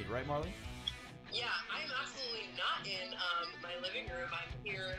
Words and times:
Miami, 0.00 0.14
right, 0.14 0.26
Marley? 0.26 0.52
Yeah, 1.32 1.44
I'm 1.72 1.90
absolutely 2.00 2.48
not 2.56 2.86
in 2.86 3.12
um, 3.14 3.48
my 3.62 3.74
living 3.82 4.06
room. 4.06 4.28
I'm 4.32 4.64
here 4.64 4.96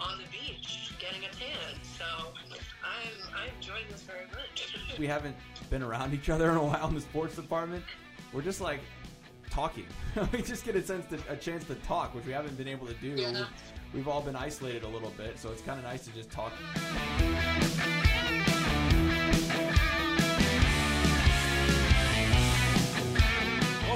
on 0.00 0.18
the 0.18 0.24
beach 0.24 0.92
getting 0.98 1.24
a 1.24 1.28
tan. 1.28 1.80
So 1.98 2.04
I'm 2.84 3.10
I'm 3.34 3.54
enjoying 3.56 3.84
this 3.90 4.02
very 4.02 4.26
much. 4.26 4.76
we 4.98 5.06
haven't 5.06 5.36
been 5.70 5.82
around 5.82 6.12
each 6.12 6.28
other 6.28 6.50
in 6.50 6.56
a 6.56 6.64
while 6.64 6.88
in 6.88 6.94
the 6.94 7.00
sports 7.00 7.36
department. 7.36 7.84
We're 8.32 8.42
just 8.42 8.60
like 8.60 8.80
talking. 9.50 9.86
we 10.32 10.42
just 10.42 10.64
get 10.64 10.76
a 10.76 10.82
sense 10.84 11.06
to, 11.06 11.18
a 11.32 11.36
chance 11.36 11.64
to 11.66 11.74
talk, 11.76 12.14
which 12.14 12.26
we 12.26 12.32
haven't 12.32 12.56
been 12.58 12.68
able 12.68 12.86
to 12.86 12.94
do. 12.94 13.08
Yeah. 13.08 13.46
We've 13.94 14.08
all 14.08 14.20
been 14.20 14.36
isolated 14.36 14.82
a 14.82 14.88
little 14.88 15.12
bit, 15.16 15.38
so 15.38 15.50
it's 15.50 15.62
kind 15.62 15.78
of 15.78 15.84
nice 15.84 16.04
to 16.04 16.10
just 16.10 16.30
talk. 16.30 16.52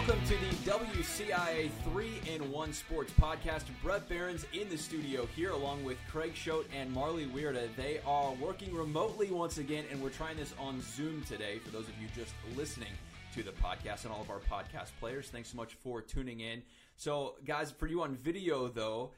Welcome 0.01 0.27
to 0.29 0.35
the 0.35 0.71
WCIA 0.71 1.71
3 1.93 2.21
in 2.35 2.51
1 2.51 2.73
Sports 2.73 3.13
Podcast. 3.21 3.65
Brett 3.83 4.09
Beherns 4.09 4.47
in 4.55 4.67
the 4.71 4.79
studio 4.79 5.29
here, 5.37 5.51
along 5.51 5.85
with 5.85 5.99
Craig 6.11 6.33
Choate 6.35 6.67
and 6.75 6.91
Marley 6.91 7.27
Weirda. 7.27 7.69
They 7.77 8.01
are 8.07 8.33
working 8.41 8.75
remotely 8.75 9.31
once 9.31 9.59
again, 9.59 9.85
and 9.91 10.03
we're 10.03 10.09
trying 10.09 10.39
this 10.39 10.55
on 10.59 10.81
Zoom 10.81 11.23
today 11.25 11.59
for 11.59 11.71
those 11.71 11.87
of 11.87 11.93
you 12.01 12.09
just 12.17 12.33
listening 12.57 12.89
to 13.35 13.43
the 13.43 13.51
podcast 13.51 14.05
and 14.05 14.13
all 14.13 14.23
of 14.23 14.31
our 14.31 14.39
podcast 14.39 14.89
players. 14.99 15.29
Thanks 15.29 15.51
so 15.51 15.59
much 15.59 15.75
for 15.75 16.01
tuning 16.01 16.41
in. 16.41 16.63
So, 16.97 17.35
guys, 17.45 17.71
for 17.71 17.87
you 17.87 18.01
on 18.01 18.15
video, 18.15 18.69
though, 18.69 19.11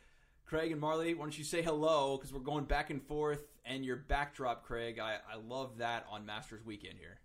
Craig 0.47 0.73
and 0.73 0.81
Marley, 0.81 1.15
why 1.15 1.23
don't 1.23 1.39
you 1.39 1.45
say 1.45 1.63
hello? 1.63 2.17
Because 2.17 2.33
we're 2.35 2.41
going 2.41 2.65
back 2.65 2.91
and 2.91 3.01
forth, 3.01 3.45
and 3.65 3.85
your 3.85 3.97
backdrop, 3.97 4.65
Craig, 4.65 4.99
I, 4.99 5.19
I 5.33 5.37
love 5.49 5.79
that 5.79 6.07
on 6.11 6.27
Masters 6.27 6.67
Weekend 6.67 6.97
here. 6.99 7.21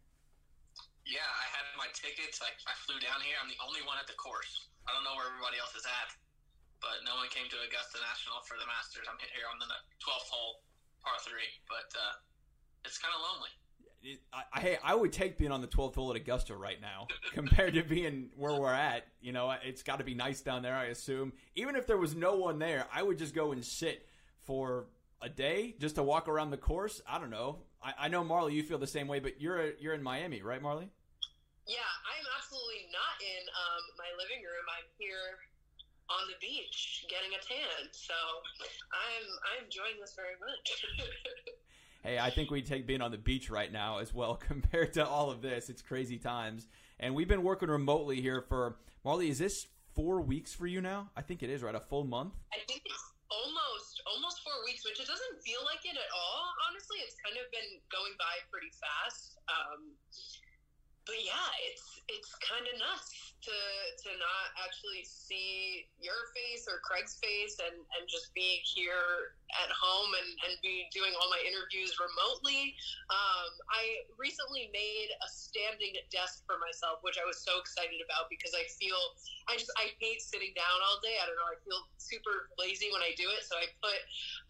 Yeah, 1.07 1.23
I 1.23 1.45
had 1.55 1.65
my 1.79 1.87
tickets. 1.95 2.43
I, 2.43 2.51
I 2.67 2.75
flew 2.83 2.99
down 2.99 3.23
here. 3.23 3.39
I'm 3.39 3.47
the 3.47 3.55
only 3.63 3.79
one 3.87 3.95
at 3.95 4.11
the 4.11 4.19
course. 4.19 4.67
I 4.83 4.91
don't 4.91 5.07
know 5.07 5.15
where 5.15 5.31
everybody 5.31 5.55
else 5.55 5.71
is 5.71 5.87
at, 5.87 6.11
but 6.83 6.99
no 7.07 7.15
one 7.15 7.31
came 7.31 7.47
to 7.47 7.57
Augusta 7.63 8.03
National 8.03 8.43
for 8.43 8.59
the 8.59 8.67
Masters. 8.67 9.07
I'm 9.07 9.15
here 9.23 9.47
on 9.47 9.55
the 9.55 9.71
12th 10.03 10.27
hole, 10.27 10.67
par 10.99 11.15
three, 11.23 11.47
but 11.71 11.87
uh, 11.95 12.19
it's 12.83 12.99
kind 12.99 13.15
of 13.15 13.23
lonely. 13.23 13.51
I, 14.35 14.43
I, 14.83 14.93
I 14.93 14.95
would 14.95 15.11
take 15.11 15.37
being 15.37 15.51
on 15.51 15.63
the 15.63 15.67
12th 15.67 15.95
hole 15.95 16.11
at 16.11 16.19
Augusta 16.19 16.55
right 16.55 16.79
now 16.79 17.07
compared 17.33 17.73
to 17.75 17.83
being 17.83 18.29
where 18.35 18.59
we're 18.59 18.73
at. 18.73 19.07
You 19.23 19.31
know, 19.31 19.51
it's 19.63 19.83
got 19.83 19.99
to 19.99 20.05
be 20.05 20.13
nice 20.13 20.41
down 20.41 20.61
there, 20.61 20.75
I 20.75 20.85
assume. 20.85 21.33
Even 21.55 21.75
if 21.75 21.87
there 21.87 21.97
was 21.97 22.15
no 22.15 22.35
one 22.35 22.59
there, 22.59 22.85
I 22.93 23.03
would 23.03 23.17
just 23.17 23.33
go 23.33 23.51
and 23.51 23.63
sit 23.63 24.07
for 24.43 24.87
a 25.21 25.29
day 25.29 25.75
just 25.79 25.95
to 25.95 26.03
walk 26.03 26.27
around 26.27 26.51
the 26.51 26.57
course. 26.57 27.01
I 27.07 27.19
don't 27.19 27.31
know. 27.31 27.59
I, 27.81 27.93
I 28.01 28.07
know 28.07 28.23
Marley, 28.23 28.53
you 28.53 28.63
feel 28.63 28.77
the 28.77 28.87
same 28.87 29.07
way, 29.07 29.19
but 29.19 29.41
you're 29.41 29.73
you're 29.79 29.93
in 29.93 30.03
Miami, 30.03 30.41
right, 30.41 30.61
Marley? 30.61 30.89
Absolutely 32.35 32.91
not 32.91 33.15
in 33.23 33.43
um, 33.55 33.83
my 33.95 34.09
living 34.19 34.43
room. 34.43 34.65
I'm 34.67 34.87
here 34.99 35.39
on 36.09 36.23
the 36.27 36.39
beach 36.39 37.05
getting 37.09 37.31
a 37.35 37.41
tan. 37.43 37.91
So 37.91 38.15
I'm 38.91 39.27
I'm 39.43 39.65
enjoying 39.65 39.99
this 39.99 40.15
very 40.15 40.35
much. 40.39 40.65
hey, 42.03 42.19
I 42.19 42.29
think 42.29 42.51
we 42.51 42.61
take 42.61 42.87
being 42.87 43.01
on 43.01 43.11
the 43.11 43.17
beach 43.17 43.49
right 43.49 43.71
now 43.71 43.99
as 43.99 44.13
well 44.13 44.35
compared 44.49 44.93
to 44.93 45.05
all 45.05 45.31
of 45.31 45.41
this. 45.41 45.69
It's 45.69 45.81
crazy 45.81 46.17
times, 46.17 46.67
and 46.99 47.15
we've 47.15 47.27
been 47.27 47.43
working 47.43 47.69
remotely 47.69 48.21
here 48.21 48.41
for 48.41 48.77
Marley. 49.03 49.29
Is 49.29 49.39
this 49.39 49.67
four 49.95 50.21
weeks 50.21 50.53
for 50.53 50.67
you 50.67 50.81
now? 50.81 51.09
I 51.15 51.21
think 51.21 51.43
it 51.43 51.49
is, 51.49 51.63
right? 51.63 51.75
A 51.75 51.79
full 51.79 52.05
month. 52.05 52.33
I 52.53 52.59
think 52.67 52.83
it's 52.85 53.07
almost 53.27 54.01
almost 54.07 54.39
four 54.43 54.55
weeks, 54.63 54.85
which 54.87 54.99
it 54.99 55.07
doesn't 55.07 55.35
feel 55.43 55.59
like 55.67 55.83
it 55.83 55.99
at 55.99 56.11
all. 56.15 56.43
Honestly, 56.69 57.03
it's 57.03 57.15
kind 57.19 57.35
of 57.35 57.45
been 57.51 57.79
going 57.91 58.15
by 58.15 58.39
pretty 58.47 58.71
fast. 58.71 59.35
Um, 59.51 59.91
but 61.07 61.23
yeah, 61.23 61.49
it's 61.71 61.97
it's 62.07 62.31
kind 62.43 62.63
of 62.67 62.75
nuts 62.79 63.27
to 63.43 63.57
to 64.03 64.09
not 64.19 64.47
actually 64.59 65.07
see 65.07 65.87
your 66.03 66.31
face 66.35 66.67
or 66.67 66.83
Craig's 66.83 67.15
face 67.23 67.59
and 67.63 67.79
and 67.79 68.03
just 68.11 68.35
be 68.35 68.59
here 68.67 69.39
at 69.63 69.71
home 69.71 70.11
and 70.19 70.29
and 70.47 70.53
be 70.59 70.91
doing 70.91 71.15
all 71.15 71.31
my 71.31 71.39
interviews 71.47 71.95
remotely. 71.95 72.75
Um, 73.07 73.49
I 73.71 74.03
recently 74.19 74.67
made 74.75 75.09
a 75.23 75.27
standing 75.31 75.95
desk 76.11 76.43
for 76.43 76.59
myself, 76.59 76.99
which 77.07 77.15
I 77.15 77.23
was 77.23 77.39
so 77.39 77.55
excited 77.63 78.03
about 78.03 78.27
because 78.27 78.51
I 78.51 78.67
feel 78.75 78.99
I 79.47 79.55
just 79.55 79.71
I 79.79 79.95
hate 80.03 80.19
sitting 80.19 80.51
down 80.59 80.77
all 80.83 80.99
day. 80.99 81.15
I 81.23 81.23
don't 81.23 81.39
know. 81.39 81.47
I 81.47 81.59
feel 81.63 81.87
super 82.03 82.51
lazy 82.59 82.91
when 82.91 82.99
I 82.99 83.15
do 83.15 83.31
it, 83.31 83.47
so 83.47 83.55
I 83.55 83.71
put 83.79 83.99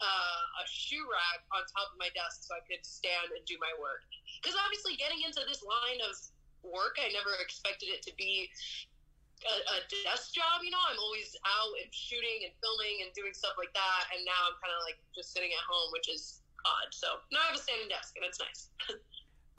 uh, 0.01 0.61
a 0.61 0.65
shoe 0.65 1.05
rack 1.05 1.45
on 1.53 1.61
top 1.69 1.93
of 1.93 1.97
my 2.01 2.09
desk 2.17 2.49
so 2.49 2.57
I 2.57 2.65
could 2.65 2.81
stand 2.81 3.29
and 3.33 3.45
do 3.45 3.61
my 3.61 3.73
work. 3.77 4.05
Because 4.41 4.57
obviously, 4.57 4.97
getting 4.97 5.21
into 5.21 5.45
this 5.45 5.61
line 5.61 6.01
of 6.01 6.17
work. 6.63 6.97
I 7.01 7.11
never 7.13 7.35
expected 7.41 7.89
it 7.93 8.01
to 8.05 8.13
be 8.17 8.49
a, 9.45 9.55
a, 9.77 9.77
desk 10.03 10.33
job. 10.33 10.65
You 10.65 10.71
know, 10.71 10.81
I'm 10.89 10.97
always 10.97 11.35
out 11.45 11.73
and 11.77 11.89
shooting 11.93 12.45
and 12.45 12.53
filming 12.57 13.05
and 13.05 13.13
doing 13.13 13.33
stuff 13.33 13.53
like 13.57 13.73
that. 13.73 14.09
And 14.15 14.25
now 14.25 14.49
I'm 14.49 14.57
kind 14.57 14.73
of 14.73 14.81
like 14.85 14.97
just 15.13 15.33
sitting 15.33 15.53
at 15.53 15.63
home, 15.69 15.93
which 15.93 16.09
is 16.09 16.41
odd. 16.65 16.89
So 16.91 17.07
now 17.31 17.45
I 17.45 17.53
have 17.53 17.57
a 17.57 17.61
standing 17.61 17.89
desk, 17.89 18.17
and 18.17 18.25
it's 18.25 18.39
nice. 18.39 18.69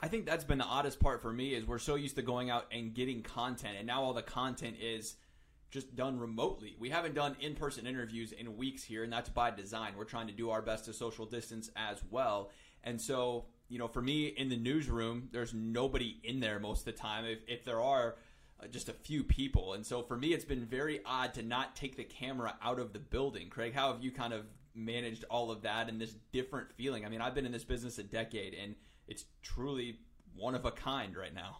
I 0.01 0.07
think 0.07 0.25
that's 0.25 0.43
been 0.43 0.59
the 0.59 0.69
oddest 0.69 0.99
part 0.99 1.21
for 1.21 1.31
me 1.31 1.53
is 1.53 1.65
we're 1.65 1.79
so 1.79 1.95
used 1.95 2.15
to 2.15 2.21
going 2.21 2.49
out 2.49 2.67
and 2.71 2.93
getting 2.93 3.21
content, 3.21 3.75
and 3.77 3.87
now 3.87 4.03
all 4.03 4.13
the 4.13 4.23
content 4.23 4.77
is 4.79 5.15
just 5.71 5.95
done 5.95 6.19
remotely. 6.19 6.75
We 6.79 6.89
haven't 6.89 7.13
done 7.13 7.35
in-person 7.39 7.85
interviews 7.85 8.31
in 8.31 8.57
weeks 8.57 8.83
here, 8.83 9.03
and 9.03 9.11
that's 9.11 9.29
by 9.29 9.51
design. 9.51 9.93
We're 9.97 10.05
trying 10.05 10.27
to 10.27 10.33
do 10.33 10.49
our 10.49 10.61
best 10.61 10.85
to 10.85 10.93
social 10.93 11.25
distance 11.25 11.69
as 11.75 12.01
well. 12.09 12.49
And 12.83 12.99
so 12.99 13.45
you 13.69 13.77
know, 13.77 13.87
for 13.87 14.01
me 14.01 14.27
in 14.27 14.49
the 14.49 14.57
newsroom, 14.57 15.29
there's 15.31 15.53
nobody 15.53 16.19
in 16.23 16.39
there 16.39 16.59
most 16.59 16.79
of 16.79 16.85
the 16.85 16.91
time. 16.91 17.25
If, 17.25 17.39
if 17.47 17.63
there 17.63 17.79
are, 17.79 18.15
uh, 18.61 18.67
just 18.67 18.89
a 18.89 18.93
few 18.93 19.23
people. 19.23 19.73
And 19.73 19.85
so 19.85 20.01
for 20.01 20.17
me, 20.17 20.33
it's 20.33 20.43
been 20.43 20.65
very 20.65 20.99
odd 21.05 21.33
to 21.35 21.43
not 21.43 21.75
take 21.75 21.95
the 21.95 22.03
camera 22.03 22.55
out 22.61 22.79
of 22.79 22.91
the 22.91 22.99
building. 22.99 23.47
Craig, 23.49 23.73
how 23.73 23.93
have 23.93 24.03
you 24.03 24.11
kind 24.11 24.33
of 24.33 24.45
managed 24.75 25.23
all 25.29 25.51
of 25.51 25.61
that 25.61 25.87
and 25.87 26.01
this 26.01 26.15
different 26.33 26.73
feeling? 26.73 27.05
I 27.05 27.09
mean, 27.09 27.21
I've 27.21 27.35
been 27.35 27.45
in 27.45 27.51
this 27.51 27.63
business 27.63 27.97
a 27.99 28.03
decade, 28.03 28.53
and 28.53 28.75
it's 29.07 29.25
truly 29.41 29.99
one 30.35 30.55
of 30.55 30.65
a 30.65 30.71
kind 30.71 31.15
right 31.15 31.33
now. 31.33 31.59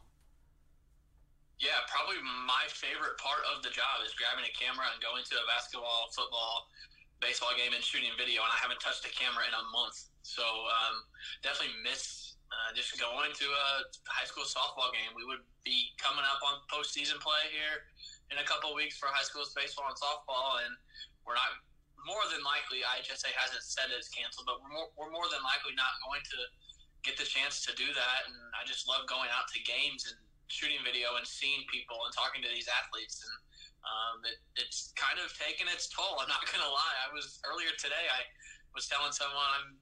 Yeah, 1.60 1.76
probably 1.92 2.20
my 2.48 2.64
favorite 2.72 3.20
part 3.20 3.44
of 3.56 3.64
the 3.64 3.70
job 3.70 4.00
is 4.08 4.16
grabbing 4.16 4.48
a 4.48 4.54
camera 4.56 4.88
and 4.92 5.00
going 5.04 5.24
to 5.24 5.36
a 5.36 5.46
basketball, 5.48 6.08
football, 6.16 6.68
baseball 7.20 7.52
game 7.56 7.76
and 7.76 7.84
shooting 7.84 8.12
video, 8.16 8.44
and 8.44 8.52
I 8.52 8.60
haven't 8.60 8.80
touched 8.80 9.04
a 9.04 9.12
camera 9.12 9.44
in 9.44 9.56
a 9.56 9.64
month. 9.72 10.10
So 10.24 10.44
um, 10.44 11.04
definitely 11.44 11.76
miss 11.84 12.36
uh, 12.50 12.74
just 12.74 12.98
going 12.98 13.32
to 13.32 13.48
a 13.48 13.68
high 14.10 14.26
school 14.26 14.48
softball 14.48 14.90
game. 14.96 15.14
We 15.14 15.28
would 15.28 15.44
be 15.62 15.94
coming 16.02 16.26
up 16.26 16.42
on 16.42 16.64
postseason 16.72 17.22
play 17.22 17.52
here 17.54 17.86
in 18.34 18.42
a 18.42 18.46
couple 18.48 18.74
weeks 18.74 18.98
for 18.98 19.12
high 19.12 19.26
school 19.26 19.46
baseball 19.54 19.92
and 19.92 20.00
softball, 20.00 20.64
and 20.66 20.74
we're 21.28 21.38
not 21.38 21.52
more 22.08 22.24
than 22.32 22.42
likely. 22.42 22.82
IHSA 22.82 23.30
hasn't 23.36 23.62
said 23.62 23.92
it's 23.94 24.10
canceled, 24.10 24.48
but 24.50 24.64
we're 24.64 24.74
more, 24.74 24.90
we're 24.98 25.14
more 25.14 25.28
than 25.30 25.44
likely 25.46 25.76
not 25.78 25.94
going 26.02 26.24
to 26.24 26.40
get 27.06 27.20
the 27.20 27.28
chance 27.28 27.62
to 27.68 27.72
do 27.76 27.92
that. 27.94 28.20
And 28.26 28.38
I 28.58 28.66
just 28.66 28.88
love 28.88 29.06
going 29.06 29.30
out 29.30 29.46
to 29.54 29.60
games 29.62 30.08
and 30.10 30.18
shooting 30.50 30.82
video 30.82 31.20
and 31.20 31.28
seeing 31.28 31.68
people 31.70 32.00
and 32.08 32.12
talking 32.16 32.42
to 32.42 32.50
these 32.50 32.72
athletes 32.72 33.22
and. 33.22 33.36
Um, 33.84 34.22
it, 34.28 34.38
it's 34.60 34.92
kind 35.00 35.18
of 35.18 35.32
taken 35.36 35.68
its 35.72 35.88
toll. 35.88 36.20
I'm 36.20 36.28
not 36.28 36.44
going 36.48 36.62
to 36.62 36.72
lie. 36.72 36.98
I 37.08 37.10
was 37.16 37.40
earlier 37.48 37.72
today. 37.80 38.06
I 38.12 38.22
was 38.76 38.86
telling 38.88 39.12
someone 39.16 39.50
I'm 39.60 39.80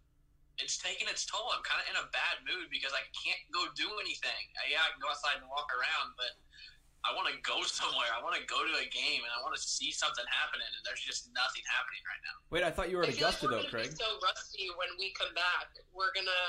it's 0.57 0.81
taking 0.81 1.05
its 1.05 1.25
toll. 1.25 1.53
I'm 1.53 1.61
kind 1.61 1.81
of 1.81 1.87
in 1.93 1.97
a 2.01 2.05
bad 2.09 2.41
mood 2.41 2.69
because 2.73 2.89
I 2.89 3.05
can't 3.13 3.41
go 3.53 3.69
do 3.77 3.85
anything. 4.01 4.43
I, 4.57 4.73
yeah, 4.73 4.81
I 4.81 4.89
can 4.93 5.01
go 5.01 5.09
outside 5.13 5.37
and 5.37 5.45
walk 5.45 5.69
around, 5.69 6.17
but 6.17 6.33
I 7.05 7.13
want 7.13 7.29
to 7.29 7.37
go 7.45 7.61
somewhere. 7.69 8.09
I 8.09 8.19
want 8.25 8.33
to 8.37 8.45
go 8.49 8.57
to 8.65 8.73
a 8.81 8.87
game 8.89 9.21
and 9.21 9.31
I 9.31 9.39
want 9.45 9.53
to 9.53 9.61
see 9.61 9.93
something 9.93 10.25
happening, 10.33 10.65
and 10.65 10.81
there's 10.81 11.01
just 11.05 11.29
nothing 11.31 11.61
happening 11.69 12.01
right 12.09 12.21
now. 12.25 12.37
Wait, 12.49 12.65
I 12.65 12.73
thought 12.73 12.89
you 12.89 12.97
were 12.97 13.05
at 13.05 13.13
Augusta 13.13 13.47
like 13.47 13.69
though, 13.69 13.69
Craig. 13.69 13.93
so 13.93 14.07
rusty 14.25 14.67
when 14.75 14.89
we 14.97 15.13
come 15.13 15.31
back. 15.37 15.77
We're 15.93 16.13
gonna 16.17 16.43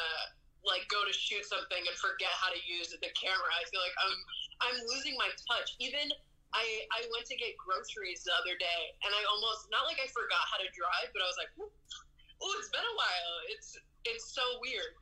like 0.66 0.88
go 0.90 1.04
to 1.06 1.14
shoot 1.14 1.46
something 1.46 1.78
and 1.78 1.96
forget 2.00 2.32
how 2.34 2.50
to 2.50 2.60
use 2.66 2.90
the 2.90 3.12
camera. 3.14 3.50
I 3.54 3.62
feel 3.68 3.84
like 3.84 3.96
I'm 4.00 4.16
I'm 4.58 4.78
losing 4.88 5.14
my 5.20 5.30
touch. 5.46 5.76
Even 5.78 6.10
I 6.54 6.64
I 6.92 7.04
went 7.12 7.26
to 7.28 7.36
get 7.36 7.56
groceries 7.60 8.24
the 8.24 8.32
other 8.32 8.56
day, 8.56 8.80
and 9.04 9.12
I 9.12 9.22
almost 9.28 9.68
not 9.70 9.84
like 9.84 10.00
I 10.00 10.08
forgot 10.08 10.40
how 10.48 10.58
to 10.58 10.68
drive, 10.72 11.12
but 11.12 11.20
I 11.20 11.26
was 11.28 11.38
like, 11.38 11.52
oh, 11.60 12.50
it's 12.58 12.70
been 12.72 12.84
a 12.84 12.96
while. 12.96 13.34
It's 13.52 13.76
it's 14.04 14.32
so 14.32 14.42
weird. 14.60 14.92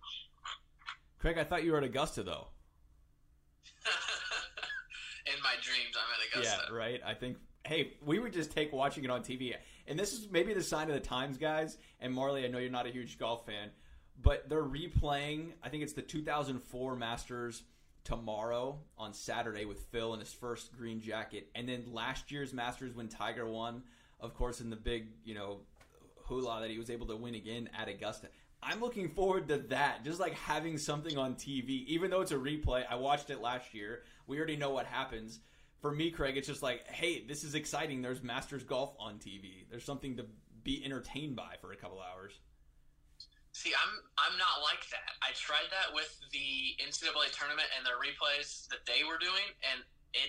Craig, 1.18 1.38
I 1.38 1.44
thought 1.44 1.64
you 1.64 1.72
were 1.72 1.78
at 1.78 1.84
Augusta 1.84 2.22
though. 2.22 2.48
In 5.26 5.42
my 5.42 5.54
dreams, 5.62 5.94
I'm 5.94 6.10
at 6.14 6.22
Augusta. 6.30 6.72
Yeah, 6.72 6.76
right. 6.76 7.00
I 7.04 7.14
think. 7.14 7.38
Hey, 7.64 7.94
we 8.04 8.20
would 8.20 8.32
just 8.32 8.52
take 8.52 8.72
watching 8.72 9.02
it 9.02 9.10
on 9.10 9.22
TV, 9.22 9.52
and 9.88 9.98
this 9.98 10.12
is 10.12 10.30
maybe 10.30 10.54
the 10.54 10.62
sign 10.62 10.88
of 10.88 10.94
the 10.94 11.00
times, 11.00 11.36
guys. 11.36 11.78
And 11.98 12.14
Marley, 12.14 12.44
I 12.44 12.48
know 12.48 12.58
you're 12.58 12.70
not 12.70 12.86
a 12.86 12.90
huge 12.90 13.18
golf 13.18 13.44
fan, 13.44 13.70
but 14.22 14.48
they're 14.48 14.62
replaying. 14.62 15.50
I 15.64 15.68
think 15.68 15.82
it's 15.82 15.92
the 15.92 16.02
2004 16.02 16.94
Masters 16.94 17.64
tomorrow 18.06 18.78
on 18.96 19.12
Saturday 19.12 19.64
with 19.64 19.80
Phil 19.90 20.14
in 20.14 20.20
his 20.20 20.32
first 20.32 20.72
green 20.76 21.00
jacket, 21.00 21.48
and 21.54 21.68
then 21.68 21.84
last 21.92 22.30
year's 22.30 22.54
Masters 22.54 22.94
when 22.94 23.08
Tiger 23.08 23.46
won, 23.46 23.82
of 24.20 24.32
course, 24.32 24.60
in 24.60 24.70
the 24.70 24.76
big 24.76 25.08
you 25.24 25.34
know 25.34 25.58
hula 26.24 26.60
that 26.60 26.70
he 26.70 26.78
was 26.78 26.88
able 26.88 27.06
to 27.06 27.16
win 27.16 27.34
again 27.34 27.68
at 27.78 27.88
Augusta. 27.88 28.28
I'm 28.62 28.80
looking 28.80 29.08
forward 29.08 29.48
to 29.48 29.58
that. 29.68 30.04
Just 30.04 30.20
like 30.20 30.34
having 30.34 30.78
something 30.78 31.18
on 31.18 31.34
TV, 31.34 31.84
even 31.86 32.10
though 32.10 32.20
it's 32.20 32.32
a 32.32 32.36
replay. 32.36 32.84
I 32.88 32.94
watched 32.94 33.30
it 33.30 33.40
last 33.40 33.74
year. 33.74 34.02
We 34.26 34.38
already 34.38 34.56
know 34.56 34.70
what 34.70 34.86
happens. 34.86 35.40
For 35.82 35.92
me, 35.92 36.10
Craig, 36.10 36.36
it's 36.36 36.48
just 36.48 36.62
like, 36.62 36.86
hey, 36.88 37.24
this 37.26 37.44
is 37.44 37.54
exciting. 37.54 38.02
There's 38.02 38.22
Masters 38.22 38.62
golf 38.62 38.94
on 38.98 39.16
TV. 39.16 39.68
There's 39.70 39.84
something 39.84 40.16
to 40.16 40.26
be 40.64 40.82
entertained 40.84 41.36
by 41.36 41.56
for 41.60 41.72
a 41.72 41.76
couple 41.76 42.00
hours. 42.00 42.32
See, 43.56 43.72
I'm 43.72 44.04
I'm 44.20 44.36
not 44.36 44.60
like 44.60 44.84
that. 44.92 45.16
I 45.24 45.32
tried 45.32 45.72
that 45.72 45.88
with 45.96 46.12
the 46.28 46.76
NCAA 46.76 47.32
tournament 47.32 47.64
and 47.72 47.88
the 47.88 47.96
replays 47.96 48.68
that 48.68 48.84
they 48.84 49.00
were 49.00 49.16
doing, 49.16 49.48
and 49.64 49.80
it 50.12 50.28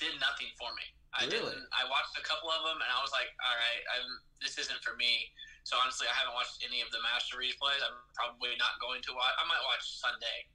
did 0.00 0.16
nothing 0.24 0.48
for 0.56 0.72
me. 0.72 0.88
I 1.12 1.28
Really? 1.28 1.52
didn't. 1.52 1.68
I 1.76 1.84
watched 1.84 2.16
a 2.16 2.24
couple 2.24 2.48
of 2.48 2.64
them, 2.64 2.80
and 2.80 2.88
I 2.88 2.96
was 3.04 3.12
like, 3.12 3.28
all 3.44 3.56
right, 3.60 3.82
I'm, 3.92 4.08
this 4.40 4.56
isn't 4.56 4.80
for 4.80 4.96
me. 4.96 5.28
So 5.68 5.76
honestly, 5.76 6.08
I 6.08 6.16
haven't 6.16 6.32
watched 6.32 6.64
any 6.64 6.80
of 6.80 6.88
the 6.96 7.00
master 7.04 7.36
replays. 7.36 7.80
I'm 7.84 8.00
probably 8.16 8.56
not 8.56 8.80
going 8.80 9.04
to 9.04 9.12
watch. 9.12 9.36
I 9.36 9.44
might 9.44 9.60
watch 9.68 9.84
Sunday, 10.00 10.48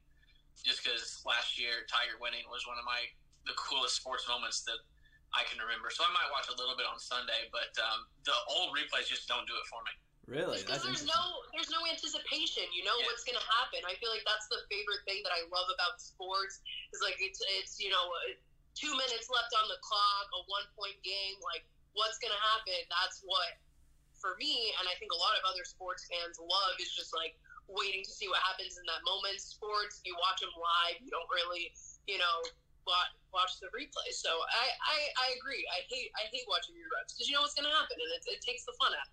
just 0.58 0.82
because 0.82 1.22
last 1.22 1.54
year 1.62 1.86
Tiger 1.86 2.18
winning 2.18 2.50
was 2.50 2.66
one 2.66 2.82
of 2.82 2.86
my 2.86 2.98
the 3.46 3.54
coolest 3.54 4.02
sports 4.02 4.26
moments 4.26 4.66
that 4.66 4.82
I 5.38 5.46
can 5.46 5.62
remember. 5.62 5.94
So 5.94 6.02
I 6.02 6.10
might 6.18 6.34
watch 6.34 6.50
a 6.50 6.58
little 6.58 6.74
bit 6.74 6.90
on 6.90 6.98
Sunday, 6.98 7.46
but 7.54 7.70
um, 7.78 8.10
the 8.26 8.34
old 8.50 8.74
replays 8.74 9.06
just 9.06 9.30
don't 9.30 9.46
do 9.46 9.54
it 9.54 9.66
for 9.70 9.86
me. 9.86 9.94
Really? 10.32 10.64
because 10.64 10.80
there's 10.88 11.04
no 11.04 11.22
there's 11.52 11.68
no 11.68 11.84
anticipation. 11.92 12.64
You 12.72 12.88
know 12.88 12.96
Yeah. 12.96 13.12
what's 13.12 13.28
gonna 13.28 13.44
happen. 13.60 13.84
I 13.84 14.00
feel 14.00 14.08
like 14.08 14.24
that's 14.24 14.48
the 14.48 14.64
favorite 14.72 15.04
thing 15.04 15.20
that 15.28 15.36
I 15.36 15.44
love 15.52 15.68
about 15.68 16.00
sports 16.00 16.64
is 16.96 17.04
like 17.04 17.20
it's 17.20 17.44
it's 17.60 17.76
you 17.84 17.92
know 17.92 18.00
uh, 18.08 18.40
two 18.72 18.96
minutes 18.96 19.28
left 19.28 19.52
on 19.60 19.68
the 19.68 19.76
clock, 19.84 20.26
a 20.32 20.40
one 20.48 20.64
point 20.80 20.96
game. 21.04 21.36
Like 21.44 21.68
what's 22.00 22.16
gonna 22.24 22.40
happen? 22.56 22.80
That's 22.88 23.20
what 23.28 23.60
for 24.24 24.40
me, 24.40 24.72
and 24.80 24.88
I 24.88 24.96
think 25.04 25.12
a 25.12 25.20
lot 25.20 25.36
of 25.36 25.44
other 25.52 25.68
sports 25.68 26.08
fans 26.08 26.40
love 26.40 26.80
is 26.80 26.96
just 26.96 27.12
like 27.12 27.36
waiting 27.68 28.00
to 28.08 28.12
see 28.16 28.32
what 28.32 28.40
happens 28.48 28.80
in 28.80 28.86
that 28.88 29.04
moment. 29.04 29.36
Sports, 29.44 30.00
you 30.08 30.16
watch 30.16 30.40
them 30.40 30.56
live. 30.56 30.96
You 31.04 31.12
don't 31.12 31.28
really 31.28 31.76
you 32.08 32.16
know 32.16 32.40
watch, 32.88 33.12
watch 33.36 33.60
the 33.60 33.68
replay. 33.76 34.16
So 34.16 34.32
I, 34.32 34.66
I 34.80 34.98
I 35.28 35.28
agree. 35.36 35.68
I 35.76 35.84
hate 35.92 36.08
I 36.16 36.32
hate 36.32 36.48
watching 36.48 36.80
reruns 36.80 37.12
because 37.12 37.28
you 37.28 37.36
know 37.36 37.44
what's 37.44 37.58
gonna 37.60 37.76
happen 37.76 38.00
and 38.00 38.10
it, 38.16 38.24
it 38.32 38.40
takes 38.40 38.64
the 38.64 38.72
fun 38.80 38.96
out. 38.96 39.12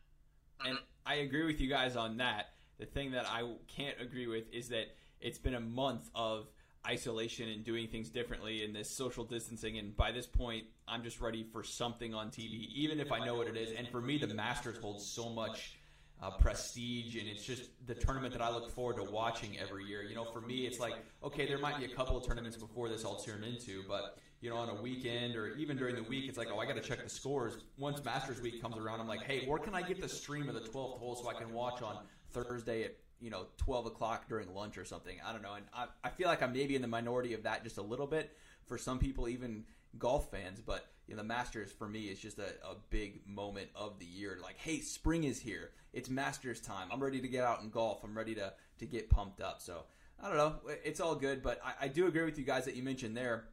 And 0.65 0.75
mm-hmm. 0.75 0.85
I 1.07 1.17
agree 1.17 1.45
with 1.45 1.61
you 1.61 1.69
guys 1.69 1.97
on 1.97 2.19
that. 2.19 2.51
The 2.79 2.87
thing 2.87 3.13
that 3.13 3.27
I 3.29 3.51
can't 3.67 4.01
agree 4.01 4.27
with 4.27 4.45
is 4.53 4.69
that 4.69 4.87
it's 5.21 5.39
been 5.39 5.55
a 5.55 5.61
month 5.61 6.11
of 6.15 6.47
isolation 6.87 7.49
and 7.49 7.65
doing 7.65 7.89
things 7.89 8.09
differently 8.09 8.65
and 8.65 8.75
this 8.75 8.89
social 8.89 9.25
distancing. 9.25 9.79
And 9.79 9.97
by 9.97 10.13
this 10.13 10.27
point, 10.27 10.65
I'm 10.87 11.03
just 11.03 11.21
ready 11.21 11.45
for 11.53 11.63
something 11.63 12.15
on 12.15 12.31
TV, 12.31 12.69
even 12.75 13.01
if 13.01 13.11
I 13.13 13.25
know 13.25 13.35
what 13.35 13.49
it 13.49 13.57
is. 13.57 13.73
And 13.77 13.89
for 13.89 14.01
me, 14.01 14.19
the 14.19 14.29
Masters 14.29 14.79
holds 14.79 15.05
so 15.05 15.29
much 15.29 15.79
uh, 16.23 16.31
prestige, 16.31 17.17
and 17.17 17.29
it's 17.29 17.45
just 17.45 17.71
the 17.87 17.95
tournament 17.95 18.33
that 18.33 18.43
I 18.43 18.51
look 18.51 18.71
forward 18.71 18.97
to 18.97 19.05
watching 19.05 19.59
every 19.59 19.85
year. 19.85 20.03
You 20.03 20.15
know, 20.15 20.25
for 20.25 20.41
me, 20.41 20.67
it's 20.67 20.81
like 20.81 20.95
okay, 21.23 21.47
there 21.47 21.59
might 21.59 21.79
be 21.79 21.85
a 21.85 21.95
couple 21.95 22.17
of 22.17 22.27
tournaments 22.27 22.57
before 22.57 22.89
this 22.89 23.05
I'll 23.05 23.17
tune 23.17 23.45
into, 23.45 23.83
but 23.89 24.19
you 24.41 24.51
know, 24.51 24.57
on 24.57 24.69
a 24.69 24.75
weekend 24.75 25.35
or 25.35 25.49
even 25.57 25.77
during 25.77 25.97
the 25.97 26.03
week, 26.03 26.29
it's 26.29 26.39
like, 26.39 26.49
oh, 26.53 26.59
I 26.59 26.67
got 26.67 26.77
to 26.77 26.83
check 26.83 27.03
the 27.03 27.11
scores. 27.11 27.59
Once 27.77 28.05
Masters 28.05 28.41
Week 28.41 28.63
comes 28.63 28.77
around, 28.77 29.01
I'm 29.01 29.09
like, 29.09 29.25
hey, 29.25 29.45
where 29.47 29.59
can 29.59 29.75
I 29.75 29.83
get 29.83 30.01
the 30.01 30.09
stream 30.09 30.49
of 30.49 30.55
the 30.55 30.61
12th 30.61 30.99
hole 30.99 31.17
so 31.17 31.29
I 31.29 31.35
can 31.35 31.53
watch 31.53 31.83
on 31.83 31.99
Thursday 32.31 32.85
at 32.85 32.97
you 33.21 33.31
know 33.31 33.47
12 33.57 33.87
o'clock 33.87 34.29
during 34.29 34.55
lunch 34.55 34.79
or 34.79 34.85
something? 34.85 35.17
I 35.27 35.33
don't 35.33 35.43
know, 35.43 35.55
and 35.55 35.65
I, 35.75 35.87
I 36.05 36.11
feel 36.11 36.29
like 36.29 36.43
I'm 36.43 36.53
maybe 36.53 36.77
in 36.77 36.83
the 36.83 36.89
minority 36.89 37.35
of 37.35 37.43
that 37.45 37.65
just 37.65 37.79
a 37.79 37.83
little 37.83 38.07
bit. 38.07 38.37
For 38.67 38.77
some 38.77 38.99
people, 38.99 39.29
even 39.29 39.65
golf 39.99 40.31
fans, 40.31 40.61
but 40.61 40.87
you 41.07 41.15
know, 41.15 41.23
the 41.23 41.29
Masters 41.29 41.73
for 41.73 41.89
me 41.89 42.03
is 42.05 42.19
just 42.19 42.39
a, 42.39 42.49
a 42.65 42.77
big 42.91 43.27
moment 43.27 43.69
of 43.75 43.99
the 43.99 44.05
year. 44.05 44.39
Like, 44.43 44.59
hey, 44.59 44.81
spring 44.81 45.25
is 45.25 45.41
here. 45.41 45.71
It's 45.93 46.11
Masters 46.11 46.61
time. 46.61 46.89
I'm 46.93 47.03
ready 47.03 47.21
to 47.21 47.29
get 47.29 47.45
out 47.45 47.63
and 47.63 47.73
golf. 47.73 48.05
I'm 48.05 48.17
ready 48.17 48.35
to 48.35 48.53
to 48.79 48.87
get 48.87 49.09
pumped 49.09 49.41
up. 49.41 49.61
So 49.61 49.85
I 50.23 50.29
don't 50.29 50.37
know. 50.37 50.57
It's 50.85 51.01
all 51.01 51.15
good, 51.15 51.43
but 51.43 51.61
I, 51.65 51.87
I 51.87 51.89
do 51.89 52.07
agree 52.07 52.25
with 52.25 52.39
you 52.39 52.45
guys 52.45 52.65
that 52.67 52.77
you 52.77 52.83
mentioned 52.83 53.17
there 53.17 53.49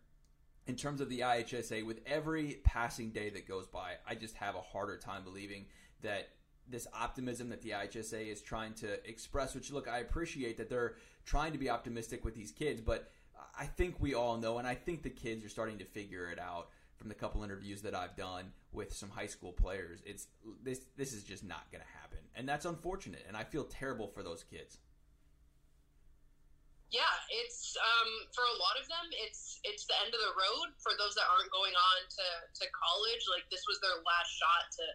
in 0.67 0.75
terms 0.75 1.01
of 1.01 1.09
the 1.09 1.19
IHSA, 1.19 1.85
with 1.85 1.99
every 2.05 2.59
passing 2.63 3.11
day 3.11 3.29
that 3.29 3.47
goes 3.47 3.67
by, 3.67 3.93
I 4.07 4.15
just 4.15 4.35
have 4.35 4.55
a 4.55 4.61
harder 4.61 4.97
time 4.97 5.23
believing 5.23 5.65
that 6.01 6.29
this 6.67 6.87
optimism 6.93 7.49
that 7.49 7.61
the 7.61 7.69
IHSA 7.71 8.31
is 8.31 8.41
trying 8.41 8.73
to 8.75 9.07
express, 9.07 9.53
which 9.53 9.71
look, 9.71 9.87
I 9.87 9.99
appreciate 9.99 10.57
that 10.57 10.69
they're 10.69 10.95
trying 11.23 11.51
to 11.51 11.59
be 11.59 11.69
optimistic 11.69 12.25
with 12.25 12.33
these 12.33 12.51
kids, 12.51 12.81
but 12.81 13.11
I 13.57 13.65
think 13.65 13.95
we 13.99 14.13
all 14.13 14.37
know, 14.37 14.57
and 14.57 14.67
I 14.67 14.75
think 14.75 15.03
the 15.03 15.09
kids 15.09 15.45
are 15.45 15.49
starting 15.49 15.77
to 15.79 15.85
figure 15.85 16.29
it 16.31 16.39
out 16.39 16.69
from 16.97 17.09
the 17.09 17.15
couple 17.15 17.43
interviews 17.43 17.81
that 17.81 17.95
I've 17.95 18.15
done 18.15 18.51
with 18.71 18.93
some 18.93 19.09
high 19.09 19.27
school 19.27 19.51
players. 19.51 20.01
It's 20.05 20.27
this 20.63 20.81
this 20.97 21.13
is 21.13 21.23
just 21.23 21.43
not 21.43 21.71
going 21.71 21.83
to 21.83 21.91
happen, 21.99 22.19
and 22.35 22.47
that's 22.47 22.65
unfortunate, 22.65 23.25
and 23.27 23.35
I 23.35 23.43
feel 23.43 23.63
terrible 23.63 24.07
for 24.07 24.23
those 24.23 24.43
kids. 24.43 24.77
Yeah, 26.93 27.11
it's 27.27 27.75
um, 27.75 28.11
for 28.31 28.45
a 28.45 28.55
lot 28.61 28.79
of 28.79 28.87
them, 28.87 29.07
it's 29.25 29.59
it's 29.67 29.83
the 29.89 29.97
end 30.05 30.13
of 30.13 30.21
the 30.21 30.35
road. 30.37 30.71
For 30.79 30.93
those 30.95 31.11
that 31.19 31.27
aren't 31.27 31.51
going 31.51 31.73
on 31.73 31.97
to, 32.07 32.27
to 32.61 32.65
college, 32.71 33.23
like 33.27 33.43
this 33.51 33.65
was 33.67 33.81
their 33.81 33.99
last 34.05 34.31
shot 34.31 34.63
to 34.79 34.87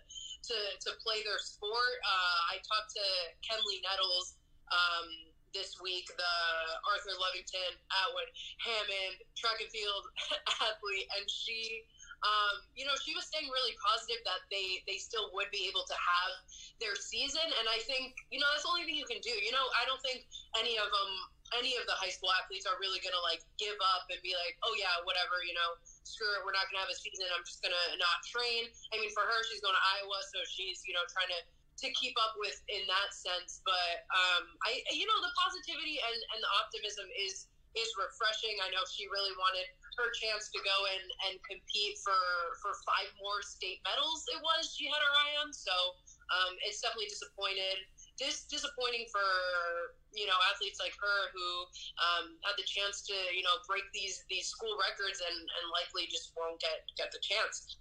to, 0.49 0.57
to 0.89 0.91
play 1.05 1.21
their 1.27 1.37
sport. 1.37 1.97
Uh, 2.01 2.57
I 2.57 2.63
talked 2.65 2.97
to 2.97 3.07
Kenley 3.45 3.85
Nettles 3.85 4.41
um, 4.73 5.30
this 5.53 5.79
week, 5.83 6.07
the 6.15 6.37
Arthur 6.89 7.15
Lovington 7.19 7.73
Atwood 8.05 8.31
Hammond 8.63 9.17
track 9.37 9.59
and 9.61 9.71
field 9.71 10.05
athlete, 10.65 11.09
and 11.17 11.25
she. 11.29 11.85
Um, 12.21 12.61
you 12.77 12.85
know, 12.85 12.93
she 13.01 13.17
was 13.17 13.25
staying 13.33 13.49
really 13.49 13.73
positive 13.81 14.21
that 14.29 14.45
they 14.53 14.85
they 14.85 15.01
still 15.01 15.33
would 15.33 15.49
be 15.49 15.65
able 15.73 15.89
to 15.89 15.97
have 15.97 16.33
their 16.77 16.93
season, 16.93 17.41
and 17.41 17.65
I 17.65 17.81
think 17.89 18.13
you 18.29 18.37
know 18.37 18.45
that's 18.53 18.69
the 18.69 18.73
only 18.77 18.85
thing 18.85 19.01
you 19.01 19.09
can 19.09 19.25
do. 19.25 19.33
You 19.33 19.57
know, 19.57 19.65
I 19.73 19.89
don't 19.89 20.05
think 20.05 20.29
any 20.53 20.77
of 20.77 20.85
them 20.93 21.11
any 21.59 21.75
of 21.79 21.85
the 21.87 21.97
high 21.99 22.11
school 22.11 22.31
athletes 22.39 22.67
are 22.67 22.79
really 22.79 23.03
to 23.03 23.23
like 23.27 23.43
give 23.59 23.75
up 23.97 24.07
and 24.07 24.23
be 24.23 24.39
like, 24.39 24.55
oh 24.63 24.75
yeah, 24.79 25.03
whatever, 25.03 25.43
you 25.43 25.55
know, 25.55 25.75
screw 26.07 26.31
it, 26.39 26.47
we're 26.47 26.55
not 26.55 26.71
going 26.71 26.79
to 26.79 26.85
have 26.87 26.93
a 26.93 26.99
season. 26.99 27.27
I'm 27.35 27.43
just 27.43 27.59
going 27.59 27.75
to 27.75 27.87
not 27.99 28.23
train. 28.23 28.71
I 28.95 29.03
mean, 29.03 29.11
for 29.11 29.27
her, 29.27 29.39
she's 29.51 29.59
going 29.59 29.75
to 29.75 29.85
Iowa, 29.99 30.19
so 30.31 30.39
she's 30.47 30.83
you 30.87 30.95
know 30.95 31.03
trying 31.11 31.31
to 31.35 31.41
to 31.81 31.89
keep 31.97 32.15
up 32.21 32.37
with 32.37 32.57
in 32.69 32.85
that 32.87 33.11
sense. 33.13 33.65
But 33.65 34.05
um, 34.13 34.45
I, 34.69 34.85
you 34.93 35.09
know, 35.09 35.19
the 35.21 35.33
positivity 35.41 35.97
and 36.01 36.19
and 36.37 36.41
the 36.41 36.51
optimism 36.61 37.09
is 37.17 37.49
is 37.79 37.91
refreshing. 37.95 38.59
I 38.67 38.69
know 38.75 38.83
she 38.91 39.07
really 39.07 39.31
wanted 39.39 39.67
her 39.99 40.11
chance 40.19 40.51
to 40.51 40.59
go 40.63 40.77
and 40.91 41.07
and 41.31 41.35
compete 41.47 41.99
for 42.03 42.19
for 42.63 42.75
five 42.83 43.11
more 43.23 43.43
state 43.47 43.79
medals. 43.87 44.27
It 44.31 44.41
was 44.43 44.75
she 44.75 44.91
had 44.91 44.99
her 44.99 45.15
eye 45.27 45.35
on, 45.43 45.55
so 45.55 45.75
um, 46.35 46.53
it's 46.67 46.83
definitely 46.83 47.11
disappointed. 47.11 47.79
Dis- 48.19 48.47
disappointing 48.51 49.07
for 49.11 49.27
you 50.15 50.27
know 50.27 50.37
athletes 50.51 50.83
like 50.83 50.95
her 50.99 51.19
who 51.31 51.49
um, 52.03 52.25
had 52.43 52.59
the 52.59 52.67
chance 52.67 53.07
to 53.07 53.17
you 53.35 53.43
know 53.47 53.57
break 53.71 53.87
these 53.95 54.27
these 54.27 54.51
school 54.51 54.75
records 54.79 55.23
and, 55.23 55.39
and 55.39 55.65
likely 55.71 56.11
just 56.11 56.35
won't 56.35 56.59
get 56.59 56.83
get 56.99 57.15
the 57.15 57.23
chance. 57.23 57.79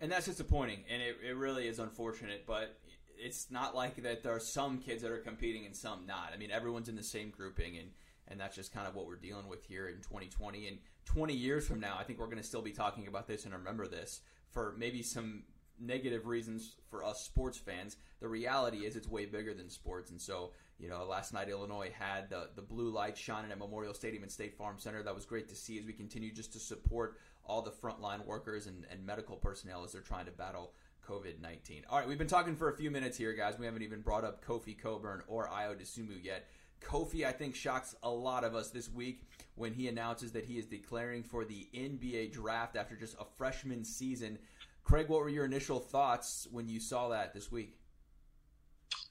And 0.00 0.10
that's 0.10 0.26
disappointing, 0.26 0.80
and 0.90 1.00
it, 1.00 1.16
it 1.26 1.36
really 1.36 1.68
is 1.68 1.78
unfortunate, 1.78 2.44
but 2.46 2.78
it's 3.16 3.50
not 3.50 3.74
like 3.74 4.02
that 4.02 4.22
there 4.22 4.34
are 4.34 4.40
some 4.40 4.78
kids 4.78 5.02
that 5.02 5.10
are 5.10 5.18
competing 5.18 5.66
and 5.66 5.74
some 5.74 6.04
not. 6.06 6.32
I 6.34 6.36
mean, 6.36 6.50
everyone's 6.50 6.88
in 6.88 6.96
the 6.96 7.02
same 7.02 7.30
grouping, 7.30 7.78
and, 7.78 7.88
and 8.28 8.38
that's 8.38 8.56
just 8.56 8.72
kind 8.72 8.86
of 8.86 8.94
what 8.94 9.06
we're 9.06 9.16
dealing 9.16 9.48
with 9.48 9.64
here 9.64 9.88
in 9.88 9.96
2020. 9.96 10.68
And 10.68 10.78
20 11.04 11.32
years 11.32 11.66
from 11.66 11.80
now, 11.80 11.96
I 11.98 12.02
think 12.02 12.18
we're 12.18 12.26
going 12.26 12.38
to 12.38 12.42
still 12.42 12.62
be 12.62 12.72
talking 12.72 13.06
about 13.06 13.28
this 13.28 13.44
and 13.44 13.54
remember 13.54 13.86
this 13.86 14.20
for 14.50 14.74
maybe 14.76 15.02
some 15.02 15.44
negative 15.80 16.26
reasons 16.26 16.76
for 16.90 17.04
us 17.04 17.22
sports 17.24 17.58
fans. 17.58 17.96
The 18.20 18.28
reality 18.28 18.78
is 18.78 18.96
it's 18.96 19.08
way 19.08 19.26
bigger 19.26 19.54
than 19.54 19.70
sports, 19.70 20.10
and 20.10 20.20
so 20.20 20.52
you 20.78 20.88
know, 20.88 21.04
last 21.04 21.32
night 21.32 21.48
Illinois 21.48 21.92
had 21.96 22.28
the 22.30 22.48
the 22.54 22.62
blue 22.62 22.90
lights 22.90 23.20
shining 23.20 23.52
at 23.52 23.58
Memorial 23.58 23.94
Stadium 23.94 24.22
and 24.22 24.32
State 24.32 24.56
Farm 24.56 24.76
Center. 24.78 25.02
That 25.02 25.14
was 25.14 25.24
great 25.24 25.48
to 25.48 25.54
see 25.54 25.78
as 25.78 25.84
we 25.84 25.92
continue 25.92 26.32
just 26.32 26.52
to 26.54 26.58
support 26.58 27.18
all 27.46 27.62
the 27.62 27.70
frontline 27.70 28.24
workers 28.24 28.66
and, 28.66 28.86
and 28.90 29.04
medical 29.04 29.36
personnel 29.36 29.84
as 29.84 29.92
they're 29.92 30.00
trying 30.00 30.26
to 30.26 30.32
battle 30.32 30.72
COVID 31.08 31.40
19. 31.40 31.84
All 31.88 31.98
right, 31.98 32.08
we've 32.08 32.18
been 32.18 32.26
talking 32.26 32.56
for 32.56 32.70
a 32.70 32.76
few 32.76 32.90
minutes 32.90 33.16
here, 33.16 33.32
guys. 33.32 33.58
We 33.58 33.66
haven't 33.66 33.82
even 33.82 34.00
brought 34.00 34.24
up 34.24 34.44
Kofi 34.44 34.76
Cockburn 34.80 35.22
or 35.26 35.48
Ayo 35.48 35.80
Dosunmu 35.80 36.22
yet. 36.22 36.46
Kofi, 36.80 37.26
I 37.26 37.32
think, 37.32 37.54
shocks 37.54 37.94
a 38.02 38.10
lot 38.10 38.44
of 38.44 38.54
us 38.54 38.70
this 38.70 38.90
week 38.90 39.22
when 39.54 39.72
he 39.72 39.88
announces 39.88 40.32
that 40.32 40.44
he 40.44 40.58
is 40.58 40.66
declaring 40.66 41.22
for 41.22 41.44
the 41.44 41.68
NBA 41.74 42.32
draft 42.32 42.76
after 42.76 42.96
just 42.96 43.16
a 43.18 43.24
freshman 43.24 43.84
season. 43.84 44.38
Craig, 44.82 45.08
what 45.08 45.20
were 45.20 45.30
your 45.30 45.46
initial 45.46 45.80
thoughts 45.80 46.46
when 46.50 46.68
you 46.68 46.78
saw 46.78 47.08
that 47.08 47.32
this 47.32 47.50
week? 47.50 47.78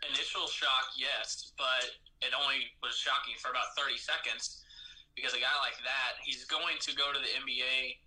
Initial 0.07 0.47
shock, 0.47 0.93
yes, 0.97 1.51
but 1.57 1.89
it 2.21 2.33
only 2.39 2.69
was 2.83 2.95
shocking 2.95 3.33
for 3.39 3.49
about 3.49 3.73
30 3.77 3.97
seconds 3.97 4.63
because 5.15 5.33
a 5.33 5.41
guy 5.41 5.53
like 5.61 5.77
that, 5.83 6.21
he's 6.23 6.45
going 6.45 6.77
to 6.79 6.95
go 6.95 7.11
to 7.11 7.19
the 7.19 7.31
NBA 7.41 7.97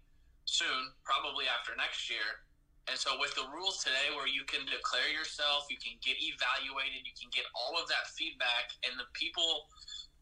soon, 0.47 0.95
probably 1.05 1.45
after 1.51 1.77
next 1.77 2.09
year. 2.09 2.47
And 2.87 2.95
so, 2.95 3.19
with 3.19 3.35
the 3.35 3.51
rules 3.51 3.83
today 3.83 4.15
where 4.15 4.31
you 4.31 4.47
can 4.47 4.63
declare 4.63 5.11
yourself, 5.11 5.67
you 5.67 5.79
can 5.83 5.99
get 5.99 6.15
evaluated, 6.23 7.03
you 7.03 7.15
can 7.19 7.31
get 7.35 7.45
all 7.51 7.75
of 7.75 7.91
that 7.91 8.07
feedback, 8.15 8.71
and 8.87 8.95
the 8.95 9.11
people 9.11 9.67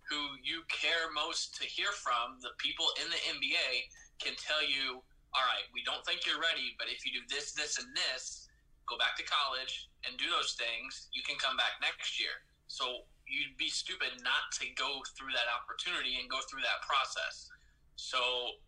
who 0.08 0.36
you 0.40 0.64
care 0.72 1.12
most 1.12 1.56
to 1.60 1.64
hear 1.68 1.92
from, 1.92 2.40
the 2.40 2.56
people 2.56 2.88
in 3.00 3.08
the 3.12 3.20
NBA, 3.36 3.68
can 4.20 4.32
tell 4.40 4.64
you, 4.64 5.00
all 5.36 5.44
right, 5.44 5.68
we 5.76 5.84
don't 5.84 6.04
think 6.08 6.24
you're 6.24 6.40
ready, 6.40 6.72
but 6.80 6.88
if 6.88 7.04
you 7.04 7.12
do 7.12 7.24
this, 7.28 7.52
this, 7.52 7.76
and 7.76 7.88
this, 7.92 8.48
go 8.88 8.96
back 9.00 9.16
to 9.16 9.24
college 9.24 9.88
and 10.04 10.16
do 10.20 10.28
those 10.28 10.56
things, 10.56 11.08
you 11.12 11.24
can 11.24 11.36
come 11.40 11.56
back 11.56 11.80
next 11.80 12.20
year. 12.20 12.44
So 12.68 13.08
you'd 13.28 13.56
be 13.56 13.72
stupid 13.72 14.12
not 14.20 14.52
to 14.60 14.68
go 14.76 15.00
through 15.16 15.32
that 15.32 15.48
opportunity 15.48 16.20
and 16.20 16.28
go 16.28 16.40
through 16.48 16.64
that 16.64 16.84
process. 16.84 17.48
So 17.96 18.18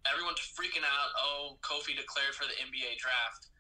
everyone's 0.07 0.41
freaking 0.41 0.87
out. 0.87 1.11
Oh, 1.19 1.59
Kofi 1.63 1.97
declared 1.97 2.35
for 2.35 2.47
the 2.47 2.57
NBA 2.63 2.99
draft. 2.99 3.51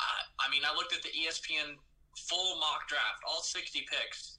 I, 0.00 0.46
I 0.46 0.46
mean, 0.48 0.62
I 0.64 0.72
looked 0.72 0.94
at 0.94 1.02
the 1.02 1.12
ESPN 1.12 1.76
full 2.16 2.58
mock 2.58 2.88
draft, 2.88 3.20
all 3.26 3.42
60 3.42 3.86
picks. 3.90 4.38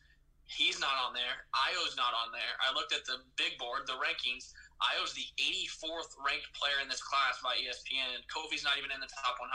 He's 0.52 0.84
not 0.84 1.00
on 1.00 1.16
there. 1.16 1.48
Ayo's 1.56 1.96
not 1.96 2.12
on 2.12 2.36
there. 2.36 2.60
I 2.60 2.76
looked 2.76 2.92
at 2.92 3.08
the 3.08 3.24
big 3.40 3.56
board, 3.56 3.88
the 3.88 3.96
rankings. 3.96 4.52
Ayo's 4.84 5.16
the 5.16 5.24
84th 5.40 6.12
ranked 6.20 6.52
player 6.52 6.84
in 6.84 6.92
this 6.92 7.00
class 7.00 7.40
by 7.40 7.56
ESPN. 7.56 8.20
And 8.20 8.24
Kofi's 8.28 8.68
not 8.68 8.76
even 8.76 8.92
in 8.92 9.00
the 9.00 9.08
top 9.08 9.40
100. 9.40 9.48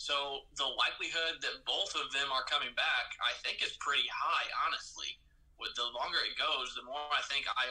So 0.00 0.48
the 0.56 0.64
likelihood 0.64 1.44
that 1.44 1.60
both 1.68 1.92
of 1.92 2.08
them 2.16 2.32
are 2.32 2.46
coming 2.48 2.72
back, 2.72 3.12
I 3.20 3.36
think, 3.44 3.60
is 3.60 3.76
pretty 3.84 4.08
high, 4.08 4.48
honestly. 4.64 5.20
With 5.60 5.76
the 5.76 5.86
longer 5.92 6.18
it 6.24 6.40
goes, 6.40 6.72
the 6.72 6.88
more 6.88 7.04
I 7.12 7.20
think 7.28 7.44
I. 7.52 7.68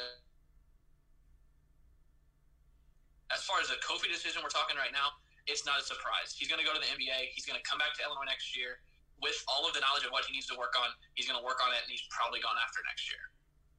As 3.33 3.41
far 3.43 3.57
as 3.57 3.73
the 3.73 3.81
Kofi 3.81 4.07
decision 4.07 4.45
we're 4.45 4.53
talking 4.53 4.77
right 4.77 4.93
now, 4.93 5.17
it's 5.49 5.65
not 5.65 5.81
a 5.81 5.83
surprise. 5.83 6.31
He's 6.31 6.47
going 6.47 6.61
to 6.61 6.67
go 6.67 6.71
to 6.71 6.79
the 6.79 6.87
NBA. 6.87 7.33
He's 7.35 7.43
going 7.43 7.59
to 7.59 7.65
come 7.65 7.81
back 7.81 7.97
to 7.97 8.05
Illinois 8.05 8.29
next 8.29 8.55
year 8.55 8.79
with 9.19 9.35
all 9.49 9.67
of 9.67 9.75
the 9.75 9.81
knowledge 9.83 10.07
of 10.07 10.13
what 10.13 10.23
he 10.23 10.31
needs 10.31 10.47
to 10.53 10.55
work 10.55 10.77
on. 10.79 10.93
He's 11.17 11.27
going 11.27 11.39
to 11.39 11.43
work 11.43 11.59
on 11.59 11.75
it, 11.75 11.83
and 11.83 11.89
he's 11.91 12.05
probably 12.07 12.39
gone 12.39 12.55
after 12.61 12.79
next 12.87 13.09
year. 13.11 13.23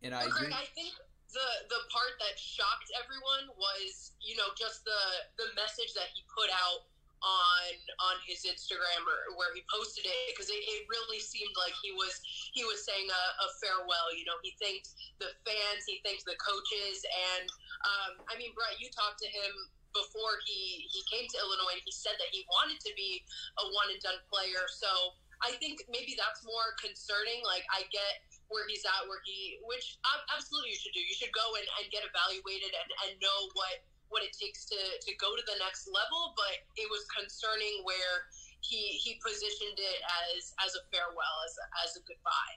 And 0.04 0.12
I 0.12 0.28
Greg, 0.28 0.52
I 0.52 0.68
think 0.76 0.92
the 1.32 1.48
the 1.72 1.80
part 1.88 2.14
that 2.20 2.36
shocked 2.36 2.92
everyone 2.94 3.50
was 3.56 4.12
you 4.20 4.36
know 4.36 4.52
just 4.54 4.84
the 4.84 5.02
the 5.40 5.48
message 5.56 5.96
that 5.96 6.12
he 6.12 6.22
put 6.28 6.52
out 6.52 6.86
on 7.22 7.72
on 8.10 8.16
his 8.26 8.44
Instagram 8.44 9.02
or 9.06 9.36
where 9.38 9.52
he 9.54 9.64
posted 9.70 10.04
it 10.04 10.32
because 10.32 10.50
it, 10.50 10.60
it 10.60 10.84
really 10.90 11.20
seemed 11.20 11.54
like 11.56 11.72
he 11.80 11.94
was 11.94 12.20
he 12.52 12.64
was 12.64 12.84
saying 12.84 13.08
a, 13.08 13.22
a 13.44 13.48
farewell. 13.62 14.12
You 14.12 14.26
know, 14.28 14.36
he 14.44 14.52
thanked 14.60 14.92
the 15.22 15.32
fans, 15.46 15.82
he 15.86 16.02
thanked 16.04 16.26
the 16.28 16.36
coaches, 16.36 17.04
and 17.32 17.46
um, 17.84 18.12
I 18.28 18.36
mean, 18.36 18.52
Brett, 18.52 18.76
you 18.80 18.92
talked 18.92 19.20
to 19.24 19.28
him 19.30 19.52
before 19.94 20.42
he 20.44 20.90
he 20.90 21.00
came 21.06 21.24
to 21.30 21.36
Illinois, 21.38 21.78
and 21.78 21.84
he 21.86 21.94
said 21.94 22.18
that 22.18 22.30
he 22.34 22.44
wanted 22.50 22.82
to 22.82 22.92
be 22.98 23.22
a 23.60 23.64
one 23.72 23.88
and 23.88 24.00
done 24.02 24.20
player. 24.28 24.66
So 24.68 25.16
I 25.40 25.56
think 25.60 25.84
maybe 25.88 26.18
that's 26.18 26.44
more 26.44 26.76
concerning. 26.80 27.40
Like 27.44 27.64
I 27.72 27.88
get 27.88 28.24
where 28.52 28.68
he's 28.68 28.84
at, 28.84 29.08
where 29.08 29.24
he, 29.24 29.58
which 29.64 29.98
absolutely 30.30 30.76
you 30.76 30.78
should 30.78 30.92
do. 30.92 31.00
You 31.00 31.16
should 31.16 31.32
go 31.32 31.56
and, 31.56 31.66
and 31.80 31.88
get 31.88 32.04
evaluated 32.04 32.70
and, 32.76 32.88
and 33.08 33.10
know 33.20 33.48
what 33.56 33.82
what 34.14 34.22
it 34.22 34.30
takes 34.30 34.64
to, 34.70 34.78
to 34.78 35.10
go 35.18 35.34
to 35.34 35.42
the 35.50 35.58
next 35.58 35.90
level. 35.90 36.38
But 36.38 36.62
it 36.78 36.86
was 36.86 37.02
concerning 37.10 37.82
where 37.82 38.30
he 38.62 38.96
he 39.02 39.18
positioned 39.18 39.76
it 39.76 39.98
as 40.30 40.54
as 40.62 40.72
a 40.78 40.82
farewell, 40.94 41.36
as 41.44 41.54
a, 41.58 41.66
as 41.82 41.90
a 41.98 42.02
goodbye. 42.06 42.56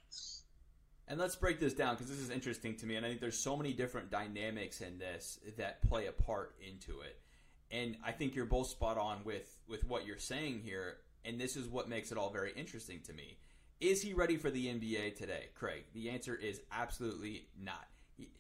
And 1.10 1.20
let's 1.20 1.36
break 1.36 1.60
this 1.60 1.74
down 1.74 1.96
because 1.96 2.10
this 2.10 2.20
is 2.20 2.30
interesting 2.30 2.76
to 2.78 2.86
me, 2.86 2.96
and 2.96 3.06
I 3.06 3.10
think 3.10 3.22
there's 3.22 3.40
so 3.40 3.56
many 3.56 3.72
different 3.72 4.12
dynamics 4.12 4.82
in 4.82 5.00
this 5.00 5.40
that 5.58 5.82
play 5.88 6.08
a 6.08 6.12
part 6.12 6.56
into 6.62 7.00
it. 7.00 7.18
And 7.72 7.98
I 8.06 8.12
think 8.12 8.36
you're 8.36 8.46
both 8.46 8.68
spot 8.68 8.98
on 8.98 9.24
with 9.24 9.58
with 9.68 9.84
what 9.86 10.06
you're 10.06 10.18
saying 10.18 10.62
here, 10.64 10.98
and 11.26 11.40
this 11.40 11.56
is 11.56 11.68
what 11.68 11.90
makes 11.90 12.12
it 12.12 12.18
all 12.18 12.30
very 12.30 12.52
interesting 12.56 13.02
to 13.08 13.14
me. 13.14 13.38
Is 13.80 14.02
he 14.02 14.14
ready 14.14 14.38
for 14.38 14.50
the 14.50 14.68
NBA 14.68 15.18
today, 15.18 15.50
Craig? 15.54 15.84
The 15.94 16.10
answer 16.10 16.36
is 16.36 16.62
absolutely 16.72 17.48
not. 17.62 17.88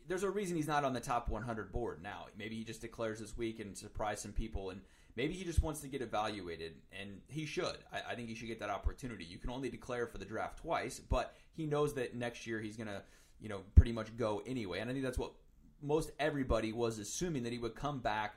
There's 0.07 0.23
a 0.23 0.29
reason 0.29 0.55
he's 0.55 0.67
not 0.67 0.83
on 0.83 0.93
the 0.93 0.99
top 0.99 1.29
100 1.29 1.71
board 1.71 2.01
now. 2.01 2.25
Maybe 2.37 2.55
he 2.55 2.63
just 2.63 2.81
declares 2.81 3.19
this 3.19 3.37
week 3.37 3.59
and 3.59 3.77
surprise 3.77 4.21
some 4.21 4.31
people, 4.31 4.69
and 4.71 4.81
maybe 5.15 5.33
he 5.33 5.43
just 5.43 5.61
wants 5.61 5.81
to 5.81 5.87
get 5.87 6.01
evaluated, 6.01 6.73
and 6.97 7.21
he 7.27 7.45
should. 7.45 7.77
I, 7.91 8.11
I 8.11 8.15
think 8.15 8.29
he 8.29 8.35
should 8.35 8.47
get 8.47 8.59
that 8.59 8.69
opportunity. 8.69 9.25
You 9.25 9.37
can 9.37 9.49
only 9.49 9.69
declare 9.69 10.07
for 10.07 10.17
the 10.17 10.25
draft 10.25 10.59
twice, 10.59 10.99
but 10.99 11.35
he 11.53 11.65
knows 11.65 11.93
that 11.95 12.15
next 12.15 12.47
year 12.47 12.59
he's 12.59 12.77
going 12.77 12.87
to, 12.87 13.01
you 13.39 13.49
know, 13.49 13.61
pretty 13.75 13.91
much 13.91 14.15
go 14.17 14.41
anyway. 14.45 14.79
And 14.79 14.89
I 14.89 14.93
think 14.93 15.03
that's 15.03 15.17
what 15.17 15.33
most 15.81 16.11
everybody 16.19 16.71
was 16.71 16.99
assuming 16.99 17.43
that 17.43 17.53
he 17.53 17.59
would 17.59 17.75
come 17.75 17.99
back 17.99 18.35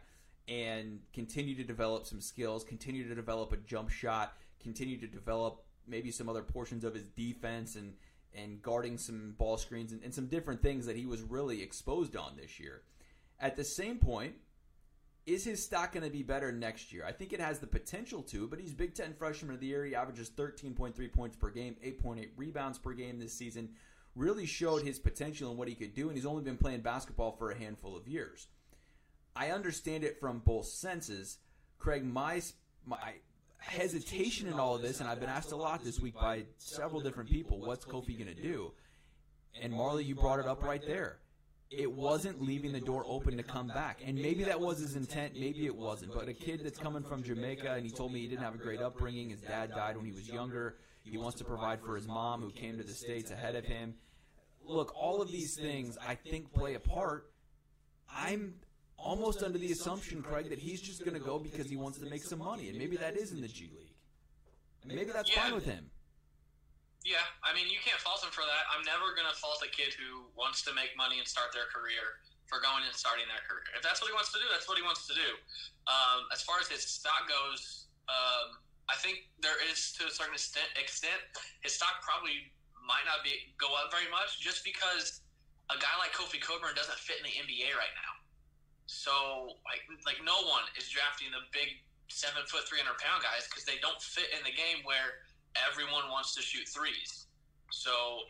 and 0.49 1.01
continue 1.13 1.55
to 1.55 1.65
develop 1.65 2.07
some 2.07 2.21
skills, 2.21 2.65
continue 2.65 3.09
to 3.09 3.15
develop 3.15 3.53
a 3.53 3.57
jump 3.57 3.89
shot, 3.89 4.35
continue 4.61 4.99
to 4.99 5.07
develop 5.07 5.63
maybe 5.87 6.11
some 6.11 6.29
other 6.29 6.43
portions 6.43 6.85
of 6.85 6.95
his 6.95 7.05
defense 7.05 7.77
and 7.77 7.95
and 8.35 8.63
guarding 8.63 8.99
some 8.99 9.35
ball 9.39 9.57
screens 9.57 9.93
and, 9.93 10.03
and 10.03 10.15
some 10.15 10.27
different 10.27 10.63
things 10.63 10.87
that 10.87 10.97
he 10.97 11.07
was 11.07 11.23
really 11.23 11.63
exposed 11.63 12.17
on 12.17 12.37
this 12.37 12.61
year. 12.61 12.83
At 13.39 13.57
the 13.57 13.65
same 13.65 13.99
point, 13.99 14.35
is 15.27 15.45
his 15.45 15.65
stock 15.65 15.93
going 15.93 16.05
to 16.05 16.11
be 16.11 16.23
better 16.23 16.51
next 16.53 16.93
year? 16.93 17.05
I 17.07 17.13
think 17.13 17.33
it 17.33 17.41
has 17.41 17.59
the 17.59 17.67
potential 17.67 18.23
to, 18.25 18.49
but 18.49 18.59
he's 18.59 18.75
Big 18.75 18.95
Ten 18.95 19.15
freshman 19.15 19.55
of 19.55 19.61
the 19.61 19.67
year. 19.67 19.85
He 19.85 19.95
averages 19.95 20.31
13.3 20.31 21.13
points 21.13 21.37
per 21.37 21.51
game, 21.51 21.77
8.8 21.85 22.29
rebounds 22.37 22.79
per 22.79 22.93
game 22.93 23.19
this 23.19 23.35
season. 23.35 23.71
Really 24.17 24.47
showed 24.47 24.83
his 24.83 24.99
potential 24.99 25.51
and 25.51 25.59
what 25.59 25.69
he 25.69 25.75
could 25.75 25.95
do, 25.95 26.09
and 26.09 26.17
he's 26.17 26.27
only 26.27 26.43
been 26.43 26.57
playing 26.57 26.81
basketball 26.81 27.33
for 27.33 27.51
a 27.51 27.59
handful 27.59 27.97
of 27.97 28.09
years. 28.09 28.49
I 29.37 29.51
understand 29.51 30.05
it 30.05 30.19
from 30.19 30.41
both 30.41 30.67
senses. 30.67 31.39
Craig, 31.79 32.05
my, 32.05 32.43
my 32.85 32.99
hesitation 33.61 34.49
in 34.49 34.55
all 34.55 34.75
of 34.75 34.83
this, 34.83 35.01
and 35.01 35.09
I've 35.09 35.21
been 35.21 35.29
asked 35.29 35.53
a 35.53 35.57
lot 35.57 35.85
this 35.85 36.01
week 36.01 36.15
by 36.15 36.45
several 36.59 37.01
different 37.01 37.31
people, 37.31 37.61
what's 37.61 37.85
Kofi 37.85 38.19
going 38.19 38.35
to 38.35 38.43
do? 38.43 38.73
And 39.61 39.73
Marley, 39.73 40.05
you 40.05 40.15
brought 40.15 40.39
it 40.39 40.47
up 40.47 40.63
right 40.63 40.85
there. 40.87 41.19
It 41.71 41.91
wasn't 41.91 42.43
leaving 42.43 42.73
the 42.73 42.81
door 42.81 43.05
open 43.07 43.37
to 43.37 43.43
come 43.45 43.69
back. 43.69 44.01
And 44.05 44.17
maybe 44.17 44.43
that 44.45 44.61
was 44.61 44.79
his 44.81 44.97
intent, 44.97 45.35
maybe 45.35 45.67
it 45.67 45.77
wasn't. 45.77 46.13
But 46.13 46.29
a 46.29 46.33
kid 46.33 46.63
that's 46.65 46.79
coming 46.79 47.05
from 47.05 47.23
Jamaica, 47.23 47.75
and 47.75 47.85
he 47.85 47.93
told 47.93 48.13
me 48.13 48.21
he 48.21 48.27
didn't 48.27 48.43
have 48.43 48.55
a 48.55 48.59
great 48.59 48.81
upbringing, 48.81 49.31
his 49.31 49.41
dad 49.41 49.71
died 49.71 49.97
when 49.97 50.05
he 50.05 50.13
was 50.13 50.29
younger. 50.29 50.77
He 51.05 51.17
wants 51.17 51.39
to 51.39 51.45
provide 51.45 51.81
for 51.81 51.95
his 51.95 52.07
mom, 52.07 52.43
who 52.43 52.51
came 52.51 52.77
to 52.77 52.83
the 52.83 52.93
States 52.93 53.31
ahead 53.31 53.55
of 53.57 53.65
him. 53.65 53.95
Look, 54.65 54.93
all 54.97 55.23
of 55.23 55.31
these 55.31 55.57
things 55.57 55.97
I 56.07 56.15
think 56.15 56.53
play 56.53 56.75
a 56.75 56.81
part. 56.81 57.31
I'm 58.13 58.55
almost 59.03 59.43
under 59.43 59.59
the 59.59 59.73
assumption, 59.73 60.23
Craig, 60.23 60.49
that 60.51 60.59
he's 60.59 60.81
just 60.81 61.05
going 61.05 61.17
to 61.17 61.23
go 61.23 61.39
because 61.39 61.69
he 61.69 61.77
wants 61.77 61.99
to 61.99 62.07
make 62.07 62.23
some 62.23 62.41
money, 62.41 62.69
and 62.69 62.79
maybe 62.79 62.97
that 62.97 63.17
is 63.17 63.33
in 63.33 63.41
the 63.41 63.49
G 63.49 63.71
League. 63.75 63.95
Maybe 64.85 65.13
that's 65.13 65.29
yeah. 65.29 65.43
fine 65.43 65.55
with 65.55 65.65
him. 65.65 65.91
Yeah, 67.05 67.25
I 67.41 67.57
mean, 67.57 67.69
you 67.73 67.81
can't 67.81 68.01
fault 68.01 68.21
him 68.21 68.29
for 68.29 68.45
that. 68.45 68.65
I'm 68.69 68.85
never 68.85 69.17
going 69.17 69.29
to 69.29 69.37
fault 69.37 69.65
a 69.65 69.71
kid 69.73 69.97
who 69.97 70.29
wants 70.37 70.61
to 70.69 70.77
make 70.77 70.93
money 71.01 71.17
and 71.17 71.25
start 71.25 71.49
their 71.57 71.69
career 71.73 72.21
for 72.45 72.61
going 72.61 72.85
and 72.85 72.93
starting 72.93 73.25
their 73.31 73.41
career. 73.49 73.65
If 73.73 73.81
that's 73.81 74.05
what 74.05 74.13
he 74.13 74.17
wants 74.17 74.35
to 74.37 74.41
do, 74.41 74.45
that's 74.53 74.69
what 74.69 74.77
he 74.77 74.85
wants 74.85 75.09
to 75.09 75.15
do. 75.17 75.31
Um, 75.89 76.29
as 76.29 76.45
far 76.45 76.61
as 76.61 76.69
his 76.69 76.85
stock 76.85 77.25
goes, 77.25 77.89
um, 78.11 78.61
I 78.93 79.01
think 79.01 79.33
there 79.41 79.57
is 79.71 79.97
to 79.97 80.11
a 80.11 80.13
certain 80.13 80.37
extent, 80.37 80.69
extent 80.77 81.21
his 81.65 81.73
stock 81.73 82.05
probably 82.05 82.53
might 82.85 83.07
not 83.09 83.25
be 83.25 83.55
go 83.57 83.71
up 83.81 83.89
very 83.89 84.11
much 84.11 84.43
just 84.43 84.67
because 84.67 85.23
a 85.71 85.79
guy 85.79 85.95
like 86.03 86.11
Kofi 86.13 86.43
Cockburn 86.43 86.75
doesn't 86.75 86.99
fit 86.99 87.23
in 87.23 87.25
the 87.25 87.37
NBA 87.39 87.73
right 87.79 87.95
now. 87.97 88.13
So 88.91 89.55
like 89.63 89.87
like 90.03 90.19
no 90.27 90.35
one 90.51 90.67
is 90.75 90.91
drafting 90.91 91.31
the 91.31 91.47
big 91.55 91.79
seven 92.11 92.43
foot 92.51 92.67
three 92.67 92.83
hundred 92.83 92.99
pound 92.99 93.23
guys 93.23 93.47
because 93.47 93.63
they 93.63 93.79
don't 93.79 94.03
fit 94.03 94.35
in 94.35 94.43
the 94.43 94.51
game 94.51 94.83
where 94.83 95.23
everyone 95.55 96.11
wants 96.11 96.35
to 96.35 96.43
shoot 96.43 96.67
threes. 96.67 97.31
So 97.71 98.27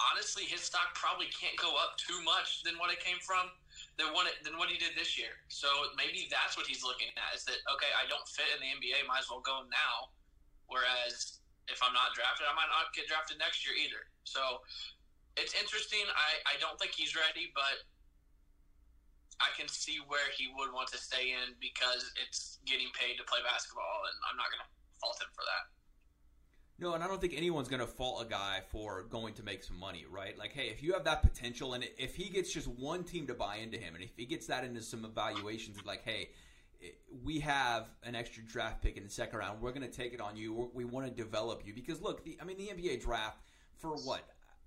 honestly, 0.00 0.48
his 0.48 0.64
stock 0.64 0.96
probably 0.96 1.28
can't 1.28 1.60
go 1.60 1.76
up 1.76 2.00
too 2.00 2.16
much 2.24 2.64
than 2.64 2.80
what 2.80 2.88
it 2.88 3.04
came 3.04 3.20
from 3.20 3.52
than 4.00 4.16
what 4.16 4.24
it, 4.32 4.40
than 4.40 4.56
what 4.56 4.72
he 4.72 4.80
did 4.80 4.96
this 4.96 5.20
year. 5.20 5.36
So 5.52 5.68
maybe 5.92 6.24
that's 6.32 6.56
what 6.56 6.64
he's 6.64 6.80
looking 6.80 7.12
at 7.20 7.36
is 7.36 7.44
that 7.44 7.60
okay, 7.76 7.92
I 7.92 8.08
don't 8.08 8.24
fit 8.32 8.48
in 8.56 8.64
the 8.64 8.72
NBA, 8.72 9.04
might 9.04 9.22
as 9.22 9.28
well 9.28 9.44
go 9.44 9.68
now. 9.68 10.08
Whereas 10.72 11.44
if 11.68 11.84
I'm 11.84 11.92
not 11.92 12.16
drafted, 12.16 12.48
I 12.48 12.56
might 12.56 12.72
not 12.72 12.96
get 12.96 13.12
drafted 13.12 13.36
next 13.36 13.60
year 13.68 13.76
either. 13.76 14.08
So 14.24 14.64
it's 15.36 15.52
interesting. 15.52 16.08
I, 16.16 16.56
I 16.56 16.60
don't 16.64 16.80
think 16.80 16.96
he's 16.96 17.12
ready, 17.12 17.52
but 17.52 17.84
I 19.40 19.48
can 19.58 19.68
see 19.68 19.98
where 20.06 20.28
he 20.36 20.48
would 20.56 20.72
want 20.72 20.88
to 20.92 20.98
stay 20.98 21.32
in 21.32 21.54
because 21.60 22.12
it's 22.22 22.58
getting 22.66 22.88
paid 22.98 23.16
to 23.18 23.24
play 23.24 23.38
basketball, 23.44 24.06
and 24.06 24.16
I'm 24.30 24.36
not 24.36 24.46
going 24.50 24.62
to 24.62 24.70
fault 25.00 25.18
him 25.20 25.28
for 25.34 25.42
that. 25.42 25.64
No, 26.78 26.94
and 26.94 27.04
I 27.04 27.06
don't 27.06 27.20
think 27.20 27.34
anyone's 27.36 27.68
going 27.68 27.80
to 27.80 27.86
fault 27.86 28.24
a 28.26 28.28
guy 28.28 28.60
for 28.70 29.04
going 29.04 29.34
to 29.34 29.42
make 29.42 29.62
some 29.62 29.78
money, 29.78 30.04
right? 30.10 30.36
Like, 30.38 30.52
hey, 30.52 30.68
if 30.68 30.82
you 30.82 30.94
have 30.94 31.04
that 31.04 31.22
potential, 31.22 31.74
and 31.74 31.84
if 31.96 32.16
he 32.16 32.28
gets 32.28 32.52
just 32.52 32.66
one 32.66 33.04
team 33.04 33.26
to 33.28 33.34
buy 33.34 33.56
into 33.56 33.78
him, 33.78 33.94
and 33.94 34.02
if 34.02 34.16
he 34.16 34.26
gets 34.26 34.46
that 34.48 34.64
into 34.64 34.82
some 34.82 35.04
evaluations, 35.04 35.76
like, 35.84 36.02
hey, 36.04 36.30
we 37.22 37.40
have 37.40 37.86
an 38.02 38.14
extra 38.14 38.42
draft 38.42 38.82
pick 38.82 38.96
in 38.96 39.04
the 39.04 39.10
second 39.10 39.38
round, 39.38 39.60
we're 39.60 39.72
going 39.72 39.88
to 39.88 39.96
take 39.96 40.12
it 40.12 40.20
on 40.20 40.36
you. 40.36 40.70
We're, 40.72 40.86
want 40.86 41.06
to 41.06 41.12
develop 41.12 41.62
you 41.64 41.72
because 41.72 42.00
look, 42.00 42.24
the, 42.24 42.36
I 42.40 42.44
mean, 42.44 42.56
the 42.56 42.68
NBA 42.68 43.02
draft 43.02 43.38
for 43.78 43.90
what 43.90 44.22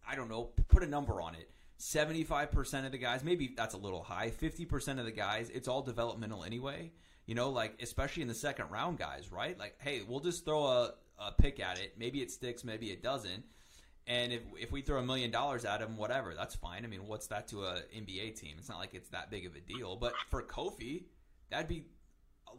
I 0.07 0.15
don't 0.15 0.29
know, 0.29 0.51
put 0.67 0.83
a 0.83 0.87
number 0.87 1.21
on 1.21 1.35
it 1.35 1.49
75% 1.79 2.85
of 2.85 2.91
the 2.91 2.97
guys, 2.97 3.23
maybe 3.23 3.53
that's 3.55 3.73
a 3.73 3.77
little 3.77 4.03
high, 4.03 4.31
50% 4.31 4.99
of 4.99 5.05
the 5.05 5.11
guys, 5.11 5.49
it's 5.49 5.67
all 5.67 5.81
developmental 5.81 6.43
anyway. 6.43 6.91
You 7.25 7.35
know, 7.35 7.49
like, 7.49 7.81
especially 7.81 8.21
in 8.21 8.27
the 8.27 8.35
second 8.35 8.69
round 8.69 8.99
guys, 8.99 9.31
right? 9.31 9.57
Like, 9.57 9.75
hey, 9.79 10.03
we'll 10.07 10.19
just 10.19 10.45
throw 10.45 10.65
a, 10.65 10.93
a 11.19 11.31
pick 11.31 11.59
at 11.59 11.79
it. 11.79 11.93
Maybe 11.97 12.21
it 12.21 12.31
sticks, 12.31 12.63
maybe 12.63 12.91
it 12.91 13.01
doesn't. 13.01 13.43
And 14.07 14.31
if, 14.31 14.41
if 14.59 14.71
we 14.71 14.81
throw 14.81 14.99
a 14.99 15.03
million 15.03 15.31
dollars 15.31 15.65
at 15.65 15.81
him, 15.81 15.97
whatever, 15.97 16.35
that's 16.35 16.55
fine. 16.55 16.85
I 16.85 16.87
mean, 16.87 17.07
what's 17.07 17.27
that 17.27 17.47
to 17.47 17.63
a 17.63 17.81
NBA 17.95 18.39
team? 18.39 18.55
It's 18.59 18.69
not 18.69 18.77
like 18.77 18.93
it's 18.93 19.09
that 19.09 19.31
big 19.31 19.47
of 19.47 19.55
a 19.55 19.59
deal. 19.59 19.95
But 19.95 20.13
for 20.29 20.43
Kofi, 20.43 21.05
that'd 21.49 21.67
be 21.67 21.85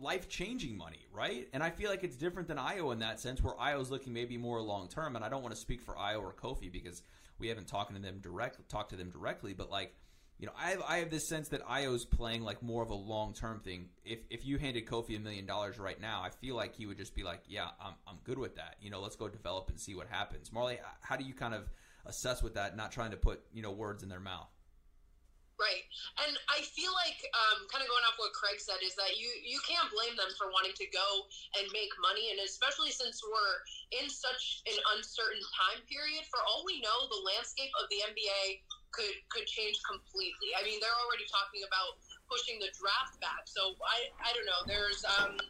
life 0.01 0.29
changing 0.29 0.77
money, 0.77 1.07
right? 1.13 1.49
And 1.53 1.63
I 1.63 1.71
feel 1.71 1.89
like 1.89 2.03
it's 2.03 2.17
different 2.17 2.49
than 2.49 2.57
Ayo 2.57 2.93
in 2.93 2.99
that 2.99 3.21
sense, 3.21 3.41
where 3.43 3.55
Ayo's 3.55 3.91
looking 3.91 4.13
maybe 4.13 4.37
more 4.37 4.61
long 4.61 4.89
term. 4.89 5.15
And 5.15 5.25
I 5.25 5.29
don't 5.29 5.43
want 5.43 5.55
to 5.55 5.61
speak 5.61 5.81
for 5.81 5.95
Ayo 5.95 6.21
or 6.21 6.33
Kofi 6.33 6.71
because 6.71 7.03
we 7.39 7.49
haven't 7.49 7.69
talked 7.69 7.95
to 7.95 8.01
them 8.01 8.21
direct 8.21 8.69
talked 8.69 8.91
to 8.91 8.97
them 8.97 9.11
directly, 9.11 9.55
but 9.55 9.71
like 9.71 9.95
you 10.39 10.47
know, 10.47 10.53
I 10.59 10.71
have, 10.71 10.83
I 10.87 10.99
have 10.99 11.11
this 11.11 11.27
sense 11.27 11.49
that 11.49 11.67
Ayo's 11.67 12.05
playing 12.05 12.43
like 12.43 12.63
more 12.63 12.83
of 12.83 12.91
a 12.91 12.95
long 12.95 13.33
term 13.33 13.61
thing. 13.61 13.89
If 14.05 14.19
if 14.29 14.45
you 14.45 14.59
handed 14.59 14.87
Kofi 14.87 15.17
a 15.17 15.21
million 15.21 15.47
dollars 15.47 15.79
right 15.79 15.99
now, 15.99 16.23
I 16.23 16.29
feel 16.29 16.55
like 16.55 16.75
he 16.75 16.85
would 16.85 16.99
just 16.99 17.15
be 17.15 17.23
like, 17.23 17.41
yeah, 17.49 17.69
I'm 17.81 17.95
I'm 18.07 18.19
good 18.25 18.39
with 18.39 18.57
that. 18.57 18.77
You 18.81 18.91
know, 18.91 19.01
let's 19.01 19.17
go 19.17 19.29
develop 19.29 19.71
and 19.71 19.81
see 19.81 19.95
what 19.95 20.09
happens. 20.09 20.53
Marley, 20.53 20.79
how 21.01 21.17
do 21.17 21.25
you 21.25 21.33
kind 21.33 21.55
of 21.55 21.71
assess 22.05 22.43
with 22.43 22.55
that, 22.55 22.77
not 22.77 22.93
trying 22.93 23.13
to 23.13 23.17
put 23.17 23.41
you 23.55 23.63
know 23.63 23.73
words 23.73 24.03
in 24.03 24.11
their 24.11 24.21
mouth? 24.21 24.49
Right, 25.57 25.89
and 26.21 26.37
I 26.53 26.61
feel 26.77 26.93
like 26.93 27.17
um, 27.33 27.65
kind 27.73 27.81
of 27.81 27.89
going 27.89 28.05
off 28.05 28.21
what 28.21 28.37
Craig 28.37 28.61
said 28.61 28.77
is 28.85 28.93
that 29.01 29.17
you 29.17 29.25
you 29.41 29.57
can't 29.65 29.89
blame 29.89 30.13
them 30.13 30.29
for 30.37 30.53
wanting 30.53 30.77
to 30.77 30.87
go 30.93 31.09
and 31.57 31.65
make 31.73 31.89
money, 31.97 32.29
and 32.29 32.45
especially 32.45 32.93
since 32.93 33.25
we're 33.25 33.57
in 33.97 34.05
such 34.13 34.61
an 34.69 34.77
uncertain 34.93 35.41
time 35.57 35.81
period. 35.89 36.29
For 36.29 36.45
all 36.45 36.61
we 36.69 36.85
know, 36.85 37.09
the 37.09 37.25
landscape 37.25 37.73
of 37.81 37.89
the 37.89 38.05
NBA 38.05 38.69
could 38.93 39.17
could 39.33 39.49
change 39.49 39.81
completely. 39.89 40.53
I 40.57 40.61
mean, 40.61 40.77
they're 40.77 41.01
already 41.09 41.25
talking 41.33 41.65
about 41.65 42.05
pushing 42.29 42.61
the 42.61 42.69
draft 42.77 43.17
back. 43.25 43.49
So 43.49 43.81
I 43.81 44.13
I 44.29 44.37
don't 44.37 44.45
know. 44.45 44.61
There's 44.69 45.01
um, 45.21 45.41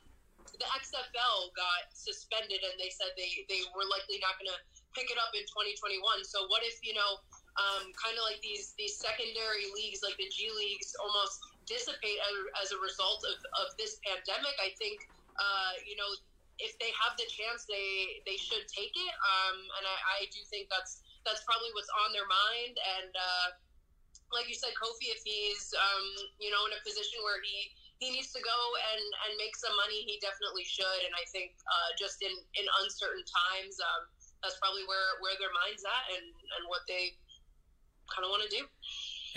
the 0.54 0.68
XFL 0.70 1.50
got 1.58 1.90
suspended, 1.90 2.62
and 2.62 2.78
they 2.78 2.94
said 2.94 3.10
they 3.18 3.30
they 3.50 3.62
were 3.74 3.86
likely 3.90 4.22
not 4.22 4.38
going 4.38 4.54
to 4.54 4.60
pick 4.94 5.10
it 5.10 5.18
up 5.18 5.34
in 5.34 5.42
2021. 5.50 5.98
So 6.24 6.46
what 6.46 6.62
if 6.62 6.78
you 6.86 6.94
know? 6.94 7.22
Um, 7.56 7.92
kind 7.96 8.16
of 8.16 8.24
like 8.28 8.40
these 8.44 8.76
these 8.76 8.96
secondary 8.96 9.68
leagues, 9.72 10.04
like 10.04 10.16
the 10.20 10.28
G 10.28 10.52
leagues, 10.52 10.92
almost 11.00 11.40
dissipate 11.64 12.20
as, 12.20 12.36
as 12.62 12.68
a 12.76 12.78
result 12.78 13.24
of, 13.26 13.36
of 13.64 13.74
this 13.80 13.98
pandemic. 14.04 14.54
I 14.60 14.76
think 14.76 15.08
uh, 15.40 15.72
you 15.88 15.96
know 15.96 16.08
if 16.60 16.76
they 16.80 16.92
have 17.04 17.16
the 17.16 17.28
chance, 17.28 17.64
they 17.68 18.20
they 18.28 18.36
should 18.36 18.64
take 18.68 18.92
it. 18.92 19.14
Um, 19.20 19.56
and 19.80 19.84
I, 19.88 19.96
I, 20.20 20.28
do 20.32 20.40
think 20.48 20.68
that's 20.72 21.04
that's 21.24 21.44
probably 21.44 21.72
what's 21.76 21.92
on 22.06 22.12
their 22.16 22.28
mind. 22.28 22.76
And 22.76 23.12
uh, 23.12 23.48
like 24.32 24.48
you 24.48 24.56
said, 24.56 24.72
Kofi, 24.76 25.12
if 25.12 25.20
he's 25.24 25.72
um, 25.76 26.06
you 26.40 26.52
know 26.52 26.60
in 26.68 26.76
a 26.76 26.80
position 26.84 27.20
where 27.24 27.40
he 27.40 27.72
he 28.00 28.12
needs 28.12 28.32
to 28.36 28.40
go 28.44 28.58
and 28.92 29.04
and 29.28 29.32
make 29.40 29.56
some 29.56 29.72
money, 29.80 30.04
he 30.04 30.20
definitely 30.20 30.64
should. 30.64 31.00
And 31.08 31.12
I 31.16 31.24
think 31.32 31.56
uh, 31.64 31.90
just 31.96 32.20
in 32.20 32.32
in 32.56 32.64
uncertain 32.84 33.24
times. 33.24 33.80
Um, 33.80 34.12
that's 34.44 34.60
probably 34.60 34.84
where, 34.84 35.16
where 35.24 35.34
their 35.40 35.50
mind's 35.50 35.82
at 35.82 36.04
and, 36.14 36.26
and 36.28 36.62
what 36.68 36.84
they 36.86 37.16
kind 38.14 38.24
of 38.24 38.30
want 38.30 38.48
to 38.48 38.56
do. 38.56 38.64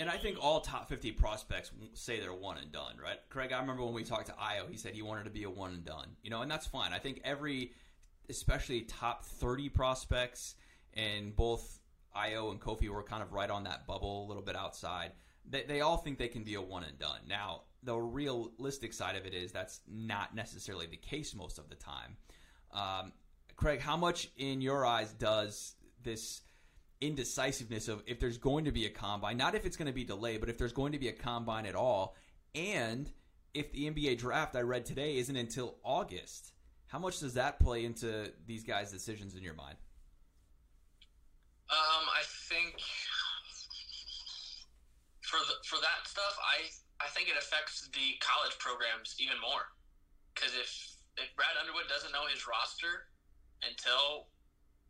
And 0.00 0.08
I 0.08 0.16
think 0.16 0.38
all 0.40 0.60
top 0.60 0.88
50 0.88 1.12
prospects 1.12 1.70
say 1.92 2.20
they're 2.20 2.32
one 2.32 2.56
and 2.56 2.72
done, 2.72 2.96
right? 3.02 3.18
Craig, 3.28 3.52
I 3.52 3.60
remember 3.60 3.84
when 3.84 3.92
we 3.92 4.02
talked 4.02 4.26
to 4.26 4.32
Ayo, 4.32 4.68
he 4.70 4.78
said 4.78 4.94
he 4.94 5.02
wanted 5.02 5.24
to 5.24 5.30
be 5.30 5.44
a 5.44 5.50
one 5.50 5.72
and 5.72 5.84
done, 5.84 6.08
you 6.22 6.30
know, 6.30 6.40
and 6.40 6.50
that's 6.50 6.66
fine. 6.66 6.94
I 6.94 6.98
think 6.98 7.20
every, 7.22 7.72
especially 8.30 8.82
top 8.82 9.26
30 9.26 9.68
prospects, 9.68 10.54
and 10.94 11.36
both 11.36 11.80
Ayo 12.16 12.50
and 12.50 12.58
Kofi 12.58 12.88
were 12.88 13.02
kind 13.02 13.22
of 13.22 13.32
right 13.32 13.50
on 13.50 13.64
that 13.64 13.86
bubble, 13.86 14.24
a 14.24 14.26
little 14.26 14.42
bit 14.42 14.56
outside. 14.56 15.12
They, 15.48 15.64
they 15.64 15.80
all 15.82 15.98
think 15.98 16.18
they 16.18 16.28
can 16.28 16.44
be 16.44 16.54
a 16.54 16.62
one 16.62 16.84
and 16.84 16.98
done. 16.98 17.20
Now, 17.28 17.62
the 17.82 17.96
realistic 17.96 18.94
side 18.94 19.16
of 19.16 19.26
it 19.26 19.34
is 19.34 19.52
that's 19.52 19.80
not 19.86 20.34
necessarily 20.34 20.86
the 20.86 20.96
case 20.96 21.34
most 21.34 21.58
of 21.58 21.68
the 21.68 21.76
time. 21.76 22.16
Um, 22.72 23.12
Craig, 23.56 23.80
how 23.80 23.96
much 23.96 24.30
in 24.38 24.60
your 24.60 24.86
eyes 24.86 25.12
does 25.12 25.74
this 26.02 26.42
indecisiveness 27.00 27.88
of 27.88 28.02
if 28.06 28.20
there's 28.20 28.38
going 28.38 28.64
to 28.64 28.72
be 28.72 28.86
a 28.86 28.90
combine, 28.90 29.36
not 29.36 29.54
if 29.54 29.64
it's 29.64 29.76
going 29.76 29.86
to 29.86 29.92
be 29.92 30.04
delayed, 30.04 30.40
but 30.40 30.48
if 30.48 30.58
there's 30.58 30.72
going 30.72 30.92
to 30.92 30.98
be 30.98 31.08
a 31.08 31.12
combine 31.12 31.66
at 31.66 31.74
all, 31.74 32.16
and 32.54 33.10
if 33.54 33.72
the 33.72 33.90
NBA 33.90 34.18
draft 34.18 34.54
I 34.54 34.60
read 34.60 34.84
today 34.84 35.16
isn't 35.16 35.36
until 35.36 35.76
August. 35.82 36.52
How 36.86 36.98
much 36.98 37.20
does 37.20 37.34
that 37.34 37.60
play 37.60 37.84
into 37.84 38.32
these 38.46 38.64
guys' 38.64 38.90
decisions 38.90 39.34
in 39.34 39.42
your 39.42 39.54
mind? 39.54 39.76
Um, 41.70 42.04
I 42.10 42.22
think 42.50 42.74
for 45.22 45.38
the, 45.38 45.54
for 45.62 45.78
that 45.78 46.02
stuff, 46.02 46.34
I 46.42 46.66
I 46.98 47.08
think 47.14 47.30
it 47.30 47.38
affects 47.38 47.88
the 47.94 48.18
college 48.18 48.58
programs 48.58 49.14
even 49.22 49.38
more 49.40 49.70
because 50.34 50.50
if 50.58 50.70
if 51.16 51.30
Brad 51.36 51.54
Underwood 51.62 51.86
doesn't 51.88 52.10
know 52.10 52.26
his 52.26 52.42
roster 52.46 53.06
until 53.62 54.26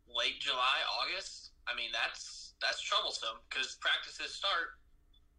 late 0.09 0.41
July, 0.41 0.81
August, 0.89 1.50
I 1.71 1.73
mean, 1.79 1.95
that's 1.95 2.53
that's 2.59 2.83
troublesome 2.83 3.39
because 3.47 3.79
practices 3.79 4.35
start 4.35 4.75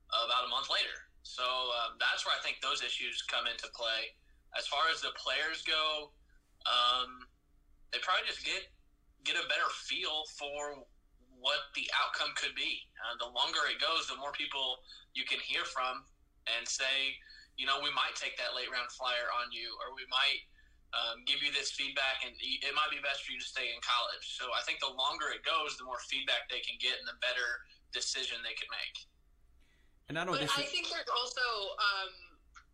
about 0.08 0.48
a 0.48 0.50
month 0.50 0.72
later. 0.72 1.12
So 1.22 1.44
um, 1.44 2.00
that's 2.00 2.24
where 2.24 2.34
I 2.34 2.40
think 2.40 2.64
those 2.64 2.80
issues 2.80 3.22
come 3.28 3.44
into 3.46 3.68
play. 3.76 4.16
As 4.56 4.66
far 4.66 4.88
as 4.90 5.00
the 5.00 5.14
players 5.16 5.62
go, 5.62 6.10
um, 6.66 7.28
they 7.92 8.00
probably 8.00 8.24
just 8.24 8.42
get 8.42 8.72
get 9.22 9.36
a 9.36 9.46
better 9.46 9.68
feel 9.86 10.26
for 10.34 10.82
what 11.38 11.70
the 11.74 11.86
outcome 11.94 12.34
could 12.34 12.54
be. 12.56 12.86
Uh, 12.98 13.14
the 13.20 13.30
longer 13.30 13.62
it 13.70 13.78
goes, 13.78 14.08
the 14.08 14.18
more 14.18 14.34
people 14.34 14.82
you 15.14 15.26
can 15.28 15.38
hear 15.42 15.66
from 15.68 16.06
and 16.46 16.66
say, 16.66 17.18
you 17.54 17.66
know, 17.66 17.78
we 17.82 17.90
might 17.94 18.14
take 18.18 18.34
that 18.38 18.54
late 18.56 18.70
round 18.70 18.90
flyer 18.90 19.30
on 19.42 19.50
you, 19.54 19.74
or 19.78 19.94
we 19.94 20.02
might 20.10 20.42
um, 20.92 21.24
give 21.24 21.40
you 21.40 21.48
this 21.52 21.72
feedback, 21.72 22.20
and 22.24 22.36
it 22.36 22.72
might 22.76 22.92
be 22.92 23.00
best 23.00 23.24
for 23.24 23.32
you 23.32 23.40
to 23.40 23.48
stay 23.48 23.72
in 23.72 23.80
college. 23.80 24.36
So 24.36 24.52
I 24.52 24.60
think 24.68 24.84
the 24.84 24.92
longer 24.92 25.32
it 25.32 25.40
goes, 25.40 25.80
the 25.80 25.88
more 25.88 26.00
feedback 26.04 26.52
they 26.52 26.60
can 26.60 26.76
get, 26.76 27.00
and 27.00 27.08
the 27.08 27.16
better 27.24 27.64
decision 27.96 28.40
they 28.44 28.56
can 28.56 28.68
make. 28.68 28.96
And 30.12 30.20
I 30.20 30.28
don't. 30.28 30.36
But 30.36 30.52
I 30.52 30.68
think 30.68 30.92
there's 30.92 31.08
also, 31.08 31.46
um, 31.80 32.12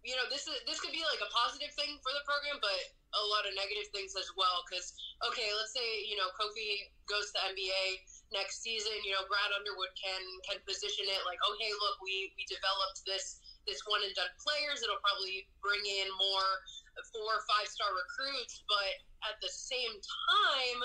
you 0.03 0.19
know, 0.19 0.27
this 0.27 0.51
is 0.51 0.59
this 0.67 0.83
could 0.83 0.91
be 0.91 1.07
like 1.07 1.23
a 1.23 1.31
positive 1.31 1.71
thing 1.79 2.03
for 2.03 2.11
the 2.11 2.23
program, 2.27 2.59
but 2.59 2.81
a 3.15 3.25
lot 3.31 3.47
of 3.47 3.55
negative 3.55 3.87
things 3.95 4.19
as 4.19 4.27
well. 4.35 4.67
Because 4.67 4.91
okay, 5.31 5.55
let's 5.55 5.71
say 5.71 5.87
you 6.03 6.19
know 6.19 6.27
Kofi 6.35 6.91
goes 7.07 7.31
to 7.37 7.55
NBA 7.55 8.03
next 8.35 8.67
season. 8.67 8.99
You 9.07 9.15
know, 9.15 9.23
Brad 9.31 9.55
Underwood 9.55 9.95
can 9.95 10.23
can 10.43 10.59
position 10.67 11.07
it 11.07 11.23
like, 11.23 11.39
okay, 11.55 11.71
look, 11.79 12.03
we 12.03 12.35
we 12.35 12.43
developed 12.51 13.07
this 13.07 13.39
this 13.69 13.85
one 13.87 14.01
and 14.03 14.11
done 14.17 14.33
players. 14.41 14.81
It'll 14.81 14.99
probably 15.05 15.47
bring 15.61 15.85
in 15.85 16.09
more 16.17 16.49
four 17.13 17.29
or 17.29 17.43
five 17.47 17.69
star 17.69 17.91
recruits, 17.93 18.63
but 18.67 18.93
at 19.27 19.37
the 19.43 19.51
same 19.51 19.93
time, 19.93 20.81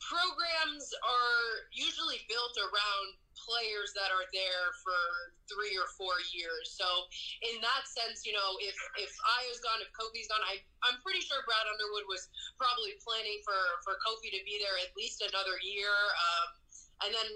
programs 0.00 0.88
are 1.04 1.68
usually 1.76 2.24
built 2.26 2.56
around 2.56 3.08
players 3.36 3.92
that 3.96 4.12
are 4.12 4.26
there 4.32 4.66
for 4.84 5.00
three 5.48 5.76
or 5.76 5.88
four 5.96 6.12
years. 6.32 6.72
So 6.76 6.86
in 7.52 7.60
that 7.60 7.84
sense, 7.88 8.24
you 8.24 8.32
know, 8.32 8.56
if 8.60 8.76
if 9.00 9.12
Ayo's 9.38 9.60
gone, 9.60 9.80
if 9.80 9.90
Kofi's 9.96 10.28
gone, 10.28 10.42
I 10.44 10.60
I'm 10.84 11.00
pretty 11.04 11.24
sure 11.24 11.40
Brad 11.44 11.66
Underwood 11.68 12.06
was 12.08 12.28
probably 12.60 12.96
planning 13.00 13.40
for 13.44 13.58
for 13.84 13.96
Kofi 14.04 14.32
to 14.32 14.42
be 14.44 14.60
there 14.60 14.76
at 14.80 14.92
least 14.96 15.24
another 15.24 15.56
year. 15.60 15.92
Um, 15.92 16.48
and 17.00 17.10
then 17.16 17.28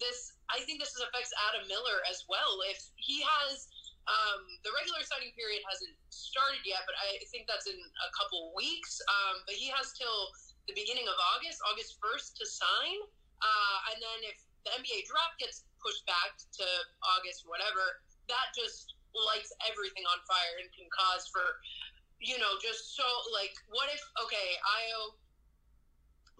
this, 0.00 0.34
I 0.50 0.58
think 0.66 0.80
this 0.82 0.96
affects 0.98 1.30
Adam 1.48 1.68
Miller 1.68 2.02
as 2.10 2.24
well. 2.26 2.58
If 2.66 2.80
he 2.96 3.22
has 3.22 3.68
um, 4.10 4.42
the 4.66 4.74
regular 4.74 5.02
signing 5.06 5.30
period 5.38 5.62
hasn't 5.70 5.94
started 6.10 6.62
yet, 6.66 6.82
but 6.90 6.98
I 6.98 7.22
think 7.30 7.46
that's 7.46 7.70
in 7.70 7.78
a 7.78 8.10
couple 8.18 8.50
weeks. 8.58 8.98
Um, 9.06 9.46
but 9.46 9.54
he 9.54 9.70
has 9.70 9.94
till 9.94 10.34
the 10.66 10.74
beginning 10.74 11.06
of 11.06 11.14
August, 11.34 11.62
August 11.70 12.02
1st, 12.02 12.28
to 12.42 12.44
sign. 12.46 12.98
Uh, 13.42 13.78
and 13.94 13.98
then 14.02 14.18
if 14.26 14.38
the 14.66 14.70
NBA 14.74 15.06
draft 15.06 15.38
gets 15.38 15.66
pushed 15.78 16.02
back 16.06 16.34
to 16.58 16.66
August, 17.18 17.46
whatever, 17.46 18.02
that 18.30 18.50
just 18.54 18.94
lights 19.14 19.50
everything 19.66 20.06
on 20.10 20.18
fire 20.26 20.54
and 20.62 20.70
can 20.74 20.86
cause 20.90 21.26
for, 21.30 21.62
you 22.18 22.38
know, 22.38 22.58
just 22.58 22.98
so 22.98 23.06
like, 23.30 23.54
what 23.70 23.86
if, 23.90 24.02
okay, 24.26 24.58
Ayo 24.78 25.14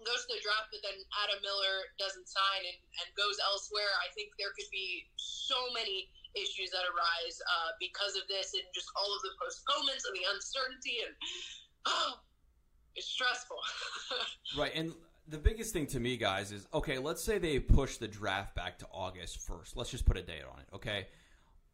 goes 0.03 0.27
to 0.27 0.35
the 0.35 0.41
draft, 0.43 0.71
but 0.71 0.83
then 0.83 0.99
Adam 1.23 1.39
Miller 1.43 1.87
doesn't 1.95 2.27
sign 2.27 2.61
and, 2.67 2.79
and 3.03 3.07
goes 3.15 3.39
elsewhere? 3.43 3.91
I 4.03 4.11
think 4.15 4.35
there 4.35 4.51
could 4.55 4.67
be 4.71 5.07
so 5.15 5.71
many 5.71 6.11
issues 6.35 6.71
that 6.71 6.85
arise 6.89 7.37
uh, 7.45 7.71
because 7.79 8.15
of 8.15 8.27
this 8.27 8.53
and 8.53 8.63
just 8.73 8.89
all 8.95 9.09
of 9.09 9.21
the 9.21 9.33
postponements 9.37 10.05
and 10.05 10.13
the 10.17 10.25
uncertainty 10.33 10.97
and 11.05 11.13
oh, 11.85 12.13
it's 12.95 13.07
stressful. 13.07 13.57
right, 14.57 14.71
and 14.75 14.93
the 15.27 15.37
biggest 15.37 15.73
thing 15.73 15.87
to 15.87 15.99
me, 15.99 16.17
guys, 16.17 16.51
is 16.51 16.67
okay. 16.73 16.97
Let's 16.97 17.23
say 17.23 17.37
they 17.37 17.59
push 17.59 17.97
the 17.97 18.07
draft 18.07 18.55
back 18.55 18.79
to 18.79 18.87
August 18.93 19.39
first. 19.39 19.75
Let's 19.75 19.89
just 19.89 20.05
put 20.05 20.17
a 20.17 20.21
date 20.21 20.43
on 20.51 20.59
it. 20.59 20.75
Okay. 20.75 21.07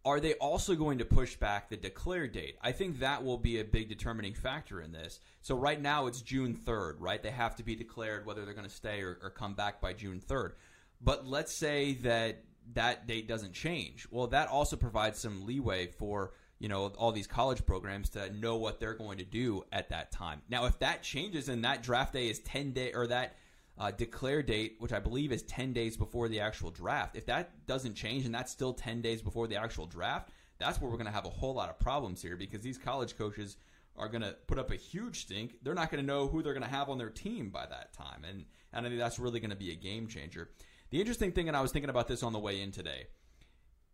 Are 0.05 0.21
they 0.21 0.35
also 0.35 0.75
going 0.75 0.99
to 0.99 1.05
push 1.05 1.35
back 1.35 1.69
the 1.69 1.75
declare 1.75 2.27
date? 2.27 2.55
I 2.61 2.71
think 2.71 2.99
that 2.99 3.23
will 3.23 3.37
be 3.37 3.59
a 3.59 3.65
big 3.65 3.89
determining 3.89 4.33
factor 4.33 4.79
in 4.79 4.93
this. 4.93 5.19
So 5.41 5.55
right 5.57 5.79
now 5.79 6.07
it's 6.07 6.21
June 6.21 6.55
3rd, 6.55 6.95
right? 6.99 7.21
They 7.21 7.31
have 7.31 7.57
to 7.57 7.63
be 7.63 7.75
declared 7.75 8.25
whether 8.25 8.45
they're 8.45 8.53
going 8.53 8.67
to 8.67 8.73
stay 8.73 9.01
or, 9.01 9.19
or 9.21 9.29
come 9.29 9.55
back 9.55 9.81
by 9.81 9.91
June 9.91 10.21
3rd. 10.25 10.53
But 11.01 11.27
let's 11.27 11.53
say 11.53 11.95
that 11.95 12.43
that 12.73 13.07
date 13.07 13.27
doesn't 13.27 13.53
change. 13.53 14.07
Well, 14.11 14.27
that 14.27 14.47
also 14.47 14.75
provides 14.75 15.19
some 15.19 15.45
leeway 15.45 15.87
for 15.87 16.33
you 16.59 16.67
know 16.67 16.87
all 16.97 17.11
these 17.11 17.27
college 17.27 17.65
programs 17.65 18.09
to 18.09 18.29
know 18.31 18.57
what 18.57 18.79
they're 18.79 18.93
going 18.93 19.17
to 19.17 19.25
do 19.25 19.63
at 19.71 19.89
that 19.89 20.11
time. 20.11 20.41
Now, 20.49 20.65
if 20.65 20.79
that 20.79 21.03
changes 21.03 21.49
and 21.49 21.63
that 21.63 21.83
draft 21.83 22.13
day 22.13 22.29
is 22.29 22.39
ten 22.39 22.71
day 22.71 22.93
or 22.93 23.07
that 23.07 23.35
uh, 23.77 23.91
declare 23.91 24.43
date, 24.43 24.75
which 24.79 24.91
I 24.91 24.99
believe 24.99 25.31
is 25.31 25.43
ten 25.43 25.73
days 25.73 25.97
before 25.97 26.27
the 26.27 26.41
actual 26.41 26.71
draft, 26.71 27.15
if 27.15 27.25
that 27.27 27.65
doesn't 27.65 27.95
change 27.95 28.25
and 28.25 28.35
that's 28.35 28.51
still 28.51 28.73
ten 28.73 29.01
days 29.01 29.21
before 29.21 29.47
the 29.47 29.55
actual 29.55 29.85
draft, 29.85 30.29
that's 30.59 30.81
where 30.81 30.89
we're 30.89 30.97
going 30.97 31.07
to 31.07 31.13
have 31.13 31.25
a 31.25 31.29
whole 31.29 31.53
lot 31.53 31.69
of 31.69 31.79
problems 31.79 32.21
here 32.21 32.35
because 32.35 32.61
these 32.61 32.77
college 32.77 33.17
coaches 33.17 33.57
are 33.95 34.07
going 34.07 34.21
to 34.21 34.35
put 34.47 34.59
up 34.59 34.71
a 34.71 34.75
huge 34.75 35.21
stink. 35.21 35.55
They're 35.61 35.73
not 35.73 35.91
going 35.91 36.01
to 36.01 36.07
know 36.07 36.27
who 36.27 36.41
they're 36.41 36.53
going 36.53 36.63
to 36.63 36.69
have 36.69 36.89
on 36.89 36.97
their 36.97 37.09
team 37.09 37.49
by 37.49 37.65
that 37.65 37.93
time, 37.93 38.23
and 38.27 38.45
and 38.73 38.85
I 38.85 38.89
think 38.89 38.99
that's 38.99 39.19
really 39.19 39.39
going 39.39 39.49
to 39.49 39.55
be 39.55 39.71
a 39.71 39.75
game 39.75 40.07
changer. 40.07 40.49
The 40.91 40.99
interesting 40.99 41.31
thing, 41.31 41.47
and 41.47 41.55
I 41.55 41.61
was 41.61 41.71
thinking 41.71 41.89
about 41.89 42.07
this 42.07 42.23
on 42.23 42.33
the 42.33 42.39
way 42.39 42.61
in 42.61 42.71
today, 42.71 43.07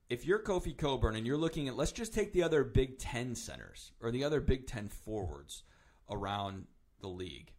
if 0.07 0.25
you're 0.25 0.39
Kofi 0.39 0.77
Cockburn 0.77 1.15
and 1.15 1.27
you're 1.27 1.35
looking 1.35 1.67
at, 1.67 1.75
let's 1.75 1.91
just 1.91 2.13
take 2.13 2.31
the 2.31 2.43
other 2.43 2.63
Big 2.63 2.99
Ten 2.99 3.35
centers 3.35 3.91
or 4.01 4.11
the 4.11 4.23
other 4.23 4.39
Big 4.39 4.65
Ten 4.65 4.87
forwards 4.87 5.63
around 6.09 6.67
the 7.01 7.07
league. 7.07 7.51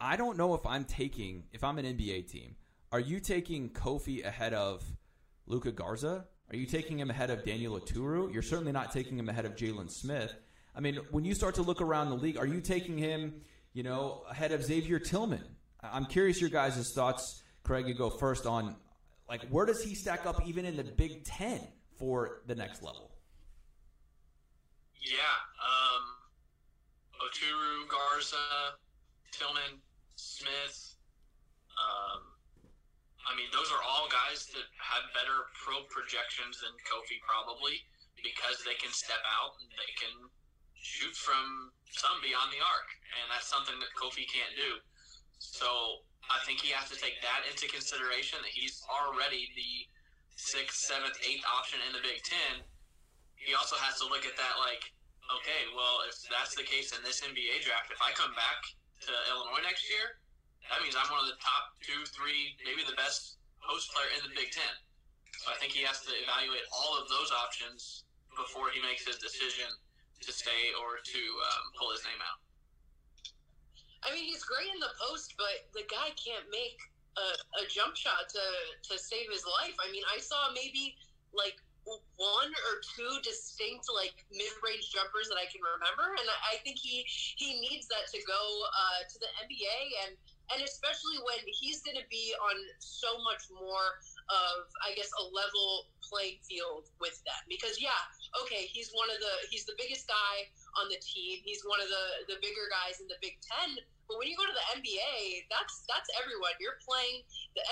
I 0.00 0.16
don't 0.16 0.38
know 0.38 0.54
if 0.54 0.64
I'm 0.64 0.84
taking, 0.84 1.44
if 1.52 1.62
I'm 1.62 1.78
an 1.78 1.84
NBA 1.84 2.30
team, 2.30 2.56
are 2.92 3.00
you 3.00 3.20
taking 3.20 3.68
Kofi 3.70 4.24
ahead 4.24 4.54
of 4.54 4.82
Luka 5.46 5.70
Garza? 5.70 6.24
Are 6.50 6.56
you 6.56 6.66
taking 6.66 6.98
him 6.98 7.10
ahead 7.10 7.28
of 7.28 7.44
Daniel 7.44 7.78
Oturu? 7.78 8.32
You're 8.32 8.42
certainly 8.42 8.72
not 8.72 8.90
taking 8.90 9.18
him 9.18 9.28
ahead 9.28 9.44
of 9.44 9.54
Jalen 9.54 9.90
Smith. 9.90 10.34
I 10.74 10.80
mean, 10.80 10.98
when 11.10 11.26
you 11.26 11.34
start 11.34 11.56
to 11.56 11.62
look 11.62 11.82
around 11.82 12.08
the 12.08 12.16
league, 12.16 12.38
are 12.38 12.46
you 12.46 12.60
taking 12.60 12.96
him, 12.96 13.42
you 13.74 13.82
know, 13.82 14.22
ahead 14.30 14.52
of 14.52 14.64
Xavier 14.64 14.98
Tillman? 14.98 15.44
I'm 15.82 16.06
curious 16.06 16.40
your 16.40 16.50
guys' 16.50 16.92
thoughts. 16.92 17.42
Craig, 17.62 17.86
you 17.86 17.94
go 17.94 18.10
first 18.10 18.46
on, 18.46 18.76
like, 19.28 19.42
where 19.48 19.66
does 19.66 19.82
he 19.82 19.94
stack 19.94 20.26
up 20.26 20.46
even 20.46 20.64
in 20.64 20.76
the 20.76 20.84
Big 20.84 21.24
Ten 21.24 21.60
for 21.98 22.42
the 22.46 22.54
next 22.54 22.82
level? 22.82 23.12
Yeah. 25.00 25.36
Um, 25.60 26.04
Oturu, 27.24 27.88
Garza, 27.88 28.76
Tillman, 29.32 29.80
Smith. 30.16 30.96
Um, 31.78 32.20
I 33.28 33.36
mean, 33.36 33.48
those 33.52 33.70
are 33.70 33.82
all 33.86 34.08
guys 34.10 34.48
that 34.52 34.66
have 34.80 35.04
better 35.14 35.48
pro 35.54 35.86
projections 35.88 36.60
than 36.60 36.72
Kofi 36.88 37.20
probably 37.22 37.80
because 38.18 38.60
they 38.66 38.76
can 38.76 38.92
step 38.92 39.22
out 39.24 39.56
and 39.60 39.70
they 39.76 39.92
can 39.96 40.28
shoot 40.76 41.14
from 41.16 41.72
some 41.92 42.20
beyond 42.24 42.52
the 42.52 42.60
arc, 42.60 42.88
and 43.20 43.28
that's 43.32 43.48
something 43.48 43.76
that 43.80 43.92
Kofi 43.96 44.24
can't 44.28 44.52
do. 44.56 44.80
So 45.38 45.68
think 46.50 46.66
he 46.66 46.74
has 46.74 46.90
to 46.90 46.98
take 46.98 47.14
that 47.22 47.46
into 47.46 47.70
consideration 47.70 48.42
that 48.42 48.50
he's 48.50 48.82
already 48.90 49.46
the 49.54 49.86
sixth, 50.34 50.82
seventh, 50.82 51.14
eighth 51.22 51.46
option 51.46 51.78
in 51.86 51.94
the 51.94 52.02
Big 52.02 52.26
Ten. 52.26 52.66
He 53.38 53.54
also 53.54 53.78
has 53.78 54.02
to 54.02 54.10
look 54.10 54.26
at 54.26 54.34
that 54.34 54.58
like, 54.58 54.82
okay, 55.30 55.62
well, 55.78 56.02
if 56.10 56.18
that's 56.26 56.58
the 56.58 56.66
case 56.66 56.90
in 56.90 57.06
this 57.06 57.22
NBA 57.22 57.62
draft, 57.62 57.94
if 57.94 58.02
I 58.02 58.10
come 58.18 58.34
back 58.34 58.66
to 59.06 59.14
Illinois 59.30 59.62
next 59.62 59.86
year, 59.94 60.18
that 60.74 60.82
means 60.82 60.98
I'm 60.98 61.06
one 61.06 61.22
of 61.22 61.30
the 61.30 61.38
top 61.38 61.78
two, 61.86 62.02
three, 62.10 62.58
maybe 62.66 62.82
the 62.82 62.98
best 62.98 63.38
post 63.62 63.94
player 63.94 64.10
in 64.18 64.26
the 64.26 64.34
Big 64.34 64.50
Ten. 64.50 64.74
So 65.46 65.54
I 65.54 65.56
think 65.62 65.70
he 65.70 65.86
has 65.86 66.02
to 66.02 66.10
evaluate 66.18 66.66
all 66.74 66.98
of 66.98 67.06
those 67.06 67.30
options 67.30 68.10
before 68.34 68.74
he 68.74 68.82
makes 68.82 69.06
his 69.06 69.22
decision 69.22 69.70
to 70.18 70.34
stay 70.34 70.74
or 70.82 70.98
to 70.98 71.22
um, 71.46 71.64
pull 71.78 71.94
his 71.94 72.02
name 72.02 72.18
out. 72.26 72.42
I 74.04 74.14
mean, 74.14 74.24
he's 74.24 74.44
great 74.44 74.68
in 74.72 74.80
the 74.80 74.92
post, 74.96 75.34
but 75.36 75.68
the 75.76 75.84
guy 75.88 76.12
can't 76.16 76.48
make 76.48 76.78
a, 77.16 77.28
a 77.60 77.68
jump 77.68 77.96
shot 77.96 78.28
to, 78.32 78.44
to 78.90 78.94
save 78.98 79.28
his 79.28 79.44
life. 79.44 79.76
I 79.76 79.90
mean, 79.92 80.04
I 80.08 80.20
saw 80.20 80.52
maybe 80.54 80.96
like 81.36 81.60
one 82.20 82.52
or 82.68 82.74
two 82.84 83.12
distinct 83.24 83.88
like 83.88 84.12
mid-range 84.28 84.92
jumpers 84.92 85.32
that 85.32 85.40
I 85.40 85.48
can 85.48 85.64
remember, 85.64 86.12
and 86.20 86.28
I, 86.28 86.60
think 86.60 86.76
he 86.76 87.04
he 87.08 87.56
needs 87.64 87.88
that 87.88 88.12
to 88.12 88.20
go 88.28 88.42
uh, 88.68 89.00
to 89.08 89.16
the 89.16 89.30
NBA, 89.48 89.78
and 90.04 90.12
and 90.52 90.60
especially 90.60 91.16
when 91.24 91.40
he's 91.48 91.80
going 91.80 91.96
to 91.96 92.04
be 92.12 92.36
on 92.36 92.56
so 92.78 93.08
much 93.24 93.48
more 93.48 93.96
of 94.28 94.68
I 94.84 94.92
guess 94.92 95.08
a 95.16 95.24
level 95.32 95.88
playing 96.04 96.42
field 96.44 96.92
with 97.00 97.16
them. 97.24 97.40
Because 97.48 97.80
yeah, 97.80 98.04
okay, 98.44 98.68
he's 98.68 98.92
one 98.92 99.08
of 99.08 99.18
the 99.18 99.34
he's 99.48 99.64
the 99.64 99.74
biggest 99.80 100.06
guy 100.06 100.52
on 100.78 100.90
the 100.92 101.00
team. 101.02 101.42
He's 101.42 101.62
one 101.66 101.80
of 101.82 101.88
the 101.88 102.34
the 102.34 102.36
bigger 102.38 102.66
guys 102.70 103.00
in 103.02 103.08
the 103.10 103.18
Big 103.18 103.38
Ten. 103.42 103.78
But 104.10 104.18
when 104.18 104.26
you 104.26 104.34
go 104.34 104.46
to 104.46 104.54
the 104.54 104.66
NBA, 104.82 105.46
that's 105.50 105.86
that's 105.86 106.10
everyone. 106.18 106.54
You're 106.58 106.82
playing. 106.82 107.22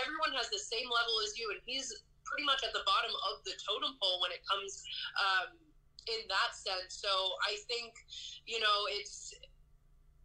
Everyone 0.03 0.35
has 0.39 0.47
the 0.55 0.63
same 0.63 0.87
level 0.87 1.19
as 1.27 1.35
you, 1.35 1.51
and 1.51 1.59
he's 1.67 1.91
pretty 2.23 2.47
much 2.47 2.63
at 2.63 2.71
the 2.77 2.85
bottom 2.85 3.11
of 3.33 3.43
the 3.43 3.57
totem 3.59 3.97
pole 3.99 4.23
when 4.23 4.31
it 4.31 4.45
comes 4.47 4.85
um, 5.19 5.57
in 6.07 6.21
that 6.29 6.55
sense. 6.55 7.01
So 7.01 7.11
I 7.43 7.59
think 7.67 7.95
you 8.47 8.63
know 8.63 8.79
it's. 8.95 9.35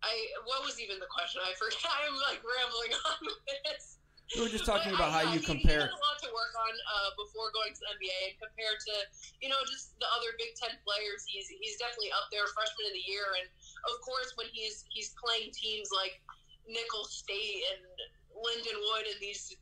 I 0.03 0.13
what 0.45 0.61
was 0.67 0.77
even 0.83 0.99
the 0.99 1.09
question? 1.09 1.41
I 1.41 1.55
forgot. 1.55 1.89
I'm 2.05 2.17
like 2.29 2.43
rambling 2.43 2.93
on 3.09 3.19
this. 3.65 4.02
We 4.31 4.41
were 4.41 4.53
just 4.53 4.65
talking 4.65 4.95
about 4.95 5.11
how 5.11 5.21
you 5.29 5.37
he, 5.37 5.45
compare. 5.45 5.85
He 5.85 5.93
a 5.93 6.01
lot 6.01 6.17
to 6.23 6.31
work 6.33 6.55
on 6.57 6.73
uh, 6.73 7.11
before 7.19 7.53
going 7.53 7.75
to 7.75 7.81
the 7.83 7.91
NBA, 7.99 8.19
and 8.33 8.35
compared 8.39 8.79
to 8.81 8.95
you 9.43 9.49
know 9.51 9.59
just 9.69 9.93
the 9.99 10.09
other 10.15 10.33
Big 10.39 10.55
Ten 10.57 10.73
players, 10.81 11.27
he's 11.27 11.51
he's 11.51 11.77
definitely 11.77 12.09
up 12.15 12.31
there, 12.33 12.47
freshman 12.55 12.89
of 12.89 12.95
the 12.97 13.05
year, 13.05 13.27
and 13.37 13.45
of 13.91 14.01
course 14.01 14.33
when 14.39 14.49
he's 14.49 14.87
he's 14.89 15.13
playing 15.19 15.53
teams 15.53 15.93
like 15.93 16.17
Nicholls 16.65 17.13
State 17.13 17.61
and 17.75 17.83
Lindenwood 18.33 19.05
and 19.05 19.19
these 19.21 19.53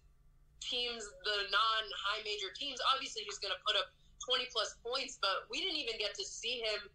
teams, 0.62 1.04
the 1.26 1.38
non-high 1.52 2.22
major 2.24 2.54
teams, 2.56 2.80
obviously 2.94 3.26
he's 3.26 3.42
going 3.42 3.52
to 3.52 3.62
put 3.66 3.76
up 3.76 3.92
20 4.24 4.48
plus 4.54 4.78
points, 4.86 5.18
but 5.20 5.50
we 5.50 5.60
didn't 5.60 5.82
even 5.82 5.98
get 5.98 6.14
to 6.14 6.24
see 6.24 6.62
him 6.62 6.88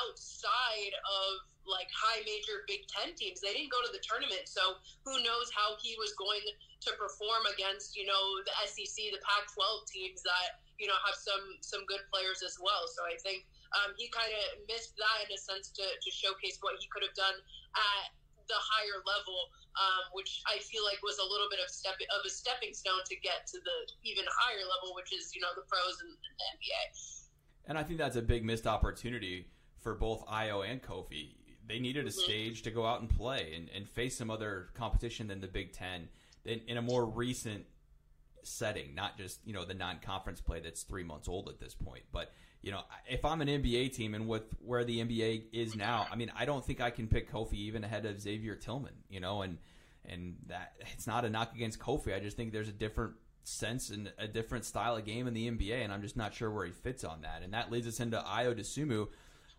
outside 0.00 0.94
of 1.04 1.44
like 1.66 1.86
high 1.94 2.22
major 2.26 2.66
Big 2.66 2.86
Ten 2.90 3.14
teams. 3.14 3.38
They 3.38 3.54
didn't 3.54 3.70
go 3.70 3.82
to 3.82 3.92
the 3.94 4.02
tournament, 4.02 4.50
so 4.50 4.78
who 5.06 5.22
knows 5.22 5.50
how 5.54 5.78
he 5.78 5.94
was 5.98 6.14
going 6.18 6.42
to 6.42 6.90
perform 6.98 7.46
against 7.54 7.94
you 7.94 8.06
know 8.06 8.42
the 8.42 8.54
SEC, 8.66 9.14
the 9.14 9.22
Pac-12 9.22 9.86
teams 9.86 10.20
that 10.26 10.58
you 10.78 10.90
know 10.90 10.98
have 11.06 11.14
some 11.14 11.58
some 11.62 11.86
good 11.86 12.02
players 12.10 12.42
as 12.42 12.58
well. 12.58 12.90
So 12.90 13.06
I 13.06 13.14
think 13.22 13.46
um, 13.78 13.94
he 13.94 14.10
kind 14.10 14.30
of 14.30 14.66
missed 14.66 14.98
that 14.98 15.18
in 15.24 15.30
a 15.32 15.40
sense 15.40 15.70
to, 15.78 15.84
to 15.86 16.08
showcase 16.10 16.58
what 16.60 16.76
he 16.76 16.86
could 16.92 17.06
have 17.06 17.16
done 17.16 17.38
at 17.78 18.06
the 18.50 18.58
higher 18.58 19.00
level, 19.06 19.48
um, 19.78 20.12
which 20.12 20.42
I 20.44 20.60
feel 20.60 20.84
like 20.84 21.00
was 21.00 21.16
a 21.22 21.24
little 21.24 21.48
bit 21.48 21.62
of 21.62 21.70
step 21.70 21.96
of 21.96 22.22
a 22.26 22.32
stepping 22.32 22.74
stone 22.74 23.06
to 23.06 23.16
get 23.22 23.46
to 23.54 23.62
the 23.62 23.76
even 24.02 24.26
higher 24.28 24.66
level, 24.66 24.98
which 24.98 25.14
is 25.14 25.30
you 25.32 25.40
know 25.40 25.54
the 25.54 25.64
pros 25.70 26.02
and 26.02 26.10
the 26.10 26.44
NBA. 26.58 26.82
And 27.70 27.78
I 27.78 27.86
think 27.86 28.02
that's 28.02 28.18
a 28.18 28.22
big 28.26 28.42
missed 28.42 28.66
opportunity 28.66 29.46
for 29.82 29.94
both 29.94 30.26
Ayo 30.26 30.68
and 30.68 30.82
Kofi. 30.82 31.34
They 31.68 31.78
needed 31.78 32.06
a 32.06 32.10
mm-hmm. 32.10 32.20
stage 32.20 32.62
to 32.62 32.70
go 32.70 32.86
out 32.86 33.00
and 33.00 33.10
play 33.10 33.52
and, 33.56 33.68
and 33.74 33.88
face 33.88 34.16
some 34.16 34.30
other 34.30 34.68
competition 34.74 35.28
than 35.28 35.40
the 35.40 35.46
Big 35.46 35.72
Ten 35.72 36.08
in, 36.44 36.60
in 36.66 36.76
a 36.76 36.82
more 36.82 37.04
recent 37.04 37.66
setting, 38.42 38.94
not 38.94 39.16
just 39.16 39.40
you 39.44 39.52
know 39.52 39.64
the 39.64 39.74
non-conference 39.74 40.40
play 40.40 40.60
that's 40.60 40.82
three 40.82 41.04
months 41.04 41.28
old 41.28 41.48
at 41.48 41.60
this 41.60 41.74
point. 41.74 42.02
But 42.12 42.32
you 42.62 42.70
know, 42.70 42.80
if 43.08 43.24
I'm 43.24 43.40
an 43.40 43.48
NBA 43.48 43.92
team 43.94 44.14
and 44.14 44.28
with 44.28 44.44
where 44.60 44.84
the 44.84 45.04
NBA 45.04 45.44
is 45.52 45.74
now, 45.74 46.06
I 46.10 46.16
mean, 46.16 46.32
I 46.36 46.44
don't 46.44 46.64
think 46.64 46.80
I 46.80 46.90
can 46.90 47.08
pick 47.08 47.30
Kofi 47.30 47.54
even 47.54 47.84
ahead 47.84 48.06
of 48.06 48.20
Xavier 48.20 48.56
Tillman. 48.56 48.94
You 49.08 49.20
know, 49.20 49.42
and 49.42 49.58
and 50.04 50.36
that 50.48 50.74
it's 50.92 51.06
not 51.06 51.24
a 51.24 51.30
knock 51.30 51.54
against 51.54 51.78
Kofi. 51.78 52.14
I 52.14 52.20
just 52.20 52.36
think 52.36 52.52
there's 52.52 52.68
a 52.68 52.72
different 52.72 53.14
sense 53.44 53.90
and 53.90 54.12
a 54.18 54.28
different 54.28 54.64
style 54.64 54.96
of 54.96 55.04
game 55.04 55.26
in 55.26 55.34
the 55.34 55.50
NBA, 55.50 55.82
and 55.82 55.92
I'm 55.92 56.02
just 56.02 56.16
not 56.16 56.34
sure 56.34 56.50
where 56.50 56.66
he 56.66 56.72
fits 56.72 57.04
on 57.04 57.22
that. 57.22 57.42
And 57.42 57.54
that 57.54 57.70
leads 57.70 57.86
us 57.86 58.00
into 58.00 58.18
Ayo 58.18 58.58
Dosunmu. 58.58 59.08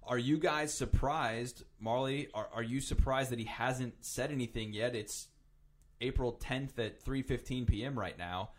Are 0.06 0.18
you 0.18 0.38
guys 0.38 0.74
surprised, 0.74 1.64
Marley? 1.80 2.28
Are, 2.34 2.48
are 2.54 2.64
you 2.64 2.82
surprised 2.82 3.32
that 3.32 3.40
he 3.40 3.46
hasn't 3.46 4.06
said 4.06 4.32
anything 4.32 4.74
yet? 4.74 4.96
It's 4.96 5.28
April 6.02 6.34
10th 6.34 6.78
at 6.80 7.04
3:15 7.04 7.68
p.m. 7.68 7.98
right 7.98 8.18
now. 8.18 8.50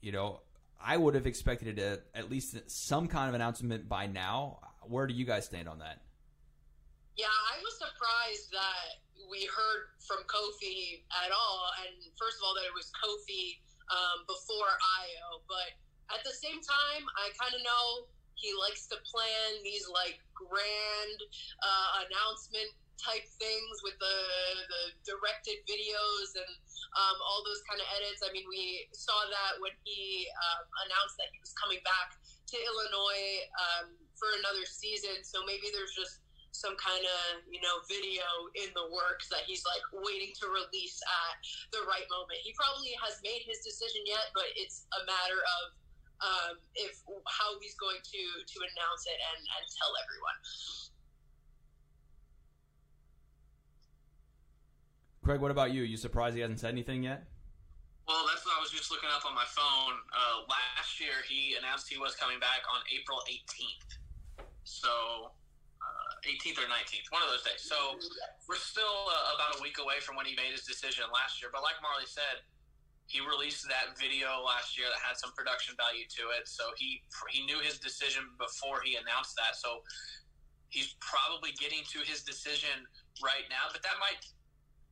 You 0.00 0.12
know, 0.12 0.40
I 0.80 0.96
would 0.96 1.14
have 1.14 1.26
expected 1.26 1.78
it 1.78 2.06
at 2.14 2.30
least 2.30 2.56
some 2.70 3.08
kind 3.08 3.28
of 3.28 3.34
announcement 3.34 3.88
by 3.88 4.06
now. 4.06 4.60
Where 4.82 5.06
do 5.06 5.14
you 5.14 5.24
guys 5.24 5.44
stand 5.44 5.68
on 5.68 5.80
that? 5.80 6.00
Yeah, 7.16 7.26
I 7.26 7.58
was 7.60 7.74
surprised 7.76 8.52
that 8.52 9.02
we 9.30 9.44
heard 9.50 9.92
from 10.06 10.22
Kofi 10.24 11.02
at 11.26 11.34
all. 11.34 11.70
And 11.84 11.98
first 12.16 12.38
of 12.38 12.46
all, 12.46 12.54
that 12.54 12.64
it 12.64 12.72
was 12.72 12.88
Kofi 12.94 13.58
um, 13.90 14.24
before 14.24 14.70
Ayo. 15.02 15.42
But 15.50 15.76
at 16.14 16.24
the 16.24 16.32
same 16.32 16.62
time, 16.62 17.02
I 17.18 17.34
kind 17.36 17.52
of 17.52 17.60
know 17.60 18.08
he 18.38 18.54
likes 18.54 18.86
to 18.88 18.96
plan 19.06 19.50
these 19.62 19.86
like 19.90 20.22
grand 20.34 21.20
uh, 21.62 22.06
announcement 22.06 22.70
type 22.98 23.26
things 23.38 23.74
with 23.86 23.94
the 24.02 24.18
the 24.66 24.82
directed 25.06 25.62
videos 25.70 26.34
and 26.34 26.52
um, 26.98 27.16
all 27.22 27.44
those 27.46 27.62
kind 27.68 27.78
of 27.78 27.88
edits. 28.00 28.24
I 28.24 28.32
mean, 28.34 28.48
we 28.48 28.88
saw 28.96 29.16
that 29.28 29.60
when 29.62 29.74
he 29.84 30.26
um, 30.34 30.64
announced 30.88 31.20
that 31.20 31.30
he 31.30 31.38
was 31.38 31.54
coming 31.54 31.78
back 31.84 32.16
to 32.18 32.56
Illinois 32.56 33.44
um, 33.54 33.86
for 34.16 34.32
another 34.40 34.64
season. 34.64 35.22
So 35.22 35.44
maybe 35.44 35.68
there's 35.70 35.94
just 35.94 36.24
some 36.50 36.74
kind 36.80 37.04
of 37.04 37.44
you 37.46 37.62
know 37.62 37.78
video 37.86 38.26
in 38.58 38.72
the 38.74 38.90
works 38.90 39.30
that 39.30 39.46
he's 39.46 39.62
like 39.62 39.84
waiting 40.02 40.34
to 40.42 40.50
release 40.50 40.98
at 41.06 41.38
the 41.70 41.86
right 41.86 42.08
moment. 42.10 42.42
He 42.42 42.50
probably 42.58 42.98
has 42.98 43.22
made 43.22 43.46
his 43.46 43.62
decision 43.62 44.02
yet, 44.08 44.34
but 44.34 44.50
it's 44.58 44.90
a 44.98 45.06
matter 45.06 45.38
of 45.38 45.77
um, 46.20 46.58
if 46.74 47.02
how 47.26 47.50
he's 47.62 47.74
going 47.78 48.02
to 48.02 48.22
to 48.42 48.58
announce 48.58 49.06
it 49.06 49.18
and, 49.18 49.40
and 49.42 49.64
tell 49.70 49.92
everyone. 50.02 50.38
Craig, 55.22 55.44
what 55.44 55.52
about 55.52 55.76
you? 55.76 55.84
You 55.84 56.00
surprised 56.00 56.34
he 56.34 56.40
hasn't 56.40 56.60
said 56.60 56.72
anything 56.72 57.04
yet? 57.04 57.28
Well, 58.08 58.24
that's 58.24 58.40
what 58.48 58.56
I 58.56 58.60
was 58.64 58.72
just 58.72 58.88
looking 58.88 59.12
up 59.12 59.28
on 59.28 59.36
my 59.36 59.44
phone. 59.44 60.00
Uh, 60.08 60.48
last 60.48 60.96
year, 60.96 61.20
he 61.28 61.52
announced 61.60 61.92
he 61.92 62.00
was 62.00 62.16
coming 62.16 62.40
back 62.40 62.64
on 62.72 62.80
April 62.88 63.20
18th. 63.28 64.00
So, 64.64 64.88
uh, 65.84 66.12
18th 66.24 66.64
or 66.64 66.68
19th, 66.72 67.12
one 67.12 67.20
of 67.20 67.28
those 67.28 67.44
days. 67.44 67.60
So, 67.60 68.00
we're 68.48 68.56
still 68.56 69.12
uh, 69.12 69.36
about 69.36 69.60
a 69.60 69.62
week 69.62 69.76
away 69.76 70.00
from 70.00 70.16
when 70.16 70.24
he 70.24 70.32
made 70.32 70.56
his 70.56 70.64
decision 70.64 71.04
last 71.12 71.44
year. 71.44 71.52
But 71.52 71.60
like 71.60 71.76
Marley 71.84 72.08
said, 72.08 72.40
he 73.08 73.24
released 73.24 73.64
that 73.72 73.96
video 73.96 74.44
last 74.44 74.76
year 74.76 74.84
that 74.92 75.00
had 75.00 75.16
some 75.16 75.32
production 75.32 75.72
value 75.80 76.04
to 76.12 76.28
it. 76.36 76.44
So 76.44 76.76
he 76.76 77.00
he 77.32 77.40
knew 77.48 77.56
his 77.64 77.80
decision 77.80 78.28
before 78.36 78.84
he 78.84 79.00
announced 79.00 79.32
that. 79.40 79.56
So 79.56 79.80
he's 80.68 80.92
probably 81.00 81.56
getting 81.56 81.80
to 81.96 82.04
his 82.04 82.20
decision 82.20 82.84
right 83.24 83.48
now. 83.48 83.72
But 83.72 83.80
that 83.82 83.96
might. 83.96 84.20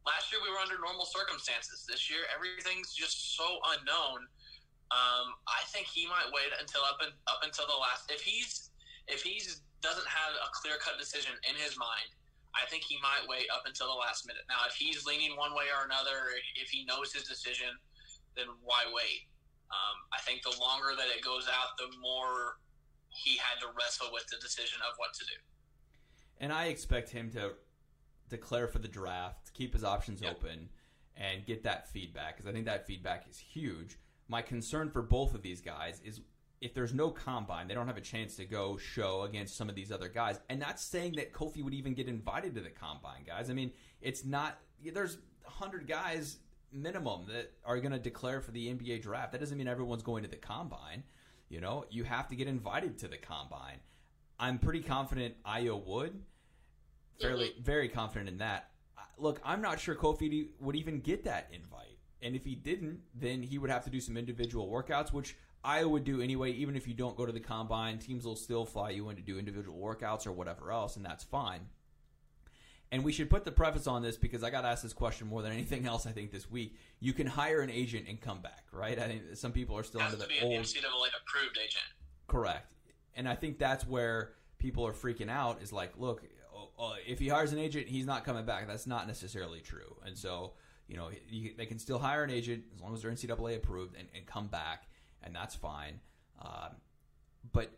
Last 0.08 0.32
year 0.32 0.40
we 0.40 0.48
were 0.48 0.62
under 0.62 0.80
normal 0.80 1.04
circumstances. 1.04 1.84
This 1.84 2.08
year 2.08 2.24
everything's 2.32 2.96
just 2.96 3.36
so 3.36 3.60
unknown. 3.76 4.24
Um, 4.94 5.34
I 5.50 5.66
think 5.74 5.90
he 5.90 6.06
might 6.06 6.30
wait 6.30 6.54
until 6.56 6.86
up 6.88 7.04
and 7.04 7.12
up 7.28 7.44
until 7.44 7.68
the 7.68 7.76
last. 7.76 8.08
If 8.08 8.24
he's 8.24 8.72
if 9.12 9.20
he's 9.20 9.60
doesn't 9.84 10.08
have 10.08 10.32
a 10.40 10.48
clear 10.56 10.80
cut 10.80 10.96
decision 10.96 11.36
in 11.44 11.52
his 11.60 11.76
mind, 11.76 12.08
I 12.56 12.64
think 12.72 12.88
he 12.88 12.96
might 13.04 13.28
wait 13.28 13.44
up 13.52 13.68
until 13.68 13.92
the 13.92 13.98
last 14.00 14.24
minute. 14.24 14.48
Now, 14.48 14.64
if 14.64 14.72
he's 14.72 15.04
leaning 15.04 15.36
one 15.36 15.52
way 15.52 15.68
or 15.68 15.84
another, 15.84 16.32
if 16.56 16.72
he 16.72 16.88
knows 16.88 17.12
his 17.12 17.28
decision, 17.28 17.76
then 18.36 18.46
why 18.62 18.84
wait? 18.94 19.28
Um, 19.70 19.96
I 20.12 20.20
think 20.22 20.42
the 20.42 20.54
longer 20.60 20.94
that 20.96 21.08
it 21.16 21.24
goes 21.24 21.48
out, 21.48 21.76
the 21.78 21.90
more 21.98 22.58
he 23.08 23.36
had 23.36 23.58
to 23.60 23.66
wrestle 23.76 24.08
with 24.12 24.26
the 24.28 24.36
decision 24.40 24.78
of 24.88 24.94
what 24.98 25.14
to 25.14 25.24
do. 25.24 25.38
And 26.38 26.52
I 26.52 26.66
expect 26.66 27.10
him 27.10 27.30
to 27.32 27.52
declare 28.28 28.68
for 28.68 28.78
the 28.78 28.88
draft, 28.88 29.52
keep 29.54 29.72
his 29.72 29.84
options 29.84 30.20
yep. 30.20 30.36
open, 30.36 30.68
and 31.16 31.46
get 31.46 31.62
that 31.64 31.90
feedback 31.90 32.36
because 32.36 32.48
I 32.48 32.52
think 32.52 32.66
that 32.66 32.86
feedback 32.86 33.26
is 33.28 33.38
huge. 33.38 33.96
My 34.28 34.42
concern 34.42 34.90
for 34.90 35.02
both 35.02 35.34
of 35.34 35.42
these 35.42 35.60
guys 35.60 36.00
is 36.04 36.20
if 36.60 36.74
there's 36.74 36.94
no 36.94 37.10
combine, 37.10 37.68
they 37.68 37.74
don't 37.74 37.86
have 37.86 37.96
a 37.96 38.02
chance 38.02 38.36
to 38.36 38.44
go 38.44 38.76
show 38.76 39.22
against 39.22 39.56
some 39.56 39.68
of 39.68 39.74
these 39.74 39.92
other 39.92 40.08
guys. 40.08 40.40
And 40.48 40.58
not 40.58 40.80
saying 40.80 41.14
that 41.16 41.32
Kofi 41.32 41.62
would 41.62 41.74
even 41.74 41.94
get 41.94 42.08
invited 42.08 42.54
to 42.54 42.60
the 42.60 42.70
combine, 42.70 43.24
guys. 43.26 43.50
I 43.50 43.54
mean, 43.54 43.72
it's 44.00 44.24
not. 44.24 44.58
There's 44.82 45.18
100 45.44 45.86
guys 45.86 46.38
minimum 46.72 47.26
that 47.28 47.52
are 47.64 47.78
going 47.80 47.92
to 47.92 47.98
declare 47.98 48.40
for 48.40 48.50
the 48.50 48.68
NBA 48.68 49.02
draft. 49.02 49.32
That 49.32 49.40
doesn't 49.40 49.56
mean 49.56 49.68
everyone's 49.68 50.02
going 50.02 50.22
to 50.24 50.30
the 50.30 50.36
combine. 50.36 51.02
You 51.48 51.60
know, 51.60 51.84
you 51.90 52.04
have 52.04 52.28
to 52.28 52.36
get 52.36 52.48
invited 52.48 52.98
to 52.98 53.08
the 53.08 53.16
combine. 53.16 53.78
I'm 54.38 54.58
pretty 54.58 54.80
confident 54.80 55.34
Ayo 55.44 55.84
would. 55.86 56.20
Fairly, 57.20 57.48
mm-hmm. 57.48 57.62
very 57.62 57.88
confident 57.88 58.28
in 58.28 58.38
that. 58.38 58.70
Look, 59.18 59.40
I'm 59.44 59.62
not 59.62 59.80
sure 59.80 59.94
Kofi 59.94 60.48
would 60.60 60.76
even 60.76 61.00
get 61.00 61.24
that 61.24 61.48
invite. 61.52 61.98
And 62.20 62.34
if 62.34 62.44
he 62.44 62.54
didn't, 62.54 63.00
then 63.14 63.42
he 63.42 63.58
would 63.58 63.70
have 63.70 63.84
to 63.84 63.90
do 63.90 64.00
some 64.00 64.16
individual 64.16 64.68
workouts, 64.68 65.12
which 65.12 65.36
I 65.64 65.84
would 65.84 66.04
do 66.04 66.20
anyway. 66.20 66.52
Even 66.52 66.76
if 66.76 66.86
you 66.86 66.94
don't 66.94 67.16
go 67.16 67.24
to 67.24 67.32
the 67.32 67.40
combine, 67.40 67.98
teams 67.98 68.24
will 68.24 68.36
still 68.36 68.66
fly 68.66 68.90
you 68.90 69.08
in 69.08 69.16
to 69.16 69.22
do 69.22 69.38
individual 69.38 69.78
workouts 69.78 70.26
or 70.26 70.32
whatever 70.32 70.70
else, 70.70 70.96
and 70.96 71.04
that's 71.04 71.24
fine. 71.24 71.60
And 72.92 73.02
we 73.02 73.10
should 73.10 73.28
put 73.28 73.44
the 73.44 73.50
preface 73.50 73.86
on 73.86 74.02
this 74.02 74.16
because 74.16 74.44
I 74.44 74.50
got 74.50 74.64
asked 74.64 74.84
this 74.84 74.92
question 74.92 75.26
more 75.26 75.42
than 75.42 75.52
anything 75.52 75.86
else. 75.86 76.06
I 76.06 76.12
think 76.12 76.30
this 76.30 76.48
week 76.50 76.76
you 77.00 77.12
can 77.12 77.26
hire 77.26 77.60
an 77.60 77.70
agent 77.70 78.06
and 78.08 78.20
come 78.20 78.40
back, 78.40 78.64
right? 78.72 78.98
I 78.98 79.08
think 79.08 79.22
some 79.34 79.52
people 79.52 79.76
are 79.76 79.82
still 79.82 80.00
under 80.00 80.16
the 80.16 80.26
old 80.42 80.52
NCAA 80.52 81.08
approved 81.20 81.58
agent. 81.58 81.84
Correct, 82.28 82.74
and 83.14 83.28
I 83.28 83.34
think 83.34 83.58
that's 83.58 83.86
where 83.86 84.34
people 84.58 84.86
are 84.86 84.92
freaking 84.92 85.28
out. 85.28 85.62
Is 85.62 85.72
like, 85.72 85.94
look, 85.98 86.22
uh, 86.78 86.94
if 87.06 87.18
he 87.18 87.28
hires 87.28 87.52
an 87.52 87.58
agent, 87.58 87.88
he's 87.88 88.06
not 88.06 88.24
coming 88.24 88.44
back. 88.44 88.66
That's 88.68 88.86
not 88.86 89.06
necessarily 89.08 89.60
true, 89.60 89.96
and 90.04 90.16
so 90.16 90.52
you 90.86 90.96
know 90.96 91.10
you, 91.28 91.54
they 91.56 91.66
can 91.66 91.80
still 91.80 91.98
hire 91.98 92.22
an 92.22 92.30
agent 92.30 92.64
as 92.74 92.80
long 92.80 92.94
as 92.94 93.02
they're 93.02 93.10
NCAA 93.10 93.56
approved 93.56 93.96
and, 93.98 94.06
and 94.14 94.26
come 94.26 94.46
back, 94.46 94.86
and 95.24 95.34
that's 95.34 95.56
fine. 95.56 95.98
Um, 96.40 96.76
but 97.52 97.70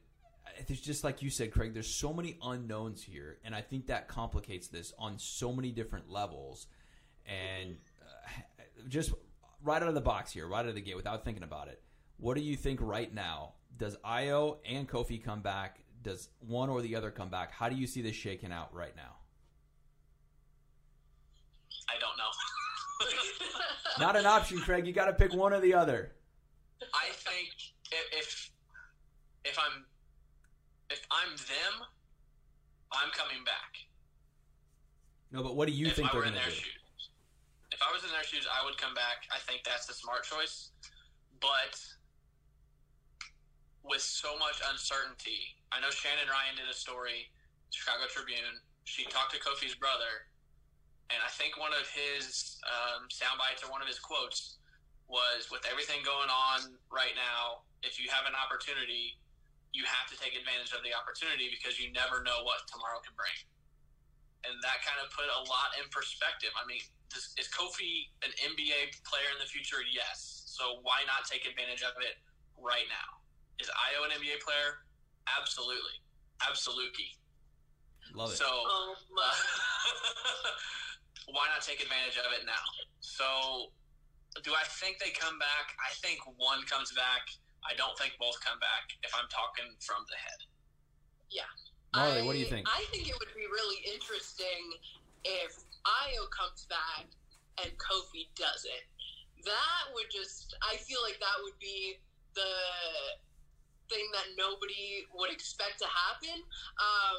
there's 0.67 0.81
just 0.81 1.05
like 1.05 1.23
you 1.23 1.31
said, 1.31 1.53
Craig. 1.53 1.75
There's 1.75 1.93
so 1.93 2.13
many 2.13 2.39
unknowns 2.43 3.03
here, 3.03 3.39
and 3.45 3.55
I 3.55 3.61
think 3.61 3.87
that 3.87 4.09
complicates 4.09 4.69
this 4.69 4.93
on 4.99 5.19
so 5.19 5.53
many 5.53 5.71
different 5.71 6.11
levels. 6.11 6.67
And 7.27 7.77
uh, 8.03 8.63
just 8.89 9.13
right 9.63 9.83
out 9.83 9.89
of 9.89 9.95
the 9.95 10.01
box 10.01 10.33
here, 10.33 10.47
right 10.47 10.61
out 10.61 10.67
of 10.67 10.75
the 10.75 10.81
gate, 10.81 10.97
without 10.97 11.25
thinking 11.25 11.43
about 11.43 11.69
it, 11.69 11.83
what 12.17 12.37
do 12.37 12.43
you 12.43 12.57
think 12.57 12.81
right 12.83 13.13
now? 13.13 13.55
Does 13.77 13.97
Ayo 13.99 14.59
and 14.69 14.89
Kofi 14.89 15.23
come 15.23 15.41
back? 15.41 15.81
Does 16.03 16.29
one 16.41 16.69
or 16.69 16.81
the 16.81 16.97
other 16.97 17.11
come 17.11 17.29
back? 17.29 17.53
How 17.53 17.69
do 17.69 17.77
you 17.77 17.87
see 17.87 18.03
this 18.03 18.17
shaking 18.17 18.53
out 18.53 18.75
right 18.75 18.97
now? 18.97 19.17
I 21.89 21.95
don't 22.01 22.17
know. 22.19 22.31
Not 24.05 24.17
an 24.17 24.27
option, 24.27 24.59
Craig. 24.59 24.87
You 24.87 24.93
got 24.93 25.07
to 25.07 25.13
pick 25.13 25.33
one 25.35 25.53
or 25.53 25.61
the 25.61 25.75
other. 25.75 26.13
I 26.83 27.11
think 27.13 27.49
if 28.13 28.51
if 29.45 29.59
I'm 29.59 29.85
if 30.91 31.05
I'm 31.11 31.37
them, 31.37 31.75
I'm 32.93 33.11
coming 33.13 33.45
back. 33.45 33.77
No, 35.31 35.43
but 35.43 35.57
what 35.57 35.69
do 35.69 35.75
you 35.75 35.89
if 35.89 35.97
think 35.97 36.13
they're 36.13 36.25
going 36.25 36.35
to 36.35 36.41
do? 36.41 36.51
Shoes. 36.51 37.13
If 37.73 37.81
I 37.85 37.93
was 37.93 38.03
in 38.03 38.11
their 38.11 38.25
shoes, 38.25 38.49
I 38.49 38.65
would 38.65 38.81
come 38.81 38.95
back. 38.97 39.29
I 39.29 39.39
think 39.45 39.63
that's 39.63 39.85
the 39.85 39.93
smart 39.93 40.25
choice. 40.25 40.73
But 41.41 41.77
with 43.85 44.01
so 44.01 44.37
much 44.41 44.59
uncertainty, 44.73 45.55
I 45.71 45.81
know 45.81 45.93
Shannon 45.93 46.27
Ryan 46.27 46.57
did 46.57 46.67
a 46.67 46.75
story, 46.75 47.29
Chicago 47.71 48.09
Tribune. 48.09 48.57
She 48.89 49.05
talked 49.13 49.37
to 49.37 49.41
Kofi's 49.41 49.77
brother, 49.77 50.33
and 51.13 51.21
I 51.21 51.29
think 51.29 51.61
one 51.61 51.77
of 51.77 51.85
his 51.93 52.57
um, 52.65 53.05
sound 53.13 53.37
bites 53.37 53.61
or 53.61 53.69
one 53.69 53.85
of 53.85 53.89
his 53.89 54.01
quotes 54.01 54.57
was, 55.07 55.53
"With 55.53 55.69
everything 55.69 56.01
going 56.05 56.33
on 56.33 56.73
right 56.89 57.13
now, 57.13 57.69
if 57.85 58.01
you 58.01 58.09
have 58.09 58.25
an 58.25 58.33
opportunity, 58.33 59.21
you 59.79 59.87
have 59.87 60.11
to 60.11 60.19
take 60.19 60.35
advantage 60.35 60.75
of 60.75 60.83
the 60.83 60.91
opportunity 60.91 61.47
because 61.55 61.79
you 61.79 61.95
never 61.95 62.27
know 62.27 62.43
what 62.43 62.67
tomorrow 62.67 62.99
can 62.99 63.15
bring. 63.15 63.39
And 64.43 64.59
that 64.59 64.83
kind 64.83 64.99
of 64.99 65.07
put 65.15 65.31
a 65.31 65.43
lot 65.47 65.71
in 65.79 65.87
perspective. 65.95 66.51
I 66.59 66.67
mean, 66.67 66.83
this, 67.15 67.31
is 67.39 67.47
Kofi 67.55 68.11
an 68.27 68.35
NBA 68.43 68.99
player 69.07 69.31
in 69.31 69.39
the 69.39 69.47
future? 69.47 69.79
Yes. 69.87 70.43
So 70.51 70.83
why 70.83 71.07
not 71.07 71.31
take 71.31 71.47
advantage 71.47 71.87
of 71.87 71.95
it 72.03 72.19
right 72.59 72.91
now? 72.91 73.23
Is 73.63 73.71
Ayo 73.71 74.03
an 74.03 74.19
NBA 74.19 74.43
player? 74.43 74.83
Absolutely. 75.31 76.03
Absolutely. 76.43 77.15
Love 78.19 78.35
it. 78.35 78.43
So 78.43 78.51
oh, 78.51 78.99
uh, 78.99 79.39
why 81.35 81.47
not 81.55 81.63
take 81.63 81.79
advantage 81.79 82.19
of 82.19 82.35
it 82.35 82.43
now? 82.43 82.67
So 82.99 83.71
do 84.43 84.59
I 84.59 84.67
think 84.83 84.99
they 84.99 85.15
come 85.15 85.39
back? 85.39 85.71
I 85.79 85.95
think 86.03 86.19
one 86.35 86.67
comes 86.67 86.91
back 86.91 87.31
I 87.67 87.75
don't 87.75 87.97
think 87.99 88.15
both 88.19 88.39
come 88.45 88.59
back 88.59 88.95
if 89.03 89.13
I'm 89.15 89.29
talking 89.29 89.71
from 89.81 90.05
the 90.09 90.19
head. 90.19 90.41
Yeah. 91.31 91.51
Marley, 91.95 92.23
what 92.23 92.37
do 92.37 92.41
you 92.41 92.49
think? 92.49 92.69
I 92.69 92.85
think 92.93 93.09
it 93.09 93.17
would 93.17 93.33
be 93.33 93.49
really 93.49 93.81
interesting 93.89 94.77
if 95.25 95.57
Ayo 95.85 96.29
comes 96.31 96.69
back 96.69 97.09
and 97.65 97.73
Kofi 97.81 98.29
doesn't. 98.37 98.87
That 99.45 99.83
would 99.95 100.11
just, 100.13 100.55
I 100.61 100.77
feel 100.85 101.01
like 101.03 101.19
that 101.21 101.39
would 101.43 101.59
be 101.59 101.99
the 102.35 102.55
thing 103.89 104.05
that 104.13 104.29
nobody 104.37 105.09
would 105.17 105.33
expect 105.33 105.81
to 105.81 105.89
happen. 105.89 106.45
Um, 106.77 107.19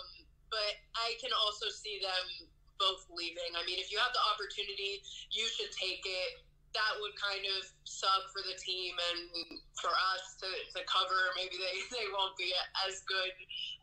but 0.54 0.78
I 0.96 1.18
can 1.22 1.34
also 1.34 1.70
see 1.70 2.02
them 2.02 2.50
both 2.78 3.06
leaving. 3.12 3.54
I 3.58 3.66
mean, 3.66 3.78
if 3.78 3.92
you 3.92 3.98
have 4.00 4.14
the 4.14 4.24
opportunity, 4.34 5.04
you 5.32 5.46
should 5.50 5.72
take 5.74 6.02
it 6.06 6.42
that 6.74 6.94
would 7.02 7.16
kind 7.18 7.42
of 7.58 7.66
suck 7.86 8.30
for 8.30 8.46
the 8.46 8.54
team 8.62 8.94
and 8.94 9.60
for 9.82 9.90
us 10.14 10.38
to, 10.38 10.50
to 10.78 10.80
cover. 10.86 11.34
Maybe 11.34 11.58
they, 11.58 11.76
they 11.98 12.08
won't 12.14 12.38
be 12.38 12.54
as 12.86 13.02
good 13.10 13.34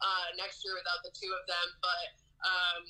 uh, 0.02 0.26
next 0.38 0.62
year 0.62 0.78
without 0.78 1.02
the 1.02 1.12
two 1.14 1.30
of 1.34 1.42
them. 1.50 1.66
But 1.82 2.06
um, 2.46 2.82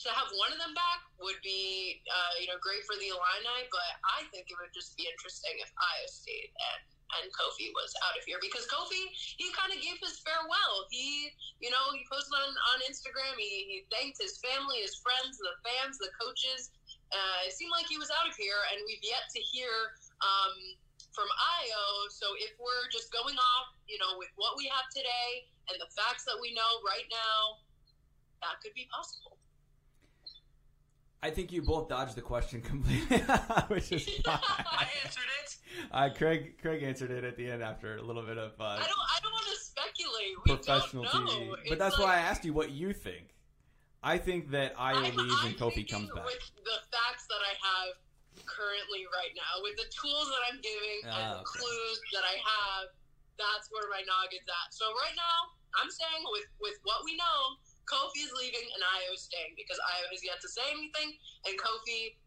to 0.00 0.08
have 0.12 0.28
one 0.36 0.52
of 0.52 0.60
them 0.60 0.72
back 0.72 1.04
would 1.20 1.40
be, 1.44 2.00
uh, 2.08 2.34
you 2.40 2.48
know, 2.48 2.60
great 2.60 2.84
for 2.88 2.96
the 2.96 3.12
Illini. 3.12 3.68
But 3.68 3.90
I 4.16 4.24
think 4.32 4.48
it 4.48 4.56
would 4.56 4.72
just 4.72 4.96
be 4.96 5.04
interesting 5.08 5.60
if 5.60 5.70
Ayo 5.76 6.06
stays 6.08 6.52
and 6.52 6.94
and 7.20 7.30
Kofi 7.30 7.70
was 7.76 7.92
out 8.02 8.16
of 8.16 8.24
here 8.26 8.40
because 8.42 8.66
Kofi 8.66 9.12
he 9.38 9.52
kind 9.54 9.70
of 9.70 9.78
gave 9.78 10.00
his 10.02 10.18
farewell. 10.24 10.88
He 10.90 11.30
you 11.60 11.70
know 11.70 11.92
he 11.94 12.02
posted 12.10 12.34
on 12.34 12.50
on 12.74 12.78
Instagram. 12.88 13.36
He, 13.38 13.68
he 13.70 13.78
thanked 13.92 14.18
his 14.18 14.40
family, 14.40 14.82
his 14.82 14.98
friends, 14.98 15.38
the 15.38 15.54
fans, 15.62 16.00
the 16.00 16.10
coaches 16.16 16.74
uh, 17.12 17.46
it 17.48 17.52
seemed 17.52 17.72
like 17.74 17.86
he 17.90 17.98
was 17.98 18.08
out 18.08 18.28
of 18.28 18.34
here, 18.36 18.58
and 18.72 18.80
we've 18.86 19.02
yet 19.02 19.28
to 19.34 19.40
hear 19.40 19.70
um, 20.24 20.54
from 21.12 21.28
Ayo. 21.28 22.10
So 22.10 22.26
if 22.40 22.56
we're 22.58 22.86
just 22.90 23.12
going 23.12 23.36
off, 23.36 23.66
you 23.86 23.98
know, 23.98 24.18
with 24.18 24.32
what 24.36 24.56
we 24.56 24.66
have 24.72 24.86
today 24.94 25.46
and 25.70 25.76
the 25.78 25.90
facts 25.94 26.24
that 26.24 26.38
we 26.40 26.52
know 26.54 26.72
right 26.82 27.06
now, 27.10 27.64
that 28.42 28.60
could 28.62 28.74
be 28.74 28.88
possible. 28.90 29.38
I 31.22 31.30
think 31.30 31.52
you 31.52 31.62
both 31.62 31.88
dodged 31.88 32.16
the 32.16 32.20
question 32.20 32.60
completely, 32.72 33.18
which 33.68 33.92
is 33.92 34.04
fine. 34.24 34.38
I 34.44 34.86
answered 35.04 35.30
it. 35.42 35.56
Uh, 35.90 36.08
Craig, 36.14 36.58
Craig 36.60 36.82
answered 36.82 37.10
it 37.10 37.24
at 37.24 37.36
the 37.36 37.50
end 37.50 37.62
after 37.62 37.96
a 37.96 38.02
little 38.02 38.22
bit 38.22 38.36
of. 38.36 38.52
Uh, 38.60 38.64
I 38.64 38.76
don't. 38.76 38.90
I 38.90 39.18
don't 39.22 39.32
want 39.32 39.46
to 39.46 39.64
speculate. 39.64 40.34
We 40.44 40.56
professional 40.56 41.04
TV, 41.04 41.54
but 41.68 41.78
that's 41.78 41.98
like, 41.98 42.06
why 42.06 42.14
I 42.16 42.18
asked 42.18 42.44
you 42.44 42.52
what 42.52 42.70
you 42.70 42.92
think. 42.92 43.33
I 44.04 44.20
think 44.20 44.52
that 44.52 44.76
Ayo 44.76 45.16
leaves 45.16 45.42
and 45.48 45.56
Kofi 45.56 45.88
comes 45.88 46.12
back. 46.12 46.28
With 46.28 46.44
the 46.60 46.78
facts 46.92 47.24
that 47.32 47.40
I 47.40 47.56
have 47.56 47.96
currently 48.44 49.08
right 49.08 49.32
now, 49.32 49.64
with 49.64 49.80
the 49.80 49.88
tools 49.88 50.28
that 50.28 50.42
I'm 50.52 50.60
giving 50.60 50.98
ah, 51.08 51.16
and 51.16 51.26
the 51.32 51.40
okay. 51.40 51.56
clues 51.56 51.98
that 52.12 52.24
I 52.28 52.36
have, 52.36 52.92
that's 53.40 53.72
where 53.72 53.88
my 53.88 54.04
noggin's 54.04 54.44
at. 54.44 54.76
So 54.76 54.92
right 55.00 55.16
now, 55.16 55.38
I'm 55.80 55.88
saying 55.88 56.20
with 56.36 56.52
with 56.60 56.76
what 56.84 57.00
we 57.08 57.16
know, 57.16 57.56
Kofi 57.88 58.28
is 58.28 58.32
leaving 58.36 58.68
and 58.76 58.84
Ayo 58.84 59.16
is 59.16 59.24
staying 59.24 59.56
because 59.56 59.80
Ayo 59.80 60.04
has 60.12 60.20
yet 60.20 60.36
to 60.44 60.52
say 60.52 60.68
anything, 60.68 61.16
and 61.48 61.56
Kofi 61.56 62.20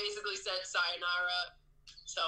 basically 0.00 0.40
said 0.40 0.64
sayonara. 0.64 1.40
So 2.08 2.24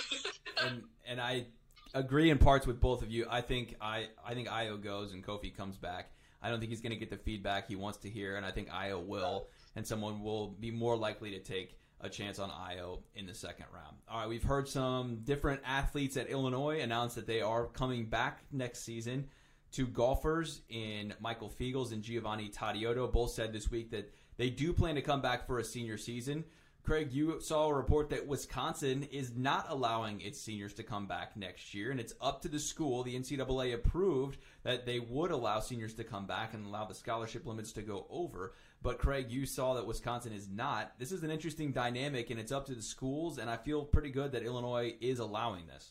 and 0.64 0.88
and 1.04 1.20
I 1.20 1.52
agree 1.92 2.32
in 2.32 2.40
parts 2.40 2.66
with 2.66 2.80
both 2.80 3.04
of 3.04 3.12
you. 3.12 3.28
I 3.28 3.44
think 3.44 3.76
I 3.84 4.08
I 4.24 4.32
think 4.32 4.48
Ayo 4.48 4.80
goes 4.80 5.12
and 5.12 5.20
Kofi 5.20 5.52
comes 5.52 5.76
back. 5.76 6.15
I 6.46 6.48
don't 6.48 6.60
think 6.60 6.70
he's 6.70 6.80
going 6.80 6.92
to 6.92 6.96
get 6.96 7.10
the 7.10 7.16
feedback 7.16 7.66
he 7.66 7.74
wants 7.74 7.98
to 7.98 8.08
hear, 8.08 8.36
and 8.36 8.46
I 8.46 8.52
think 8.52 8.68
Ayo 8.70 9.04
will, 9.04 9.48
and 9.74 9.84
someone 9.84 10.22
will 10.22 10.50
be 10.60 10.70
more 10.70 10.96
likely 10.96 11.32
to 11.32 11.40
take 11.40 11.76
a 12.00 12.08
chance 12.08 12.38
on 12.38 12.50
Ayo 12.50 13.00
in 13.16 13.26
the 13.26 13.34
second 13.34 13.66
round. 13.74 13.96
All 14.08 14.20
right, 14.20 14.28
we've 14.28 14.44
heard 14.44 14.68
some 14.68 15.22
different 15.24 15.60
athletes 15.64 16.16
at 16.16 16.28
Illinois 16.28 16.82
announce 16.82 17.16
that 17.16 17.26
they 17.26 17.40
are 17.40 17.66
coming 17.66 18.04
back 18.04 18.44
next 18.52 18.84
season. 18.84 19.26
Two 19.72 19.88
golfers 19.88 20.62
in 20.68 21.14
Michael 21.18 21.50
Feagles 21.50 21.90
and 21.90 22.00
Giovanni 22.00 22.48
Tadiotto 22.48 23.12
both 23.12 23.32
said 23.32 23.52
this 23.52 23.68
week 23.68 23.90
that 23.90 24.14
they 24.36 24.48
do 24.48 24.72
plan 24.72 24.94
to 24.94 25.02
come 25.02 25.20
back 25.20 25.48
for 25.48 25.58
a 25.58 25.64
senior 25.64 25.98
season. 25.98 26.44
Craig, 26.86 27.12
you 27.12 27.40
saw 27.40 27.66
a 27.66 27.74
report 27.74 28.10
that 28.10 28.28
Wisconsin 28.28 29.08
is 29.10 29.32
not 29.34 29.66
allowing 29.68 30.20
its 30.20 30.40
seniors 30.40 30.72
to 30.74 30.84
come 30.84 31.08
back 31.08 31.36
next 31.36 31.74
year, 31.74 31.90
and 31.90 31.98
it's 31.98 32.14
up 32.20 32.42
to 32.42 32.48
the 32.48 32.60
school. 32.60 33.02
The 33.02 33.18
NCAA 33.18 33.74
approved 33.74 34.38
that 34.62 34.86
they 34.86 35.00
would 35.00 35.32
allow 35.32 35.58
seniors 35.58 35.94
to 35.94 36.04
come 36.04 36.26
back 36.26 36.54
and 36.54 36.64
allow 36.64 36.84
the 36.84 36.94
scholarship 36.94 37.44
limits 37.44 37.72
to 37.72 37.82
go 37.82 38.06
over. 38.08 38.54
But 38.82 38.98
Craig, 38.98 39.32
you 39.32 39.46
saw 39.46 39.74
that 39.74 39.86
Wisconsin 39.86 40.32
is 40.32 40.48
not. 40.48 40.92
This 40.96 41.10
is 41.10 41.24
an 41.24 41.30
interesting 41.32 41.72
dynamic, 41.72 42.30
and 42.30 42.38
it's 42.38 42.52
up 42.52 42.66
to 42.66 42.74
the 42.74 42.82
schools. 42.82 43.38
And 43.38 43.50
I 43.50 43.56
feel 43.56 43.84
pretty 43.84 44.10
good 44.10 44.30
that 44.30 44.44
Illinois 44.44 44.94
is 45.00 45.18
allowing 45.18 45.66
this. 45.66 45.90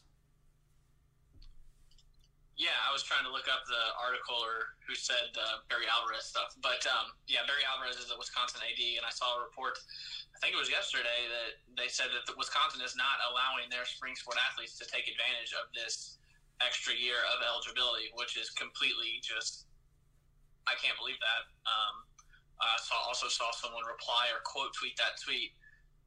Yeah, 2.55 2.75
I 2.87 2.95
was 2.95 3.03
trying 3.03 3.27
to 3.27 3.33
look 3.35 3.51
up 3.51 3.67
the 3.67 3.83
article 3.99 4.39
or 4.39 4.79
who 4.87 4.95
said 4.95 5.27
uh, 5.35 5.59
Barry 5.67 5.91
Alvarez 5.91 6.31
stuff, 6.31 6.55
but 6.63 6.79
um, 6.87 7.11
yeah, 7.27 7.43
Barry 7.43 7.67
Alvarez 7.67 7.99
is 7.99 8.07
a 8.07 8.17
Wisconsin 8.17 8.63
AD, 8.63 8.79
and 8.79 9.03
I 9.03 9.11
saw 9.11 9.35
a 9.35 9.43
report. 9.43 9.75
I 10.31 10.39
think 10.39 10.55
it 10.55 10.59
was 10.59 10.71
yesterday 10.71 11.27
that 11.27 11.59
they 11.75 11.91
said 11.91 12.15
that 12.15 12.23
the 12.23 12.35
Wisconsin 12.39 12.79
is 12.79 12.95
not 12.95 13.19
allowing 13.27 13.67
their 13.67 13.83
spring 13.83 14.15
sport 14.15 14.39
athletes 14.39 14.79
to 14.79 14.87
take 14.87 15.03
advantage 15.03 15.51
of 15.51 15.67
this 15.75 16.15
extra 16.63 16.95
year 16.95 17.19
of 17.35 17.43
eligibility, 17.43 18.07
which 18.15 18.39
is 18.39 18.55
completely 18.55 19.19
just. 19.19 19.67
I 20.63 20.79
can't 20.79 20.95
believe 20.95 21.19
that. 21.19 21.43
Um, 21.67 21.95
I 22.63 22.79
saw 22.79 22.95
also 23.03 23.27
saw 23.27 23.51
someone 23.51 23.83
reply 23.83 24.31
or 24.31 24.39
quote 24.47 24.71
tweet 24.79 24.95
that 24.95 25.19
tweet 25.19 25.51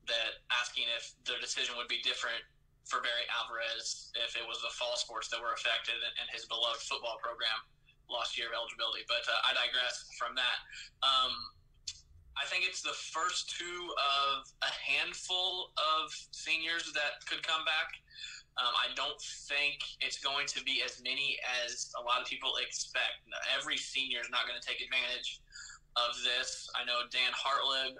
that 0.09 0.41
asking 0.49 0.89
if 0.97 1.13
their 1.29 1.37
decision 1.39 1.77
would 1.77 1.93
be 1.93 2.01
different 2.01 2.41
for 2.89 3.05
Barry 3.05 3.29
Alvarez 3.29 4.11
if 4.25 4.35
it 4.35 4.45
was 4.49 4.59
the 4.65 4.73
fall 4.73 4.97
sports 4.97 5.29
that 5.29 5.39
were 5.39 5.53
affected 5.53 6.01
and 6.01 6.27
his 6.33 6.49
beloved 6.49 6.81
football 6.81 7.21
program 7.21 7.61
lost 8.09 8.41
year 8.41 8.49
of 8.49 8.57
eligibility. 8.57 9.05
But 9.05 9.25
uh, 9.29 9.49
I 9.49 9.53
digress 9.53 10.09
from 10.17 10.33
that. 10.41 10.59
Um, 11.05 11.33
I 12.41 12.49
think 12.49 12.65
it's 12.65 12.81
the 12.81 12.97
first 13.13 13.53
two 13.53 13.93
of 13.99 14.49
a 14.63 14.73
handful 14.73 15.75
of 15.77 16.09
seniors 16.33 16.89
that 16.97 17.21
could 17.29 17.45
come 17.45 17.65
back. 17.69 17.93
Um, 18.59 18.75
I 18.75 18.91
don't 18.95 19.21
think 19.47 19.79
it's 20.01 20.19
going 20.19 20.47
to 20.51 20.63
be 20.65 20.83
as 20.83 21.03
many 21.03 21.39
as 21.63 21.93
a 21.99 22.03
lot 22.03 22.23
of 22.23 22.27
people 22.27 22.55
expect. 22.59 23.23
Every 23.55 23.77
senior 23.77 24.19
is 24.23 24.31
not 24.31 24.49
going 24.49 24.59
to 24.59 24.67
take 24.67 24.83
advantage 24.83 25.43
of 25.95 26.15
this. 26.23 26.67
I 26.75 26.87
know 26.87 27.07
Dan 27.11 27.31
Hartleb 27.35 27.99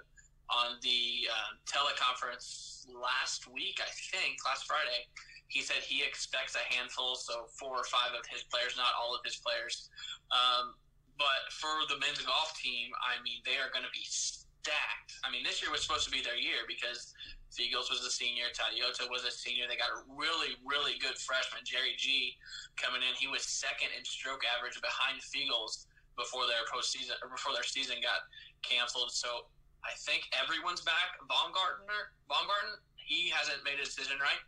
on 0.49 0.81
the 0.81 1.29
uh, 1.29 1.53
teleconference 1.69 2.85
last 2.89 3.45
week, 3.47 3.79
I 3.81 3.89
think, 4.09 4.41
last 4.45 4.65
Friday, 4.65 5.05
he 5.47 5.61
said 5.61 5.81
he 5.81 6.01
expects 6.01 6.57
a 6.57 6.65
handful, 6.73 7.15
so 7.15 7.49
four 7.57 7.77
or 7.77 7.87
five 7.89 8.13
of 8.17 8.25
his 8.29 8.45
players, 8.49 8.77
not 8.77 8.93
all 8.97 9.13
of 9.13 9.21
his 9.25 9.37
players. 9.37 9.89
Um, 10.29 10.77
but 11.17 11.49
for 11.53 11.85
the 11.89 11.97
men's 11.97 12.21
golf 12.21 12.53
team, 12.57 12.93
I 13.01 13.21
mean, 13.21 13.41
they 13.45 13.57
are 13.57 13.73
going 13.73 13.85
to 13.85 13.93
be 13.93 14.05
stacked. 14.05 15.17
I 15.25 15.33
mean, 15.33 15.41
this 15.41 15.61
year 15.61 15.73
was 15.73 15.81
supposed 15.81 16.05
to 16.05 16.13
be 16.13 16.21
their 16.21 16.37
year 16.37 16.63
because 16.69 17.13
Feagles 17.49 17.89
was 17.89 18.05
a 18.05 18.13
senior, 18.13 18.53
Tadiotto 18.53 19.09
was 19.09 19.25
a 19.25 19.33
senior. 19.33 19.65
They 19.65 19.75
got 19.75 19.89
a 19.89 20.05
really, 20.05 20.53
really 20.61 21.01
good 21.01 21.17
freshman, 21.17 21.65
Jerry 21.65 21.97
Ji, 21.97 22.37
coming 22.77 23.01
in. 23.01 23.17
He 23.17 23.27
was 23.27 23.43
second 23.43 23.89
in 23.97 24.05
stroke 24.05 24.45
average 24.45 24.77
behind 24.79 25.19
Feagles 25.19 25.89
before 26.13 26.45
their 26.45 26.61
postseason 26.69 27.17
or 27.25 27.33
before 27.33 27.57
their 27.57 27.65
season 27.65 27.97
got 28.05 28.21
canceled. 28.61 29.11
So 29.11 29.49
I 29.83 29.95
think 30.05 30.27
everyone's 30.35 30.81
back. 30.81 31.15
Baumgartner, 31.27 32.13
Baumgarten, 32.27 32.79
he 32.95 33.31
hasn't 33.31 33.63
made 33.63 33.79
a 33.79 33.85
decision, 33.85 34.19
right? 34.19 34.41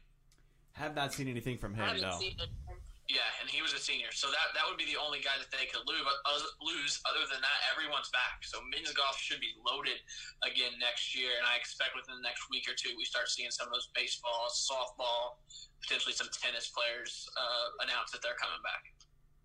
Have 0.74 0.96
not 0.96 1.14
seen 1.14 1.28
anything 1.28 1.58
from 1.58 1.74
him. 1.74 1.84
No. 2.00 2.20
Yeah, 3.12 3.28
and 3.44 3.52
he 3.52 3.60
was 3.60 3.76
a 3.76 3.82
senior, 3.82 4.08
so 4.16 4.32
that 4.32 4.56
that 4.56 4.64
would 4.72 4.80
be 4.80 4.88
the 4.88 4.96
only 4.96 5.20
guy 5.20 5.36
that 5.36 5.52
they 5.52 5.68
could 5.68 5.84
lose. 5.84 6.00
But 6.00 6.16
lose, 6.64 6.96
other 7.04 7.28
than 7.28 7.44
that, 7.44 7.60
everyone's 7.68 8.08
back. 8.16 8.40
So 8.40 8.64
men's 8.72 8.88
golf 8.96 9.20
should 9.20 9.44
be 9.44 9.52
loaded 9.60 10.00
again 10.48 10.80
next 10.80 11.12
year, 11.12 11.36
and 11.36 11.44
I 11.44 11.60
expect 11.60 11.92
within 11.92 12.16
the 12.16 12.24
next 12.24 12.48
week 12.48 12.72
or 12.72 12.76
two 12.78 12.96
we 12.96 13.04
start 13.04 13.28
seeing 13.28 13.52
some 13.52 13.68
of 13.68 13.76
those 13.76 13.92
baseball, 13.92 14.48
softball, 14.48 15.44
potentially 15.84 16.16
some 16.16 16.32
tennis 16.32 16.72
players 16.72 17.28
uh, 17.36 17.84
announce 17.84 18.16
that 18.16 18.24
they're 18.24 18.40
coming 18.40 18.64
back. 18.64 18.80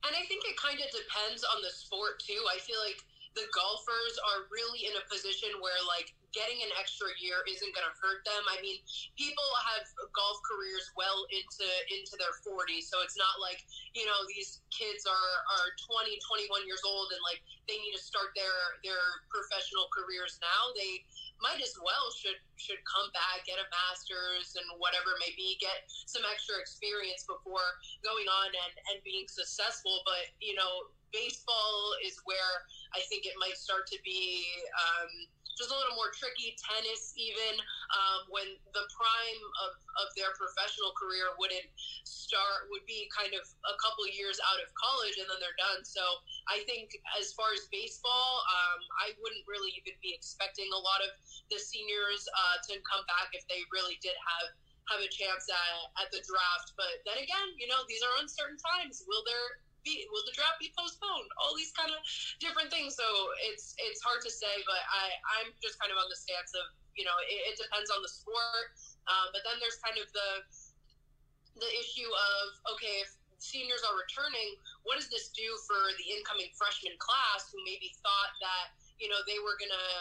And 0.06 0.14
I 0.14 0.22
think 0.30 0.46
it 0.46 0.54
kind 0.54 0.78
of 0.78 0.86
depends 0.94 1.42
on 1.42 1.58
the 1.58 1.72
sport 1.74 2.22
too. 2.22 2.38
I 2.46 2.62
feel 2.62 2.78
like 2.78 3.02
the 3.36 3.44
golfers 3.52 4.16
are 4.32 4.48
really 4.48 4.88
in 4.88 4.96
a 4.96 5.04
position 5.12 5.52
where 5.60 5.76
like 5.84 6.16
getting 6.32 6.60
an 6.64 6.72
extra 6.76 7.08
year 7.16 7.44
isn't 7.48 7.72
going 7.72 7.84
to 7.84 7.96
hurt 7.96 8.24
them. 8.24 8.44
I 8.48 8.60
mean, 8.64 8.80
people 9.16 9.44
have 9.72 9.84
golf 10.12 10.40
careers 10.44 10.88
well 10.96 11.28
into 11.32 11.68
into 11.92 12.16
their 12.16 12.32
40s, 12.44 12.88
so 12.88 13.04
it's 13.04 13.16
not 13.16 13.36
like, 13.40 13.60
you 13.92 14.04
know, 14.08 14.24
these 14.32 14.64
kids 14.72 15.04
are 15.04 15.32
are 15.60 15.68
20, 15.84 16.16
21 16.48 16.68
years 16.68 16.80
old 16.84 17.12
and 17.12 17.20
like 17.24 17.44
they 17.68 17.76
need 17.80 17.92
to 17.92 18.02
start 18.02 18.32
their 18.32 18.80
their 18.84 19.00
professional 19.28 19.88
careers 19.92 20.40
now. 20.40 20.72
They 20.76 21.04
might 21.40 21.60
as 21.60 21.76
well 21.80 22.08
should 22.12 22.40
should 22.56 22.80
come 22.88 23.12
back, 23.12 23.44
get 23.44 23.60
a 23.60 23.68
master's 23.68 24.56
and 24.56 24.64
whatever 24.80 25.16
it 25.16 25.20
may 25.20 25.32
be, 25.36 25.60
get 25.60 25.88
some 26.08 26.24
extra 26.24 26.56
experience 26.56 27.28
before 27.28 27.76
going 28.00 28.28
on 28.28 28.48
and, 28.48 28.72
and 28.92 28.96
being 29.04 29.28
successful. 29.28 30.00
But, 30.08 30.32
you 30.40 30.56
know, 30.56 30.88
baseball 31.16 31.96
is 32.04 32.20
where 32.28 32.52
I 32.92 33.00
think 33.08 33.24
it 33.24 33.32
might 33.40 33.56
start 33.56 33.88
to 33.88 33.98
be 34.04 34.44
um, 34.76 35.08
just 35.56 35.72
a 35.72 35.76
little 35.76 35.96
more 35.96 36.12
tricky. 36.12 36.52
Tennis, 36.60 37.16
even 37.16 37.56
um, 37.96 38.28
when 38.28 38.44
the 38.76 38.84
prime 38.92 39.42
of, 39.64 39.72
of 40.04 40.12
their 40.12 40.36
professional 40.36 40.92
career 40.92 41.32
wouldn't 41.40 41.64
start, 42.04 42.68
would 42.68 42.84
be 42.84 43.08
kind 43.08 43.32
of 43.32 43.40
a 43.64 43.74
couple 43.80 44.04
years 44.12 44.36
out 44.52 44.60
of 44.60 44.68
college 44.76 45.16
and 45.16 45.24
then 45.32 45.40
they're 45.40 45.56
done. 45.56 45.80
So 45.88 46.04
I 46.52 46.60
think 46.68 46.92
as 47.16 47.32
far 47.32 47.56
as 47.56 47.64
baseball, 47.72 48.44
um, 48.52 48.80
I 49.00 49.16
wouldn't 49.16 49.48
really 49.48 49.72
even 49.80 49.96
be 50.04 50.12
expecting 50.12 50.68
a 50.76 50.80
lot 50.80 51.00
of 51.00 51.10
the 51.48 51.56
seniors 51.56 52.28
uh, 52.28 52.60
to 52.68 52.76
come 52.84 53.08
back 53.08 53.32
if 53.32 53.48
they 53.48 53.64
really 53.72 53.96
did 54.04 54.14
have 54.20 54.52
have 54.86 55.02
a 55.02 55.10
chance 55.10 55.50
at, 55.50 56.06
at 56.06 56.08
the 56.14 56.22
draft. 56.22 56.78
But 56.78 57.02
then 57.02 57.18
again, 57.18 57.48
you 57.58 57.66
know, 57.66 57.82
these 57.90 58.06
are 58.06 58.22
uncertain 58.22 58.54
times. 58.54 59.02
Will 59.02 59.26
there 59.26 59.58
be 59.86 60.02
will 60.10 60.26
the 60.26 60.34
draft 60.34 60.58
be 60.58 60.74
postponed? 60.74 61.30
All 61.38 61.54
these 61.54 61.70
kind 61.72 61.94
of 61.94 62.02
different 62.42 62.74
things. 62.74 62.98
So 62.98 63.06
it's 63.46 63.78
it's 63.78 64.02
hard 64.02 64.20
to 64.26 64.30
say, 64.30 64.50
but 64.66 64.82
I 64.90 65.14
I'm 65.38 65.54
just 65.62 65.78
kind 65.78 65.94
of 65.94 66.02
on 66.02 66.10
the 66.10 66.18
stance 66.18 66.50
of 66.58 66.66
you 66.98 67.06
know 67.06 67.14
it, 67.30 67.54
it 67.54 67.56
depends 67.56 67.88
on 67.94 68.02
the 68.02 68.10
sport. 68.10 68.74
Um, 69.06 69.30
but 69.30 69.46
then 69.46 69.62
there's 69.62 69.78
kind 69.78 69.96
of 70.02 70.10
the 70.10 70.30
the 71.62 71.70
issue 71.78 72.10
of 72.10 72.74
okay 72.74 73.06
if 73.06 73.14
seniors 73.38 73.84
are 73.84 73.96
returning, 73.96 74.56
what 74.82 74.96
does 74.96 75.08
this 75.12 75.30
do 75.32 75.46
for 75.68 75.78
the 76.00 76.06
incoming 76.16 76.48
freshman 76.56 76.96
class 76.98 77.52
who 77.52 77.60
maybe 77.62 77.92
thought 78.00 78.32
that 78.40 78.74
you 78.96 79.12
know 79.12 79.20
they 79.28 79.36
were 79.44 79.60
gonna 79.60 79.92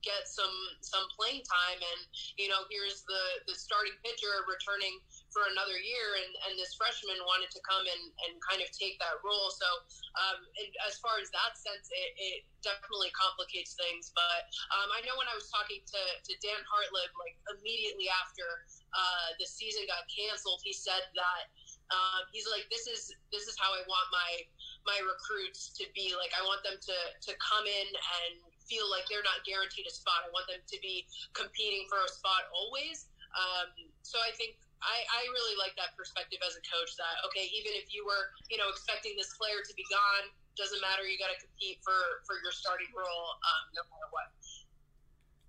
get 0.00 0.24
some 0.24 0.56
some 0.80 1.04
playing 1.12 1.44
time 1.44 1.78
and 1.78 2.00
you 2.40 2.48
know 2.48 2.64
here's 2.72 3.04
the 3.04 3.22
the 3.44 3.52
starting 3.52 3.92
pitcher 4.00 4.32
returning 4.48 4.96
for 5.32 5.48
another 5.50 5.76
year, 5.80 6.20
and, 6.20 6.32
and 6.46 6.52
this 6.60 6.76
freshman 6.76 7.18
wanted 7.24 7.50
to 7.56 7.60
come 7.64 7.82
and, 7.82 8.04
and 8.28 8.32
kind 8.44 8.60
of 8.60 8.68
take 8.76 9.00
that 9.00 9.16
role. 9.24 9.48
So, 9.50 9.68
um, 10.20 10.38
as 10.84 11.00
far 11.00 11.18
as 11.18 11.32
that 11.32 11.56
sense, 11.56 11.88
it, 11.90 12.10
it 12.20 12.38
definitely 12.60 13.10
complicates 13.16 13.74
things. 13.74 14.12
But 14.12 14.46
um, 14.76 14.88
I 14.92 15.00
know 15.08 15.16
when 15.16 15.26
I 15.26 15.36
was 15.36 15.48
talking 15.48 15.80
to, 15.82 16.00
to 16.00 16.32
Dan 16.44 16.60
Hartleb, 16.68 17.10
like 17.18 17.36
immediately 17.58 18.12
after 18.12 18.46
uh, 18.92 19.28
the 19.40 19.48
season 19.48 19.88
got 19.88 20.04
canceled, 20.06 20.60
he 20.62 20.76
said 20.76 21.02
that 21.16 21.44
um, 21.92 22.24
he's 22.32 22.48
like, 22.48 22.68
this 22.72 22.88
is 22.88 23.12
this 23.28 23.44
is 23.48 23.56
how 23.60 23.72
I 23.72 23.82
want 23.84 24.06
my 24.12 24.30
my 24.88 24.98
recruits 25.04 25.72
to 25.76 25.84
be. 25.92 26.16
Like, 26.16 26.32
I 26.32 26.42
want 26.44 26.64
them 26.64 26.80
to 26.80 26.98
to 27.28 27.32
come 27.36 27.66
in 27.68 27.88
and 27.88 28.32
feel 28.64 28.88
like 28.88 29.04
they're 29.12 29.26
not 29.26 29.44
guaranteed 29.44 29.84
a 29.84 29.92
spot. 29.92 30.24
I 30.24 30.30
want 30.32 30.48
them 30.48 30.62
to 30.64 30.76
be 30.80 31.04
competing 31.36 31.84
for 31.92 32.00
a 32.00 32.10
spot 32.10 32.48
always. 32.54 33.12
Um, 33.32 33.92
so 34.00 34.20
I 34.20 34.32
think 34.36 34.56
I, 34.82 35.06
I 35.06 35.22
really 35.30 35.56
like 35.56 35.78
that 35.78 35.94
perspective 35.94 36.42
as 36.42 36.58
a 36.58 36.62
coach 36.66 36.98
that, 36.98 37.22
okay, 37.30 37.46
even 37.54 37.72
if 37.78 37.94
you 37.94 38.02
were, 38.02 38.34
you 38.50 38.58
know, 38.58 38.66
expecting 38.68 39.14
this 39.14 39.30
player 39.38 39.62
to 39.62 39.72
be 39.78 39.86
gone, 39.88 40.26
doesn't 40.58 40.82
matter. 40.82 41.06
You 41.06 41.16
got 41.16 41.32
to 41.32 41.40
compete 41.40 41.78
for, 41.80 41.94
for 42.26 42.36
your 42.42 42.52
starting 42.52 42.90
role 42.92 43.38
um, 43.46 43.64
no 43.78 43.82
matter 43.88 44.08
what. 44.10 44.28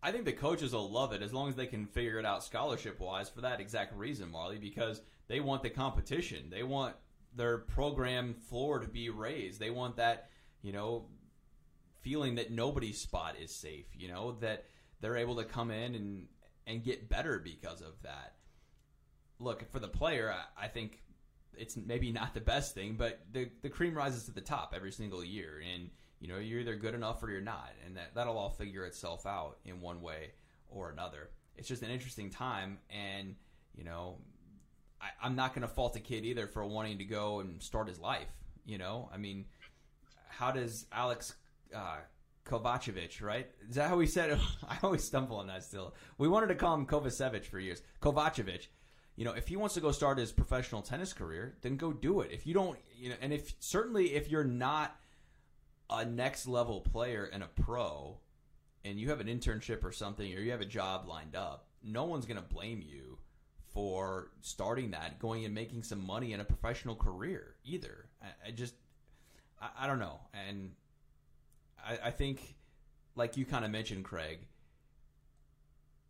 I 0.04 0.12
think 0.12 0.26
the 0.26 0.34
coaches 0.34 0.74
will 0.74 0.92
love 0.92 1.14
it 1.14 1.22
as 1.22 1.34
long 1.34 1.50
as 1.50 1.56
they 1.56 1.66
can 1.66 1.86
figure 1.88 2.20
it 2.20 2.26
out 2.26 2.44
scholarship 2.44 3.00
wise 3.00 3.30
for 3.30 3.42
that 3.42 3.60
exact 3.60 3.96
reason, 3.96 4.30
Marley, 4.30 4.58
because 4.58 5.02
they 5.28 5.40
want 5.40 5.64
the 5.64 5.70
competition. 5.70 6.50
They 6.50 6.64
want 6.64 6.96
their 7.36 7.60
program 7.60 8.34
floor 8.34 8.80
to 8.80 8.88
be 8.88 9.10
raised. 9.10 9.60
They 9.60 9.70
want 9.70 9.98
that, 9.98 10.30
you 10.62 10.74
know, 10.74 11.06
feeling 12.02 12.36
that 12.36 12.52
nobody's 12.52 13.00
spot 13.00 13.36
is 13.42 13.56
safe, 13.56 13.86
you 13.94 14.10
know, 14.10 14.34
that 14.42 14.66
they're 15.00 15.18
able 15.18 15.38
to 15.38 15.46
come 15.46 15.72
in 15.72 15.96
and, 15.96 16.28
and 16.68 16.84
get 16.84 17.10
better 17.10 17.40
because 17.40 17.82
of 17.82 17.94
that 18.04 18.34
look 19.44 19.70
for 19.72 19.80
the 19.80 19.88
player. 19.88 20.34
I, 20.34 20.66
I 20.66 20.68
think 20.68 21.02
it's 21.58 21.78
maybe 21.78 22.12
not 22.12 22.34
the 22.34 22.42
best 22.42 22.74
thing, 22.74 22.96
but 22.98 23.22
the 23.32 23.50
the 23.62 23.70
cream 23.70 23.96
rises 23.96 24.26
to 24.26 24.32
the 24.32 24.42
top 24.42 24.74
every 24.76 24.92
single 24.92 25.24
year, 25.24 25.62
and 25.74 25.90
you 26.20 26.28
know 26.28 26.38
you're 26.38 26.60
either 26.60 26.76
good 26.76 26.96
enough 26.96 27.22
or 27.24 27.30
you're 27.30 27.42
not, 27.42 27.72
and 27.86 27.98
that 27.98 28.16
that'll 28.16 28.38
all 28.38 28.50
figure 28.50 28.86
itself 28.86 29.26
out 29.26 29.58
in 29.66 29.82
one 29.82 30.02
way 30.02 30.32
or 30.70 30.90
another. 30.90 31.30
It's 31.56 31.68
just 31.68 31.84
an 31.84 31.92
interesting 31.92 32.30
time, 32.30 32.80
and 32.90 33.36
you 33.76 33.84
know 33.84 34.18
I, 35.22 35.28
am 35.28 35.36
not 35.36 35.54
going 35.54 35.68
to 35.68 35.74
fault 35.74 35.96
a 35.96 36.00
kid 36.00 36.26
either 36.26 36.48
for 36.48 36.66
wanting 36.66 36.98
to 37.00 37.06
go 37.06 37.40
and 37.40 37.62
start 37.62 37.88
his 37.88 38.00
life. 38.00 38.30
You 38.66 38.78
know, 38.78 39.10
I 39.14 39.18
mean, 39.18 39.46
how 40.30 40.52
does 40.52 40.86
Alex 40.92 41.36
uh, 41.76 41.98
Kovacevic, 42.46 43.22
right? 43.22 43.48
Is 43.70 43.76
that 43.76 43.90
how 43.90 43.98
we 43.98 44.08
said 44.08 44.32
it? 44.32 44.40
I 44.70 44.78
always 44.84 45.04
stumble 45.04 45.38
on 45.38 45.48
that 45.48 45.64
still. 45.64 45.96
We 46.18 46.28
wanted 46.28 46.48
to 46.48 46.56
call 46.56 46.74
him 46.76 46.86
Kovacevic 46.86 47.46
for 47.46 47.60
years. 47.60 47.82
Kovacevic. 48.02 48.68
You 49.16 49.26
know, 49.26 49.34
if 49.34 49.48
he 49.48 49.56
wants 49.56 49.76
to 49.76 49.82
go 49.82 49.92
start 49.92 50.18
his 50.18 50.32
professional 50.32 50.82
tennis 50.82 51.14
career, 51.14 51.56
then 51.62 51.78
go 51.78 51.94
do 51.94 52.22
it. 52.22 52.32
If 52.32 52.48
you 52.48 52.54
don't, 52.54 52.80
you 52.98 53.10
know, 53.10 53.16
and 53.22 53.32
if 53.32 53.54
certainly 53.60 54.16
if 54.16 54.30
you're 54.30 54.44
not 54.44 54.96
a 55.90 56.04
next 56.04 56.48
level 56.48 56.82
player 56.82 57.30
and 57.32 57.44
a 57.44 57.48
pro, 57.48 58.18
and 58.84 59.00
you 59.00 59.10
have 59.10 59.20
an 59.20 59.28
internship 59.28 59.84
or 59.84 59.92
something, 59.92 60.34
or 60.34 60.40
you 60.40 60.52
have 60.52 60.62
a 60.62 60.66
job 60.66 61.08
lined 61.08 61.36
up, 61.36 61.68
no 61.84 62.06
one's 62.06 62.26
going 62.26 62.38
to 62.38 62.44
blame 62.44 62.82
you 62.82 63.18
for 63.74 64.32
starting 64.42 64.92
that, 64.92 65.20
going 65.20 65.46
and 65.46 65.54
making 65.54 65.84
some 65.84 66.06
money 66.06 66.34
in 66.34 66.40
a 66.40 66.46
professional 66.46 66.96
career 66.96 67.56
either. 67.64 68.06
I, 68.22 68.50
I 68.50 68.52
just, 68.52 68.76
I, 69.62 69.70
I, 69.82 69.88
don't 69.88 70.00
know. 70.00 70.20
And 70.48 70.72
I, 71.84 72.08
I 72.08 72.12
think, 72.12 72.56
like 73.16 73.36
you 73.38 73.46
kind 73.46 73.66
of 73.66 73.72
mentioned, 73.72 74.04
Craig, 74.04 74.40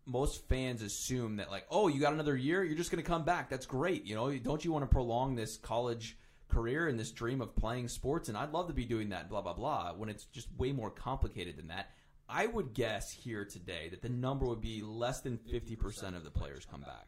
most 0.05 0.47
fans 0.49 0.81
assume 0.81 1.37
that, 1.37 1.49
like, 1.49 1.65
oh, 1.69 1.87
you 1.87 1.99
got 1.99 2.13
another 2.13 2.35
year, 2.35 2.63
you're 2.63 2.77
just 2.77 2.91
going 2.91 3.03
to 3.03 3.09
come 3.09 3.23
back. 3.23 3.49
That's 3.49 3.65
great. 3.65 4.05
You 4.05 4.15
know, 4.15 4.35
don't 4.37 4.63
you 4.63 4.71
want 4.71 4.83
to 4.83 4.93
prolong 4.93 5.35
this 5.35 5.57
college 5.57 6.17
career 6.49 6.87
and 6.87 6.99
this 6.99 7.11
dream 7.11 7.41
of 7.41 7.55
playing 7.55 7.87
sports? 7.87 8.29
And 8.29 8.37
I'd 8.37 8.51
love 8.51 8.67
to 8.67 8.73
be 8.73 8.85
doing 8.85 9.09
that, 9.09 9.29
blah, 9.29 9.41
blah, 9.41 9.53
blah, 9.53 9.93
when 9.93 10.09
it's 10.09 10.25
just 10.25 10.47
way 10.57 10.71
more 10.71 10.89
complicated 10.89 11.57
than 11.57 11.67
that. 11.67 11.89
I 12.27 12.47
would 12.47 12.73
guess 12.73 13.11
here 13.11 13.45
today 13.45 13.89
that 13.89 14.01
the 14.01 14.09
number 14.09 14.45
would 14.45 14.61
be 14.61 14.81
less 14.81 15.21
than 15.21 15.37
50% 15.37 16.15
of 16.15 16.23
the 16.23 16.31
players 16.31 16.65
come 16.65 16.81
back. 16.81 17.07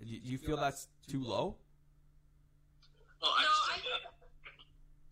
Do 0.00 0.06
you, 0.08 0.38
feel 0.38 0.56
that's 0.56 0.88
too 1.08 1.22
low? 1.22 1.56
Well, 3.20 3.32
I 3.36 3.42
no, 3.44 3.52
I 3.68 3.76
think, 3.84 4.00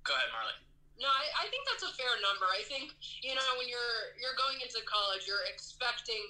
go 0.01 0.17
ahead, 0.17 0.33
Marley. 0.33 0.57
No, 0.97 1.13
I, 1.13 1.45
I 1.45 1.47
think 1.53 1.69
that's 1.69 1.85
a 1.85 1.93
fair 1.93 2.09
number. 2.25 2.49
I 2.49 2.65
think 2.65 2.97
you 3.21 3.37
know 3.37 3.45
when 3.61 3.69
you're 3.69 4.17
you're 4.17 4.35
going 4.41 4.59
into 4.65 4.81
college, 4.89 5.29
you're 5.29 5.45
expecting 5.45 6.25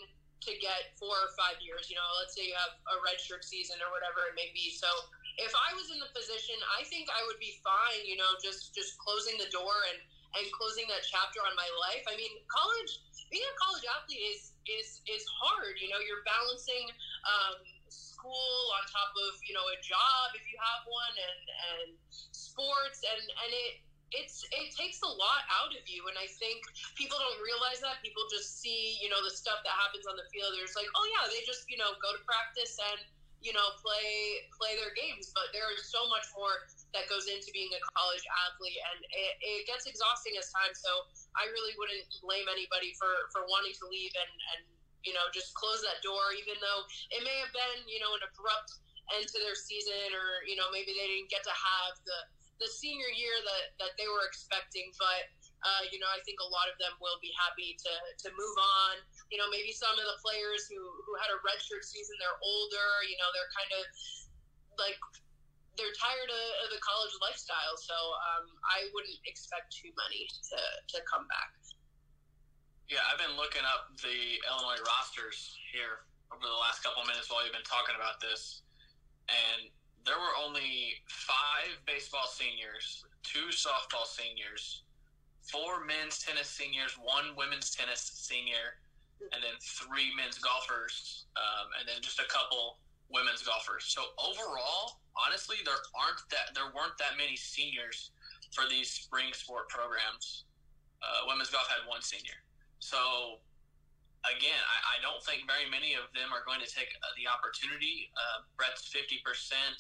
to 0.45 0.53
get 0.63 0.95
four 0.99 1.15
or 1.15 1.31
five 1.35 1.59
years. 1.63 1.91
You 1.91 1.99
know, 1.99 2.09
let's 2.19 2.35
say 2.35 2.47
you 2.47 2.57
have 2.57 2.75
a 2.95 2.97
redshirt 3.03 3.43
season 3.43 3.79
or 3.83 3.91
whatever 3.91 4.31
it 4.31 4.35
may 4.39 4.51
be. 4.55 4.71
So 4.75 4.89
if 5.39 5.51
I 5.55 5.75
was 5.75 5.91
in 5.91 5.99
the 5.99 6.11
position, 6.15 6.59
I 6.79 6.87
think 6.87 7.11
I 7.11 7.23
would 7.27 7.39
be 7.43 7.59
fine. 7.63 8.03
You 8.07 8.19
know, 8.19 8.31
just 8.43 8.75
just 8.75 8.99
closing 8.99 9.39
the 9.39 9.51
door 9.51 9.75
and 9.95 9.99
and 10.37 10.45
closing 10.53 10.85
that 10.93 11.03
chapter 11.09 11.41
on 11.43 11.57
my 11.57 11.69
life. 11.89 12.05
I 12.07 12.15
mean, 12.15 12.33
college 12.53 12.93
being 13.33 13.45
a 13.45 13.57
college 13.59 13.85
athlete 13.89 14.23
is 14.35 14.55
is 14.67 15.01
is 15.09 15.25
hard. 15.43 15.79
You 15.81 15.91
know, 15.91 16.01
you're 16.03 16.25
balancing. 16.25 16.87
Um, 17.27 17.59
school 17.89 18.69
on 18.77 18.85
top 18.93 19.09
of 19.17 19.33
you 19.49 19.57
know 19.57 19.65
a 19.65 19.79
job 19.81 20.27
if 20.37 20.45
you 20.45 20.61
have 20.61 20.85
one 20.85 21.17
and 21.17 21.43
and 21.73 21.89
sports 22.13 23.01
and 23.01 23.25
and 23.25 23.51
it 23.55 23.81
it's 24.13 24.45
it 24.53 24.73
takes 24.73 25.01
a 25.05 25.11
lot 25.11 25.43
out 25.53 25.73
of 25.73 25.85
you 25.85 26.07
and 26.09 26.17
i 26.17 26.29
think 26.41 26.65
people 26.97 27.19
don't 27.21 27.41
realize 27.43 27.79
that. 27.85 28.01
People 28.03 28.25
just 28.31 28.59
see 28.61 28.99
you 28.99 29.09
know 29.09 29.21
the 29.23 29.33
stuff 29.33 29.61
that 29.63 29.75
happens 29.77 30.09
on 30.09 30.17
the 30.19 30.27
field. 30.33 30.55
There's 30.57 30.75
like 30.75 30.89
oh 30.97 31.07
yeah 31.13 31.29
they 31.29 31.43
just 31.45 31.69
you 31.69 31.79
know 31.79 31.95
go 32.01 32.11
to 32.15 32.23
practice 32.25 32.75
and 32.93 33.01
you 33.39 33.55
know 33.55 33.65
play 33.79 34.45
play 34.57 34.75
their 34.75 34.93
games. 34.97 35.31
But 35.33 35.55
there 35.55 35.69
is 35.75 35.87
so 35.87 36.09
much 36.11 36.27
more 36.35 36.67
that 36.97 37.07
goes 37.07 37.29
into 37.31 37.53
being 37.55 37.71
a 37.71 37.81
college 37.95 38.25
athlete 38.49 38.81
and 38.93 38.99
it, 39.15 39.33
it 39.41 39.61
gets 39.69 39.87
exhausting 39.87 40.35
as 40.41 40.51
time. 40.51 40.75
So 40.75 41.07
i 41.39 41.47
really 41.55 41.77
wouldn't 41.79 42.09
blame 42.25 42.49
anybody 42.51 42.97
for 42.99 43.31
for 43.31 43.47
wanting 43.47 43.77
to 43.79 43.87
leave 43.89 44.13
and 44.19 44.33
and 44.57 44.61
you 45.07 45.15
know, 45.15 45.25
just 45.31 45.55
close 45.55 45.79
that 45.87 46.03
door, 46.03 46.35
even 46.35 46.59
though 46.59 46.83
it 47.15 47.23
may 47.23 47.39
have 47.39 47.55
been, 47.55 47.87
you 47.87 48.03
know, 48.03 48.19
an 48.19 48.23
abrupt 48.27 48.83
end 49.15 49.25
to 49.31 49.39
their 49.41 49.55
season, 49.55 50.11
or 50.13 50.43
you 50.45 50.59
know, 50.59 50.69
maybe 50.75 50.93
they 50.93 51.07
didn't 51.07 51.31
get 51.31 51.47
to 51.47 51.55
have 51.55 51.95
the 52.03 52.19
the 52.59 52.71
senior 52.71 53.11
year 53.15 53.35
that 53.43 53.65
that 53.83 53.93
they 53.97 54.07
were 54.07 54.27
expecting. 54.27 54.91
But 54.99 55.31
uh, 55.63 55.83
you 55.91 55.99
know, 55.99 56.11
I 56.11 56.23
think 56.23 56.39
a 56.39 56.51
lot 56.51 56.71
of 56.71 56.79
them 56.79 56.95
will 57.03 57.19
be 57.19 57.31
happy 57.35 57.75
to 57.79 57.93
to 58.27 58.29
move 58.35 58.57
on. 58.85 59.03
You 59.31 59.39
know, 59.39 59.49
maybe 59.51 59.75
some 59.75 59.95
of 59.95 60.05
the 60.07 60.19
players 60.23 60.67
who 60.71 60.79
who 60.79 61.13
had 61.19 61.31
a 61.35 61.39
redshirt 61.43 61.83
season, 61.87 62.15
they're 62.23 62.41
older. 62.43 62.91
You 63.07 63.19
know, 63.19 63.29
they're 63.35 63.53
kind 63.55 63.73
of 63.79 63.83
like 64.79 64.99
they're 65.79 65.95
tired 65.95 66.31
of, 66.31 66.47
of 66.67 66.69
the 66.75 66.83
college 66.83 67.15
lifestyle. 67.23 67.79
So 67.79 67.95
um, 67.95 68.47
I 68.67 68.91
wouldn't 68.91 69.19
expect 69.27 69.71
too 69.75 69.91
many 69.95 70.27
to 70.27 70.61
to 70.95 70.99
come 71.07 71.27
back. 71.31 71.55
Yeah, 72.89 73.05
I've 73.05 73.21
been 73.21 73.37
looking 73.37 73.69
up 73.69 73.93
the 74.01 74.41
Illinois 74.49 74.81
rosters 74.81 75.53
here 75.77 76.09
over 76.33 76.41
the 76.41 76.57
last 76.57 76.81
couple 76.81 77.05
minutes 77.05 77.29
while 77.29 77.45
you've 77.45 77.53
been 77.53 77.69
talking 77.69 77.93
about 77.93 78.17
this, 78.17 78.65
and 79.29 79.69
there 80.07 80.19
were 80.19 80.35
only 80.45 81.01
five 81.07 81.77
baseball 81.87 82.27
seniors, 82.27 83.05
two 83.23 83.49
softball 83.51 84.07
seniors, 84.07 84.83
four 85.43 85.85
men's 85.85 86.19
tennis 86.19 86.49
seniors, 86.49 86.97
one 87.01 87.37
women's 87.37 87.71
tennis 87.71 88.01
senior, 88.01 88.79
and 89.33 89.43
then 89.43 89.57
three 89.61 90.15
men's 90.17 90.39
golfers, 90.39 91.27
um, 91.37 91.69
and 91.79 91.89
then 91.89 92.01
just 92.01 92.21
a 92.21 92.29
couple 92.29 92.79
women's 93.11 93.43
golfers. 93.43 93.85
So 93.89 94.03
overall, 94.19 95.01
honestly, 95.17 95.57
there 95.65 95.81
aren't 95.97 96.23
that 96.31 96.55
there 96.55 96.71
weren't 96.75 96.97
that 96.99 97.17
many 97.17 97.37
seniors 97.37 98.11
for 98.53 98.69
these 98.69 98.91
spring 98.91 99.33
sport 99.33 99.69
programs. 99.69 100.45
Uh, 101.03 101.27
women's 101.27 101.51
golf 101.51 101.67
had 101.69 101.89
one 101.89 102.03
senior. 102.03 102.39
So 102.79 103.39
again, 104.27 104.59
I, 104.59 104.99
I, 104.99 105.05
don't 105.05 105.23
think 105.23 105.47
very 105.47 105.71
many 105.71 105.95
of 105.95 106.11
them 106.11 106.35
are 106.35 106.43
going 106.43 106.59
to 106.59 106.67
take 106.67 106.91
uh, 107.05 107.15
the 107.15 107.31
opportunity. 107.31 108.11
Uh, 108.19 108.43
Brett's 108.59 108.91
fifty 108.91 109.23
percent 109.23 109.79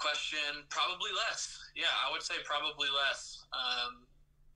question, 0.00 0.64
probably 0.72 1.12
less. 1.28 1.60
Yeah, 1.76 1.92
I 1.92 2.08
would 2.08 2.24
say 2.24 2.40
probably 2.48 2.88
less. 2.88 3.44
Um, 3.52 4.08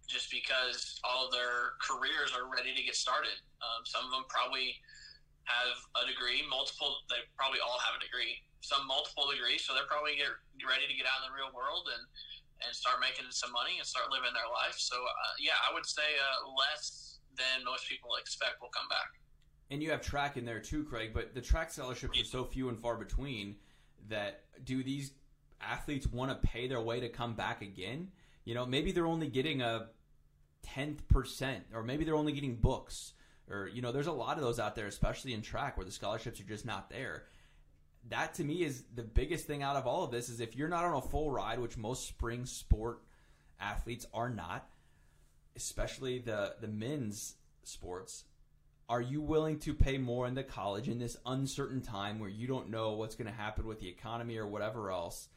just 0.05 0.29
because 0.29 1.01
all 1.01 1.29
of 1.29 1.33
their 1.33 1.81
careers 1.81 2.37
are 2.37 2.45
ready 2.45 2.77
to 2.77 2.83
get 2.85 2.93
started. 2.93 3.41
Um, 3.65 3.89
some 3.89 4.05
of 4.05 4.13
them 4.13 4.29
probably 4.29 4.77
have 5.49 5.77
a 5.97 6.05
degree, 6.05 6.45
multiple. 6.45 7.05
They 7.09 7.25
probably 7.37 7.61
all 7.65 7.81
have 7.81 7.97
a 7.97 8.03
degree. 8.05 8.37
Some 8.61 8.85
multiple 8.89 9.29
degrees, 9.29 9.65
so 9.65 9.77
they're 9.77 9.89
probably 9.89 10.17
get 10.17 10.33
ready 10.65 10.89
to 10.89 10.97
get 10.97 11.05
out 11.09 11.25
in 11.25 11.33
the 11.33 11.37
real 11.37 11.53
world 11.53 11.89
and 11.93 12.05
and 12.65 12.73
start 12.73 12.97
making 12.97 13.29
some 13.29 13.53
money 13.53 13.77
and 13.77 13.85
start 13.85 14.09
living 14.09 14.33
their 14.33 14.49
life. 14.49 14.77
So 14.81 14.97
uh, 14.97 15.35
yeah, 15.37 15.57
I 15.61 15.73
would 15.73 15.85
say 15.85 16.17
uh, 16.17 16.49
less 16.49 17.14
than 17.37 17.65
most 17.65 17.89
people 17.89 18.11
expect 18.21 18.61
will 18.61 18.71
come 18.71 18.89
back. 18.89 19.09
And 19.71 19.83
you 19.83 19.91
have 19.91 20.03
track 20.03 20.37
in 20.37 20.45
there 20.45 20.61
too, 20.61 20.85
Craig. 20.85 21.11
But 21.15 21.35
the 21.35 21.41
track 21.41 21.71
scholarships 21.71 22.21
are 22.21 22.25
so 22.25 22.45
few 22.45 22.69
and 22.69 22.79
far 22.79 22.97
between 22.97 23.57
that 24.09 24.43
do 24.65 24.83
these 24.83 25.13
athletes 25.61 26.07
want 26.07 26.31
to 26.31 26.49
pay 26.49 26.69
their 26.69 26.81
way 26.81 27.01
to 27.01 27.09
come 27.09 27.35
back 27.35 27.63
again? 27.63 28.09
You 28.45 28.55
know, 28.55 28.67
maybe 28.67 28.93
they're 28.93 29.07
only 29.07 29.29
getting 29.29 29.63
a 29.63 29.89
tenth 30.63 31.07
percent, 31.09 31.65
or 31.73 31.83
maybe 31.83 32.05
they're 32.05 32.15
only 32.15 32.33
getting 32.33 32.57
books, 32.57 33.15
or 33.51 33.69
you 33.69 33.81
know, 33.81 33.91
there's 33.91 34.07
a 34.07 34.13
lot 34.13 34.37
of 34.37 34.43
those 34.43 34.59
out 34.59 34.75
there, 34.77 34.87
especially 34.87 35.33
in 35.33 35.41
track, 35.41 35.77
where 35.77 35.87
the 35.87 35.93
scholarships 35.93 36.41
are 36.41 36.45
just 36.45 36.67
not 36.67 36.91
there 36.91 37.25
that 38.09 38.35
to 38.35 38.45
me 38.45 38.63
is 38.63 38.85
the 38.95 39.03
biggest 39.03 39.47
thing 39.47 39.63
out 39.63 39.77
of 39.77 39.87
all 39.87 40.05
of 40.05 40.11
this 40.11 40.29
is 40.29 40.41
if 40.41 40.57
you're 40.57 40.69
not 40.69 40.85
on 40.85 40.95
a 40.95 41.01
full 41.01 41.31
ride, 41.31 41.59
which 41.59 41.77
most 41.77 42.07
spring 42.07 42.45
sport 42.45 43.01
athletes 43.61 44.07
are 44.13 44.29
not, 44.29 44.69
especially 45.57 46.19
the 46.19 46.55
the 46.61 46.69
men's 46.69 47.35
sports, 47.63 48.25
are 48.89 49.01
you 49.01 49.21
willing 49.21 49.59
to 49.61 49.75
pay 49.75 49.99
more 49.99 50.27
into 50.27 50.43
college 50.43 50.89
in 50.89 50.99
this 50.99 51.17
uncertain 51.27 51.81
time 51.81 52.19
where 52.19 52.29
you 52.29 52.47
don't 52.47 52.71
know 52.71 52.93
what's 52.93 53.15
going 53.15 53.31
to 53.31 53.37
happen 53.37 53.67
with 53.67 53.81
the 53.81 53.89
economy 53.89 54.37
or 54.37 54.47
whatever 54.47 54.91
else 54.91 55.29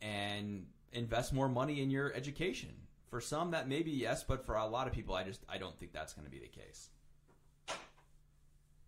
and 0.00 0.66
invest 0.92 1.32
more 1.32 1.48
money 1.48 1.80
in 1.80 1.90
your 1.90 2.12
education? 2.14 2.70
For 3.08 3.20
some 3.20 3.50
that 3.50 3.68
may 3.68 3.82
be 3.82 3.90
yes, 3.90 4.24
but 4.24 4.44
for 4.44 4.56
a 4.56 4.66
lot 4.66 4.86
of 4.86 4.92
people 4.92 5.14
I 5.14 5.22
just 5.22 5.42
I 5.48 5.58
don't 5.58 5.78
think 5.78 5.92
that's 5.92 6.12
going 6.12 6.24
to 6.24 6.30
be 6.30 6.38
the 6.38 6.48
case. 6.48 6.88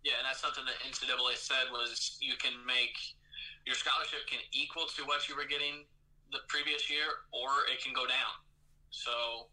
Yeah, 0.03 0.21
and 0.21 0.25
that's 0.29 0.41
something 0.41 0.65
that 0.65 0.77
NCAA 0.85 1.35
said 1.35 1.71
was 1.71 2.17
you 2.21 2.35
can 2.37 2.53
make 2.67 2.93
your 3.65 3.75
scholarship 3.75 4.27
can 4.29 4.39
equal 4.53 4.85
to 4.95 5.03
what 5.05 5.27
you 5.27 5.35
were 5.35 5.45
getting 5.45 5.85
the 6.31 6.39
previous 6.47 6.89
year, 6.89 7.25
or 7.33 7.49
it 7.73 7.81
can 7.81 7.93
go 7.93 8.05
down. 8.05 8.33
So 8.89 9.47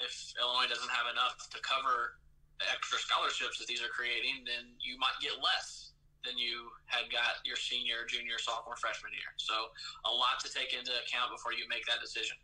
if 0.00 0.32
Illinois 0.40 0.68
doesn't 0.70 0.90
have 0.90 1.10
enough 1.12 1.36
to 1.52 1.58
cover 1.60 2.16
the 2.60 2.66
extra 2.72 2.98
scholarships 2.98 3.58
that 3.58 3.66
these 3.66 3.82
are 3.82 3.92
creating, 3.92 4.46
then 4.48 4.72
you 4.80 4.96
might 4.96 5.16
get 5.20 5.36
less 5.42 5.92
than 6.24 6.38
you 6.38 6.70
had 6.86 7.10
got 7.10 7.42
your 7.42 7.58
senior, 7.58 8.06
junior, 8.06 8.38
sophomore, 8.38 8.78
freshman 8.78 9.10
year. 9.12 9.34
So 9.36 9.74
a 10.06 10.12
lot 10.14 10.38
to 10.46 10.48
take 10.48 10.70
into 10.70 10.94
account 10.94 11.34
before 11.34 11.52
you 11.52 11.66
make 11.66 11.84
that 11.90 11.98
decision 11.98 12.38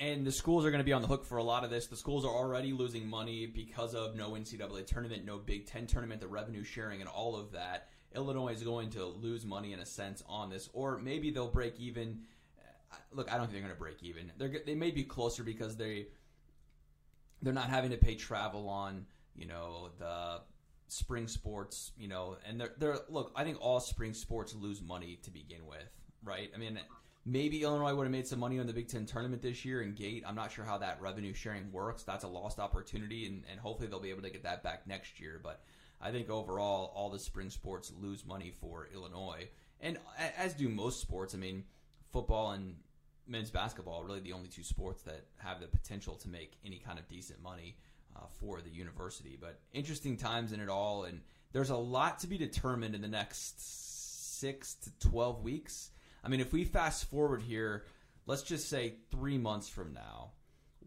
and 0.00 0.24
the 0.24 0.32
schools 0.32 0.64
are 0.64 0.70
going 0.70 0.80
to 0.80 0.84
be 0.84 0.92
on 0.92 1.02
the 1.02 1.08
hook 1.08 1.24
for 1.24 1.38
a 1.38 1.42
lot 1.42 1.64
of 1.64 1.70
this. 1.70 1.86
The 1.86 1.96
schools 1.96 2.24
are 2.24 2.30
already 2.30 2.72
losing 2.72 3.08
money 3.08 3.46
because 3.46 3.94
of 3.94 4.14
no 4.14 4.30
NCAA 4.30 4.86
tournament, 4.86 5.24
no 5.24 5.38
Big 5.38 5.66
Ten 5.66 5.86
tournament, 5.86 6.20
the 6.20 6.28
revenue 6.28 6.62
sharing, 6.62 7.00
and 7.00 7.08
all 7.08 7.36
of 7.36 7.52
that. 7.52 7.88
Illinois 8.14 8.52
is 8.52 8.62
going 8.62 8.90
to 8.90 9.04
lose 9.04 9.44
money 9.44 9.72
in 9.72 9.80
a 9.80 9.86
sense 9.86 10.22
on 10.28 10.50
this, 10.50 10.70
or 10.72 10.98
maybe 10.98 11.30
they'll 11.30 11.48
break 11.48 11.78
even. 11.80 12.20
Look, 13.12 13.30
I 13.30 13.36
don't 13.36 13.46
think 13.46 13.54
they're 13.54 13.62
going 13.62 13.74
to 13.74 13.78
break 13.78 14.02
even. 14.02 14.32
They're 14.38 14.62
they 14.64 14.74
may 14.74 14.90
be 14.90 15.02
closer 15.02 15.42
because 15.42 15.76
they 15.76 16.06
they're 17.42 17.52
not 17.52 17.70
having 17.70 17.90
to 17.90 17.96
pay 17.96 18.14
travel 18.14 18.68
on 18.68 19.06
you 19.36 19.46
know 19.46 19.90
the 19.98 20.40
spring 20.88 21.28
sports, 21.28 21.92
you 21.98 22.08
know, 22.08 22.36
and 22.48 22.60
they're 22.60 22.72
they're 22.78 22.98
look. 23.08 23.32
I 23.36 23.44
think 23.44 23.58
all 23.60 23.80
spring 23.80 24.14
sports 24.14 24.54
lose 24.54 24.82
money 24.82 25.18
to 25.22 25.30
begin 25.30 25.66
with, 25.66 25.90
right? 26.24 26.50
I 26.54 26.58
mean, 26.58 26.78
maybe 27.24 27.62
Illinois 27.62 27.94
would 27.94 28.04
have 28.04 28.12
made 28.12 28.26
some 28.26 28.40
money 28.40 28.58
on 28.58 28.66
the 28.66 28.72
Big 28.72 28.88
Ten 28.88 29.06
tournament 29.06 29.42
this 29.42 29.64
year 29.64 29.82
in 29.82 29.94
gate. 29.94 30.24
I'm 30.26 30.34
not 30.34 30.50
sure 30.50 30.64
how 30.64 30.78
that 30.78 31.00
revenue 31.00 31.34
sharing 31.34 31.70
works. 31.70 32.02
That's 32.02 32.24
a 32.24 32.28
lost 32.28 32.58
opportunity, 32.58 33.26
and, 33.26 33.44
and 33.50 33.60
hopefully 33.60 33.88
they'll 33.88 34.00
be 34.00 34.10
able 34.10 34.22
to 34.22 34.30
get 34.30 34.42
that 34.42 34.62
back 34.62 34.86
next 34.86 35.20
year. 35.20 35.40
But 35.42 35.60
I 36.00 36.10
think 36.10 36.30
overall, 36.30 36.92
all 36.94 37.10
the 37.10 37.18
spring 37.18 37.50
sports 37.50 37.92
lose 38.00 38.24
money 38.26 38.52
for 38.60 38.88
Illinois, 38.92 39.48
and 39.80 39.98
as 40.36 40.54
do 40.54 40.68
most 40.68 41.00
sports. 41.00 41.34
I 41.34 41.38
mean, 41.38 41.64
football 42.12 42.52
and 42.52 42.76
men's 43.28 43.50
basketball 43.50 44.00
are 44.00 44.04
really 44.04 44.20
the 44.20 44.32
only 44.32 44.48
two 44.48 44.62
sports 44.62 45.02
that 45.02 45.26
have 45.38 45.60
the 45.60 45.66
potential 45.66 46.14
to 46.16 46.28
make 46.28 46.58
any 46.64 46.78
kind 46.78 46.98
of 46.98 47.08
decent 47.08 47.42
money 47.42 47.76
uh, 48.16 48.20
for 48.40 48.60
the 48.60 48.70
university. 48.70 49.38
But 49.40 49.60
interesting 49.72 50.16
times 50.16 50.52
in 50.52 50.60
it 50.60 50.68
all, 50.68 51.04
and 51.04 51.20
there's 51.52 51.70
a 51.70 51.76
lot 51.76 52.20
to 52.20 52.26
be 52.26 52.38
determined 52.38 52.94
in 52.94 53.02
the 53.02 53.08
next 53.08 54.38
six 54.38 54.74
to 54.74 55.08
12 55.08 55.42
weeks. 55.42 55.90
I 56.24 56.28
mean, 56.28 56.40
if 56.40 56.52
we 56.52 56.64
fast 56.64 57.10
forward 57.10 57.42
here, 57.42 57.84
let's 58.26 58.42
just 58.42 58.68
say 58.68 58.94
three 59.10 59.38
months 59.38 59.68
from 59.68 59.92
now, 59.92 60.32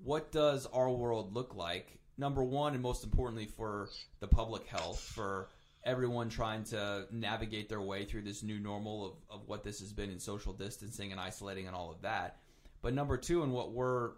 what 0.04 0.32
does 0.32 0.68
our 0.68 0.89
world 0.89 1.34
look 1.34 1.56
like? 1.56 2.00
Number 2.18 2.44
one, 2.44 2.74
and 2.74 2.84
most 2.84 3.04
importantly, 3.04 3.46
for 3.46 3.89
the 4.20 4.28
public 4.28 4.68
health, 4.68 5.00
for 5.00 5.50
everyone 5.84 6.29
trying 6.29 6.63
to 6.63 7.05
navigate 7.11 7.69
their 7.69 7.82
way 7.82 8.05
through 8.05 8.21
this 8.21 8.43
new 8.43 8.59
normal 8.59 9.05
of, 9.05 9.39
of 9.41 9.47
what 9.47 9.63
this 9.63 9.79
has 9.79 9.91
been 9.91 10.11
in 10.11 10.19
social 10.19 10.53
distancing 10.53 11.11
and 11.11 11.19
isolating 11.19 11.67
and 11.67 11.75
all 11.75 11.91
of 11.91 12.01
that. 12.01 12.38
But 12.82 12.93
number 12.93 13.17
two, 13.17 13.43
and 13.43 13.51
what 13.53 13.71
we're 13.71 14.11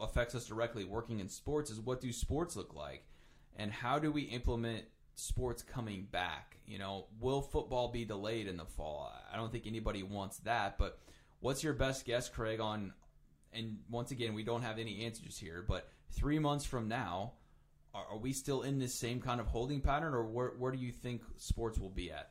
affects 0.00 0.34
us 0.34 0.46
directly 0.46 0.84
working 0.84 1.20
in 1.20 1.28
sports 1.28 1.70
is 1.70 1.80
what 1.80 2.00
do 2.00 2.12
sports 2.12 2.56
look 2.56 2.74
like? 2.74 3.04
And 3.56 3.72
how 3.72 3.98
do 3.98 4.12
we 4.12 4.22
implement 4.22 4.84
sports 5.14 5.62
coming 5.62 6.06
back? 6.10 6.58
You 6.66 6.78
know 6.78 7.06
will 7.20 7.40
football 7.40 7.88
be 7.88 8.04
delayed 8.04 8.46
in 8.46 8.56
the 8.56 8.64
fall? 8.64 9.12
I 9.32 9.36
don't 9.36 9.50
think 9.50 9.66
anybody 9.66 10.02
wants 10.02 10.38
that 10.38 10.76
but 10.78 10.98
what's 11.40 11.62
your 11.62 11.72
best 11.72 12.04
guess 12.04 12.28
craig 12.28 12.60
on 12.60 12.92
and 13.52 13.78
once 13.88 14.10
again 14.10 14.34
we 14.34 14.42
don't 14.42 14.62
have 14.62 14.78
any 14.78 15.04
answers 15.04 15.38
here 15.38 15.64
but 15.66 15.88
three 16.10 16.38
months 16.38 16.64
from 16.64 16.88
now 16.88 17.32
are, 17.96 18.14
are 18.14 18.18
we 18.18 18.32
still 18.32 18.62
in 18.62 18.78
this 18.78 18.94
same 18.94 19.20
kind 19.20 19.40
of 19.40 19.46
holding 19.46 19.80
pattern 19.80 20.14
or 20.14 20.24
where, 20.24 20.52
where 20.58 20.72
do 20.72 20.78
you 20.78 20.92
think 20.92 21.22
sports 21.38 21.78
will 21.78 21.90
be 21.90 22.10
at 22.10 22.30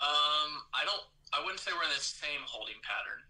um 0.00 0.60
i 0.74 0.84
don't 0.84 1.04
i 1.32 1.42
wouldn't 1.42 1.60
say 1.60 1.70
we're 1.72 1.84
in 1.84 1.94
the 1.96 2.02
same 2.02 2.40
holding 2.46 2.76
pattern 2.82 3.24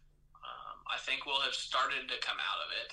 I 0.95 0.99
think 0.99 1.27
we'll 1.27 1.41
have 1.41 1.55
started 1.55 2.09
to 2.09 2.19
come 2.21 2.39
out 2.39 2.61
of 2.63 2.71
it. 2.85 2.91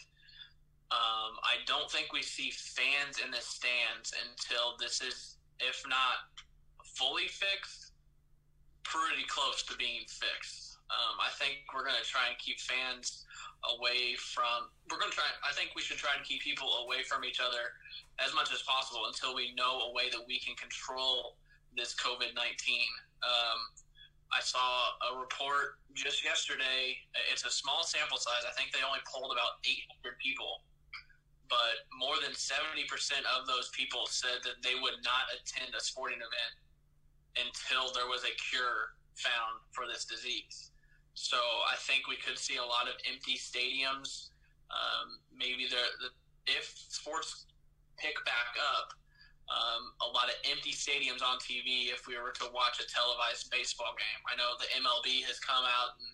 Um, 0.92 1.38
I 1.44 1.62
don't 1.68 1.89
think 1.92 2.12
we 2.12 2.22
see 2.22 2.52
fans 2.52 3.22
in 3.24 3.32
the 3.32 3.39
stands 3.39 4.12
until 4.26 4.76
this 4.80 5.02
is, 5.02 5.38
if 5.60 5.84
not 5.88 6.28
fully 6.84 7.28
fixed, 7.28 7.92
pretty 8.84 9.24
close 9.28 9.64
to 9.64 9.78
being 9.78 10.02
fixed. 10.08 10.71
Um, 10.92 11.16
I 11.24 11.32
think 11.39 11.64
we're 11.72 11.88
going 11.88 11.96
to 11.96 12.04
try 12.04 12.28
and 12.28 12.36
keep 12.38 12.60
fans 12.60 13.24
away 13.80 14.20
from. 14.20 14.68
We're 14.92 15.00
going 15.00 15.12
to 15.12 15.16
try. 15.16 15.28
I 15.48 15.56
think 15.56 15.72
we 15.72 15.82
should 15.82 15.98
try 15.98 16.12
and 16.20 16.24
keep 16.28 16.44
people 16.44 16.68
away 16.84 17.08
from 17.08 17.24
each 17.24 17.39
other 17.39 17.72
as 18.20 18.36
much 18.36 18.52
as 18.52 18.62
possible 18.68 19.08
until 19.08 19.32
we 19.32 19.56
know 19.56 19.88
a 19.88 19.96
way 19.96 20.12
that 20.12 20.22
we 20.28 20.39
can 20.44 20.54
control 20.60 21.39
this 21.72 21.96
COVID 21.96 22.36
nineteen. 22.36 22.92
Um, 23.24 23.60
I 24.32 24.39
saw 24.39 24.96
a 25.12 25.20
report 25.20 25.80
just 25.94 26.24
yesterday. 26.24 26.96
It's 27.32 27.44
a 27.44 27.52
small 27.52 27.84
sample 27.84 28.18
size. 28.18 28.48
I 28.48 28.56
think 28.56 28.72
they 28.72 28.80
only 28.80 29.04
polled 29.04 29.36
about 29.36 29.60
800 29.68 30.16
people, 30.24 30.64
but 31.52 31.84
more 31.92 32.16
than 32.24 32.32
70% 32.32 32.88
of 33.28 33.44
those 33.44 33.68
people 33.76 34.08
said 34.08 34.39
that 34.48 34.64
they 34.64 34.80
would 34.80 35.04
not 35.04 35.28
attend 35.36 35.76
a 35.76 35.84
sporting 35.84 36.24
event 36.24 36.54
until 37.44 37.92
there 37.92 38.08
was 38.08 38.24
a 38.24 38.32
cure 38.39 38.96
found 39.20 39.60
for 39.76 39.84
this 39.84 40.08
disease. 40.08 40.71
So 41.14 41.38
I 41.38 41.76
think 41.88 42.07
we 42.07 42.16
could 42.16 42.38
see 42.38 42.57
a 42.57 42.66
lot 42.66 42.88
of 42.88 42.95
empty 43.09 43.36
stadiums. 43.36 44.32
Um, 44.72 45.20
maybe 45.36 45.68
the, 45.68 45.84
the 45.99 46.09
if 46.47 46.72
sports 46.89 47.45
pick 47.99 48.16
back 48.26 48.55
up, 48.57 48.95
um, 49.51 49.91
a 49.99 50.09
lot 50.16 50.32
of 50.32 50.38
empty 50.47 50.72
stadiums 50.72 51.20
on 51.20 51.36
TV 51.43 51.91
if 51.91 52.07
we 52.07 52.16
were 52.16 52.32
to 52.39 52.47
watch 52.55 52.80
a 52.80 52.88
televised 52.88 53.51
baseball 53.51 53.91
game. 53.99 54.22
I 54.32 54.39
know 54.39 54.55
the 54.55 54.72
MLB 54.80 55.28
has 55.28 55.43
come 55.43 55.68
out 55.68 55.99
and 55.99 56.07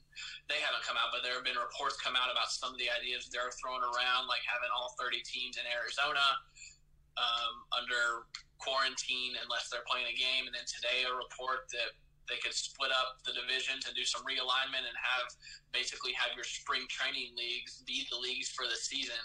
they 0.49 0.57
haven't 0.57 0.81
come 0.81 0.97
out, 0.97 1.13
but 1.13 1.21
there 1.21 1.37
have 1.37 1.45
been 1.45 1.59
reports 1.59 2.01
come 2.01 2.17
out 2.17 2.33
about 2.33 2.49
some 2.49 2.73
of 2.73 2.81
the 2.81 2.89
ideas 2.89 3.29
they're 3.29 3.53
throwing 3.61 3.85
around, 3.85 4.25
like 4.25 4.41
having 4.41 4.73
all 4.73 4.97
30 4.97 5.21
teams 5.21 5.61
in 5.61 5.69
Arizona 5.69 6.25
um, 7.13 7.53
under 7.77 8.25
quarantine 8.57 9.37
unless 9.45 9.69
they're 9.69 9.85
playing 9.85 10.09
a 10.09 10.17
game. 10.17 10.49
And 10.49 10.53
then 10.57 10.65
today, 10.65 11.05
a 11.05 11.13
report 11.13 11.69
that 11.77 11.93
they 12.27 12.39
could 12.43 12.53
split 12.53 12.91
up 12.91 13.23
the 13.23 13.33
divisions 13.33 13.87
and 13.87 13.95
do 13.95 14.03
some 14.03 14.23
realignment 14.27 14.83
and 14.83 14.97
have 14.99 15.27
basically 15.71 16.11
have 16.13 16.35
your 16.35 16.45
spring 16.45 16.83
training 16.91 17.33
leagues 17.35 17.83
be 17.87 18.03
the 18.11 18.19
leagues 18.19 18.51
for 18.51 18.67
the 18.67 18.75
season. 18.75 19.19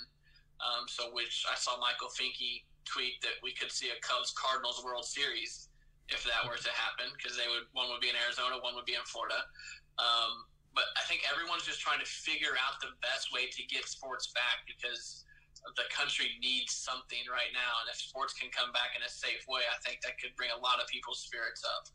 Um, 0.63 0.87
so, 0.87 1.11
which 1.11 1.43
I 1.51 1.59
saw 1.59 1.75
Michael 1.83 2.11
Finke 2.15 2.63
tweet 2.87 3.19
that 3.27 3.43
we 3.43 3.51
could 3.51 3.75
see 3.75 3.91
a 3.91 3.99
Cubs 3.99 4.31
Cardinals 4.39 4.79
World 4.87 5.05
Series 5.05 5.73
if 6.11 6.23
that 6.27 6.45
were 6.47 6.59
to 6.59 6.73
happen 6.75 7.11
because 7.15 7.35
they 7.39 7.47
would 7.47 7.67
one 7.75 7.91
would 7.91 8.03
be 8.03 8.11
in 8.11 8.19
Arizona, 8.19 8.59
one 8.63 8.75
would 8.79 8.87
be 8.87 8.95
in 8.95 9.07
Florida. 9.07 9.39
Um, 9.99 10.47
but 10.73 10.89
I 10.97 11.05
think 11.05 11.27
everyone's 11.29 11.69
just 11.69 11.85
trying 11.85 12.01
to 12.01 12.09
figure 12.09 12.57
out 12.57 12.81
the 12.81 12.95
best 13.05 13.29
way 13.33 13.49
to 13.53 13.61
get 13.69 13.85
sports 13.85 14.33
back 14.33 14.65
because 14.65 15.25
the 15.79 15.87
country 15.95 16.35
needs 16.43 16.75
something 16.75 17.23
right 17.31 17.53
now, 17.55 17.73
and 17.85 17.87
if 17.87 18.01
sports 18.01 18.35
can 18.35 18.51
come 18.51 18.75
back 18.75 18.99
in 18.99 19.03
a 19.07 19.11
safe 19.11 19.47
way, 19.47 19.63
I 19.63 19.79
think 19.87 20.03
that 20.03 20.19
could 20.19 20.35
bring 20.35 20.51
a 20.51 20.59
lot 20.59 20.83
of 20.83 20.91
people's 20.91 21.23
spirits 21.23 21.63
up. 21.63 21.87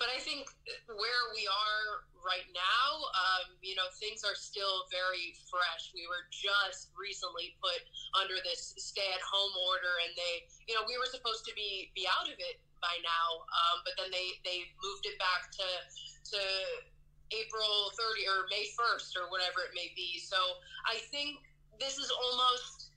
But 0.00 0.08
I 0.08 0.18
think 0.20 0.48
where 0.88 1.24
we 1.36 1.44
are 1.44 2.08
right 2.24 2.46
now, 2.54 2.88
um, 3.12 3.58
you 3.60 3.76
know, 3.76 3.86
things 3.98 4.24
are 4.24 4.38
still 4.38 4.88
very 4.88 5.36
fresh. 5.50 5.92
We 5.92 6.08
were 6.08 6.24
just 6.32 6.94
recently 6.96 7.52
put 7.60 7.82
under 8.16 8.40
this 8.40 8.72
stay-at-home 8.78 9.54
order, 9.68 9.94
and 10.06 10.12
they, 10.16 10.48
you 10.70 10.74
know, 10.78 10.86
we 10.88 10.96
were 10.96 11.10
supposed 11.10 11.44
to 11.50 11.52
be 11.52 11.92
be 11.92 12.08
out 12.08 12.30
of 12.30 12.38
it 12.38 12.62
by 12.80 12.96
now, 13.04 13.44
um, 13.46 13.84
but 13.84 13.94
then 14.00 14.10
they 14.10 14.40
they 14.42 14.64
moved 14.80 15.04
it 15.04 15.18
back 15.20 15.52
to 15.52 15.68
to 16.32 16.40
April 17.32 17.92
30 17.96 18.28
or 18.28 18.44
May 18.52 18.68
1st 18.76 19.16
or 19.16 19.28
whatever 19.32 19.64
it 19.64 19.72
may 19.72 19.92
be. 19.96 20.20
So 20.20 20.36
I 20.84 21.00
think 21.12 21.40
this 21.80 21.96
is 21.96 22.12
almost 22.12 22.92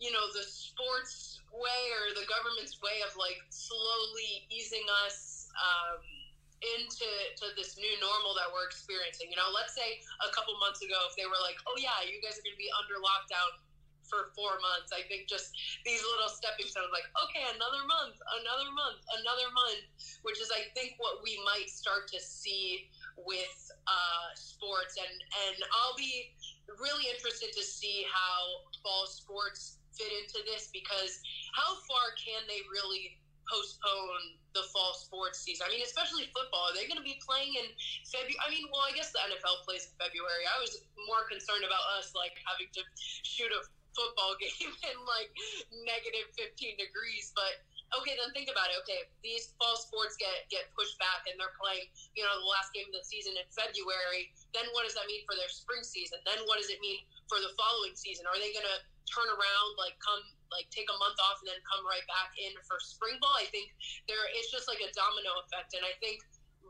you 0.00 0.10
know 0.10 0.26
the 0.34 0.42
sports 0.42 1.40
way 1.54 1.82
or 1.94 2.14
the 2.18 2.26
government's 2.26 2.82
way 2.82 2.98
of 3.06 3.14
like 3.14 3.38
slowly 3.50 4.46
easing 4.50 4.82
us 5.06 5.33
um, 5.58 6.00
into 6.62 7.08
to 7.36 7.52
this 7.58 7.76
new 7.76 7.92
normal 8.00 8.32
that 8.38 8.48
we're 8.48 8.64
experiencing. 8.64 9.28
You 9.28 9.36
know, 9.36 9.52
let's 9.52 9.76
say 9.76 10.00
a 10.24 10.30
couple 10.32 10.56
months 10.62 10.80
ago, 10.80 10.96
if 11.10 11.14
they 11.18 11.28
were 11.28 11.40
like, 11.44 11.58
"Oh 11.68 11.76
yeah, 11.76 12.04
you 12.06 12.18
guys 12.24 12.40
are 12.40 12.44
going 12.44 12.56
to 12.56 12.62
be 12.62 12.70
under 12.80 12.96
lockdown 13.02 13.60
for 14.08 14.32
four 14.32 14.56
months," 14.64 14.94
I 14.94 15.04
think 15.10 15.28
just 15.28 15.52
these 15.84 16.00
little 16.00 16.30
stepping 16.32 16.68
stones, 16.68 16.88
like, 16.92 17.08
okay, 17.28 17.44
another 17.52 17.84
month, 17.84 18.16
another 18.40 18.70
month, 18.72 19.00
another 19.20 19.48
month, 19.52 19.84
which 20.24 20.40
is 20.40 20.48
I 20.48 20.64
think 20.72 20.96
what 20.96 21.20
we 21.20 21.36
might 21.44 21.68
start 21.68 22.08
to 22.16 22.20
see 22.20 22.88
with 23.20 23.58
uh, 23.84 24.28
sports, 24.34 24.96
and 24.96 25.14
and 25.48 25.58
I'll 25.84 25.96
be 25.98 26.32
really 26.80 27.06
interested 27.12 27.52
to 27.52 27.64
see 27.64 28.08
how 28.08 28.64
fall 28.80 29.04
sports 29.04 29.76
fit 29.92 30.10
into 30.10 30.42
this 30.48 30.72
because 30.74 31.22
how 31.54 31.78
far 31.86 32.16
can 32.18 32.42
they 32.50 32.60
really 32.66 33.14
postpone 33.50 34.38
the 34.54 34.64
fall 34.70 34.94
sports 34.94 35.42
season. 35.42 35.66
I 35.66 35.74
mean, 35.74 35.82
especially 35.82 36.30
football. 36.30 36.70
Are 36.70 36.74
they 36.76 36.86
going 36.86 37.00
to 37.00 37.06
be 37.06 37.18
playing 37.22 37.58
in 37.58 37.66
February? 38.06 38.38
I 38.40 38.48
mean, 38.48 38.70
well, 38.70 38.86
I 38.86 38.94
guess 38.94 39.10
the 39.10 39.22
NFL 39.26 39.66
plays 39.66 39.90
in 39.90 39.94
February. 39.98 40.46
I 40.46 40.56
was 40.62 40.78
more 41.10 41.26
concerned 41.26 41.66
about 41.66 41.82
us 41.98 42.14
like 42.14 42.38
having 42.46 42.70
to 42.78 42.82
shoot 43.26 43.50
a 43.50 43.60
football 43.94 44.34
game 44.42 44.70
in 44.70 44.96
like 45.06 45.30
negative 45.86 46.30
15 46.38 46.78
degrees, 46.78 47.34
but 47.34 47.62
okay, 48.00 48.18
then 48.18 48.30
think 48.34 48.50
about 48.50 48.70
it. 48.70 48.78
Okay, 48.86 49.06
these 49.22 49.54
fall 49.58 49.78
sports 49.78 50.18
get 50.18 50.50
get 50.50 50.70
pushed 50.74 50.98
back, 50.98 51.26
and 51.30 51.38
they're 51.38 51.54
playing, 51.58 51.86
you 52.18 52.26
know, 52.26 52.34
the 52.42 52.48
last 52.48 52.74
game 52.74 52.90
of 52.90 52.94
the 52.94 53.04
season 53.06 53.34
in 53.38 53.46
February. 53.54 54.30
Then 54.56 54.66
what 54.74 54.86
does 54.86 54.98
that 54.98 55.06
mean 55.06 55.22
for 55.26 55.38
their 55.38 55.50
spring 55.50 55.86
season? 55.86 56.18
Then 56.26 56.42
what 56.50 56.58
does 56.58 56.70
it 56.70 56.82
mean 56.82 57.02
for 57.30 57.38
the 57.38 57.54
following 57.54 57.94
season? 57.94 58.26
Are 58.26 58.38
they 58.38 58.50
going 58.50 58.66
to 58.66 58.78
turn 59.06 59.28
around, 59.28 59.68
like 59.76 59.94
come, 60.00 60.22
like 60.54 60.70
take 60.70 60.86
a 60.86 60.96
month 61.02 61.18
off, 61.18 61.42
and 61.42 61.50
then 61.50 61.60
come 61.66 61.82
right 61.82 62.06
back 62.06 62.32
in 62.38 62.54
for 62.62 62.78
spring 62.78 63.18
ball? 63.18 63.34
I 63.34 63.50
think 63.50 63.74
there, 64.06 64.22
it's 64.38 64.54
just 64.54 64.70
like 64.70 64.78
a 64.78 64.90
domino 64.94 65.42
effect, 65.42 65.74
and 65.74 65.82
I 65.82 65.92
think 65.98 66.22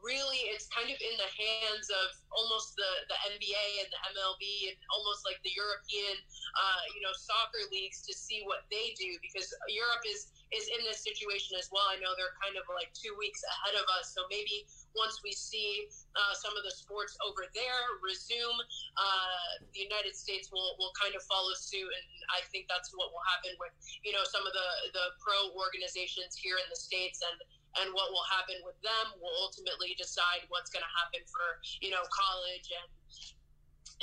really 0.05 0.45
it's 0.53 0.69
kind 0.69 0.87
of 0.93 0.99
in 1.01 1.15
the 1.17 1.31
hands 1.33 1.89
of 1.89 2.07
almost 2.29 2.77
the, 2.77 2.91
the 3.09 3.19
NBA 3.35 3.65
and 3.81 3.89
the 3.89 4.01
MLB 4.13 4.45
and 4.69 4.77
almost 4.93 5.25
like 5.25 5.41
the 5.41 5.55
European, 5.57 6.15
uh, 6.61 6.83
you 6.93 7.01
know, 7.01 7.11
soccer 7.17 7.65
leagues 7.73 8.05
to 8.05 8.13
see 8.13 8.45
what 8.45 8.69
they 8.69 8.93
do 9.01 9.17
because 9.25 9.49
Europe 9.67 10.05
is 10.05 10.31
is 10.53 10.71
in 10.71 10.87
this 10.87 11.03
situation 11.03 11.59
as 11.59 11.67
well. 11.75 11.83
I 11.91 11.99
know 11.99 12.15
they're 12.15 12.37
kind 12.39 12.55
of 12.55 12.63
like 12.71 12.95
two 12.95 13.11
weeks 13.19 13.43
ahead 13.43 13.75
of 13.75 13.87
us, 13.99 14.15
so 14.15 14.23
maybe 14.31 14.69
once 14.95 15.19
we 15.27 15.35
see 15.35 15.91
uh, 16.15 16.35
some 16.39 16.55
of 16.55 16.63
the 16.63 16.71
sports 16.71 17.19
over 17.27 17.51
there 17.51 17.99
resume, 17.99 18.55
uh, 18.95 19.51
the 19.75 19.83
United 19.83 20.15
States 20.15 20.55
will, 20.55 20.79
will 20.79 20.95
kind 20.95 21.19
of 21.19 21.27
follow 21.27 21.51
suit, 21.59 21.91
and 21.91 22.07
I 22.31 22.47
think 22.55 22.71
that's 22.71 22.95
what 22.95 23.11
will 23.11 23.25
happen 23.35 23.59
with 23.59 23.75
you 24.07 24.15
know 24.15 24.23
some 24.23 24.47
of 24.47 24.55
the 24.55 24.69
the 24.95 25.07
pro 25.19 25.51
organizations 25.59 26.39
here 26.39 26.61
in 26.61 26.69
the 26.71 26.79
states 26.79 27.25
and 27.25 27.39
and 27.83 27.91
what 27.95 28.11
will 28.15 28.27
happen 28.31 28.59
with 28.63 28.79
them 28.83 29.07
will 29.19 29.35
ultimately 29.43 29.97
decide 29.99 30.47
what's 30.49 30.71
going 30.71 30.85
to 30.85 30.95
happen 30.95 31.23
for 31.27 31.59
you 31.83 31.91
know 31.91 32.03
college 32.11 32.71
and 32.71 32.89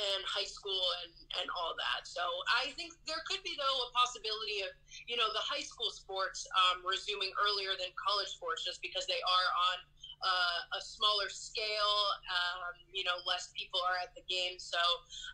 and 0.00 0.22
high 0.24 0.48
school 0.48 0.82
and, 1.04 1.12
and 1.42 1.46
all 1.52 1.76
that. 1.76 2.08
So 2.08 2.24
I 2.48 2.72
think 2.74 2.96
there 3.04 3.20
could 3.28 3.44
be 3.44 3.54
though 3.60 3.78
a 3.86 3.88
possibility 3.92 4.64
of 4.64 4.72
you 5.06 5.20
know 5.20 5.28
the 5.30 5.42
high 5.42 5.62
school 5.62 5.92
sports 5.92 6.48
um, 6.56 6.82
resuming 6.82 7.30
earlier 7.38 7.76
than 7.76 7.92
college 8.00 8.32
sports 8.32 8.64
just 8.64 8.80
because 8.80 9.04
they 9.06 9.20
are 9.20 9.48
on 9.72 9.76
uh, 10.22 10.78
a 10.78 10.80
smaller 10.80 11.28
scale. 11.28 11.98
Um, 12.30 12.72
you 12.90 13.04
know, 13.04 13.20
less 13.28 13.52
people 13.52 13.82
are 13.84 13.98
at 14.00 14.14
the 14.16 14.24
game, 14.26 14.56
so 14.56 14.80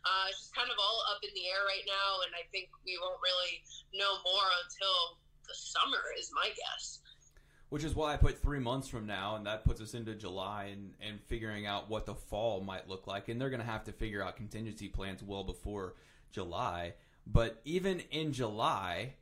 uh, 0.05 0.33
it's 0.33 0.49
just 0.49 0.55
kind 0.57 0.69
of 0.73 0.79
all 0.81 1.07
up 1.13 1.21
in 1.23 1.31
the 1.39 1.47
air 1.49 1.63
right 1.69 1.87
now. 1.87 2.25
And 2.27 2.33
I 2.35 2.45
think 2.51 2.73
we 2.83 2.99
won't 2.99 3.21
really 3.23 3.63
know 3.95 4.21
more 4.27 4.49
until 4.65 5.23
the 5.47 5.57
summer, 5.57 6.13
is 6.19 6.29
my 6.35 6.53
guess 6.53 7.01
which 7.71 7.85
is 7.85 7.95
why 7.95 8.15
I 8.15 8.17
put 8.17 8.41
three 8.41 8.59
months 8.59 8.89
from 8.89 9.07
now, 9.07 9.37
and 9.37 9.47
that 9.47 9.65
puts 9.65 9.81
us 9.81 9.95
into 9.95 10.15
July 10.15 10.71
and, 10.73 10.95
and 11.01 11.21
figuring 11.27 11.67
out 11.67 11.91
what 11.91 12.07
the 12.07 12.15
fall 12.15 12.61
might 12.61 12.89
look 12.89 13.07
like. 13.07 13.29
And 13.29 13.41
they're 13.41 13.51
going 13.51 13.61
to 13.61 13.67
have 13.67 13.85
to 13.85 13.93
figure 13.93 14.23
out 14.23 14.37
contingency 14.37 14.89
plans 14.89 15.23
well 15.23 15.45
before 15.45 15.95
July. 16.31 16.95
But 17.27 17.61
even 17.65 18.01
in 18.11 18.33
July, 18.33 19.15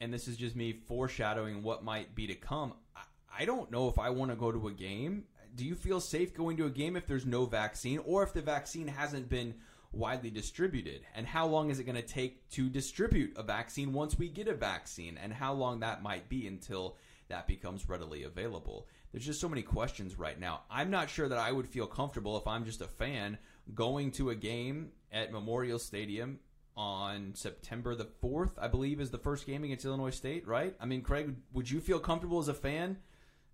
and 0.00 0.14
this 0.14 0.28
is 0.28 0.36
just 0.36 0.54
me 0.54 0.72
foreshadowing 0.72 1.62
what 1.62 1.82
might 1.82 2.14
be 2.14 2.28
to 2.28 2.34
come, 2.34 2.74
I, 2.94 3.02
I 3.40 3.44
don't 3.44 3.70
know 3.70 3.88
if 3.88 3.98
I 3.98 4.10
want 4.10 4.30
to 4.30 4.36
go 4.36 4.52
to 4.52 4.68
a 4.68 4.72
game. 4.72 5.24
Do 5.56 5.64
you 5.64 5.74
feel 5.74 6.00
safe 6.00 6.36
going 6.36 6.56
to 6.58 6.66
a 6.66 6.70
game 6.70 6.94
if 6.94 7.06
there's 7.06 7.26
no 7.26 7.46
vaccine 7.46 7.98
or 8.04 8.22
if 8.22 8.32
the 8.32 8.42
vaccine 8.42 8.86
hasn't 8.86 9.28
been 9.28 9.54
widely 9.90 10.30
distributed? 10.30 11.00
And 11.16 11.26
how 11.26 11.48
long 11.48 11.70
is 11.70 11.80
it 11.80 11.84
going 11.84 11.96
to 11.96 12.02
take 12.02 12.48
to 12.50 12.68
distribute 12.68 13.36
a 13.36 13.42
vaccine 13.42 13.92
once 13.92 14.16
we 14.16 14.28
get 14.28 14.46
a 14.46 14.54
vaccine? 14.54 15.18
And 15.20 15.32
how 15.32 15.52
long 15.54 15.80
that 15.80 16.00
might 16.00 16.28
be 16.28 16.46
until 16.46 16.96
that 17.28 17.46
becomes 17.46 17.88
readily 17.88 18.24
available. 18.24 18.88
There's 19.12 19.26
just 19.26 19.40
so 19.40 19.48
many 19.48 19.62
questions 19.62 20.18
right 20.18 20.38
now. 20.38 20.62
I'm 20.70 20.90
not 20.90 21.10
sure 21.10 21.28
that 21.28 21.38
I 21.38 21.52
would 21.52 21.68
feel 21.68 21.86
comfortable 21.86 22.36
if 22.36 22.46
I'm 22.46 22.64
just 22.64 22.80
a 22.80 22.86
fan 22.86 23.38
going 23.74 24.12
to 24.12 24.30
a 24.30 24.34
game 24.34 24.90
at 25.12 25.32
Memorial 25.32 25.78
Stadium 25.78 26.40
on 26.76 27.34
September 27.34 27.94
the 27.94 28.08
4th, 28.22 28.52
I 28.58 28.68
believe, 28.68 29.00
is 29.00 29.10
the 29.10 29.18
first 29.18 29.46
game 29.46 29.64
against 29.64 29.84
Illinois 29.84 30.10
State, 30.10 30.46
right? 30.46 30.74
I 30.80 30.86
mean, 30.86 31.02
Craig, 31.02 31.34
would 31.52 31.68
you 31.70 31.80
feel 31.80 31.98
comfortable 31.98 32.38
as 32.38 32.48
a 32.48 32.54
fan 32.54 32.98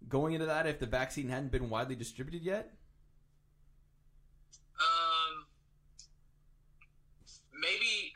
going 0.08 0.34
into 0.34 0.46
that 0.46 0.66
if 0.66 0.78
the 0.78 0.86
vaccine 0.86 1.28
hadn't 1.28 1.50
been 1.50 1.70
widely 1.70 1.96
distributed 1.96 2.42
yet? 2.42 2.74
Um, 4.78 5.46
maybe. 7.58 8.12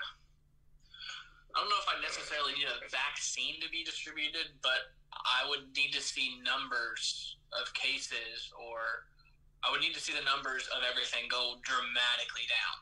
I 1.57 1.61
don't 1.61 1.71
know 1.71 1.77
if 1.81 1.89
I 1.89 2.01
necessarily 2.03 2.53
need 2.53 2.67
a 2.67 2.91
vaccine 2.91 3.55
to 3.63 3.71
be 3.71 3.83
distributed, 3.85 4.61
but 4.63 4.93
I 5.25 5.49
would 5.49 5.75
need 5.75 5.91
to 5.95 6.03
see 6.03 6.39
numbers 6.45 7.37
of 7.57 7.73
cases, 7.75 8.53
or 8.55 9.09
I 9.65 9.71
would 9.73 9.81
need 9.81 9.95
to 9.97 10.03
see 10.03 10.15
the 10.15 10.25
numbers 10.25 10.69
of 10.71 10.87
everything 10.87 11.27
go 11.27 11.59
dramatically 11.65 12.47
down, 12.47 12.77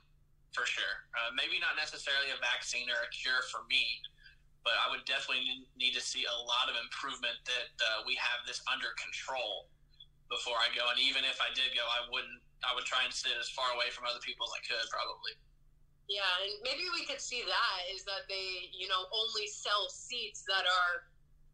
for 0.52 0.68
sure. 0.68 1.08
Uh, 1.16 1.32
maybe 1.32 1.56
not 1.62 1.78
necessarily 1.78 2.34
a 2.34 2.38
vaccine 2.42 2.90
or 2.92 3.00
a 3.00 3.10
cure 3.14 3.40
for 3.48 3.64
me, 3.70 3.84
but 4.66 4.74
I 4.82 4.90
would 4.90 5.06
definitely 5.06 5.46
need 5.78 5.94
to 5.94 6.02
see 6.02 6.26
a 6.26 6.38
lot 6.44 6.66
of 6.66 6.74
improvement 6.74 7.38
that 7.46 7.70
uh, 7.78 8.02
we 8.02 8.18
have 8.18 8.42
this 8.44 8.58
under 8.66 8.90
control 8.98 9.70
before 10.26 10.58
I 10.58 10.68
go. 10.74 10.82
And 10.90 10.98
even 10.98 11.22
if 11.22 11.38
I 11.38 11.54
did 11.54 11.70
go, 11.72 11.86
I 11.86 12.10
wouldn't. 12.10 12.42
I 12.66 12.74
would 12.74 12.88
try 12.88 13.04
and 13.06 13.12
sit 13.12 13.36
as 13.38 13.52
far 13.52 13.68
away 13.76 13.92
from 13.94 14.08
other 14.08 14.18
people 14.24 14.48
as 14.48 14.58
I 14.58 14.62
could, 14.64 14.86
probably. 14.90 15.38
Yeah, 16.08 16.26
and 16.42 16.50
maybe 16.66 16.88
we 16.90 17.06
could 17.06 17.20
see 17.20 17.42
that 17.46 17.80
is 17.90 18.02
that 18.08 18.26
they, 18.26 18.72
you 18.74 18.88
know, 18.90 19.06
only 19.12 19.46
sell 19.46 19.86
seats 19.92 20.42
that 20.50 20.66
are 20.66 21.06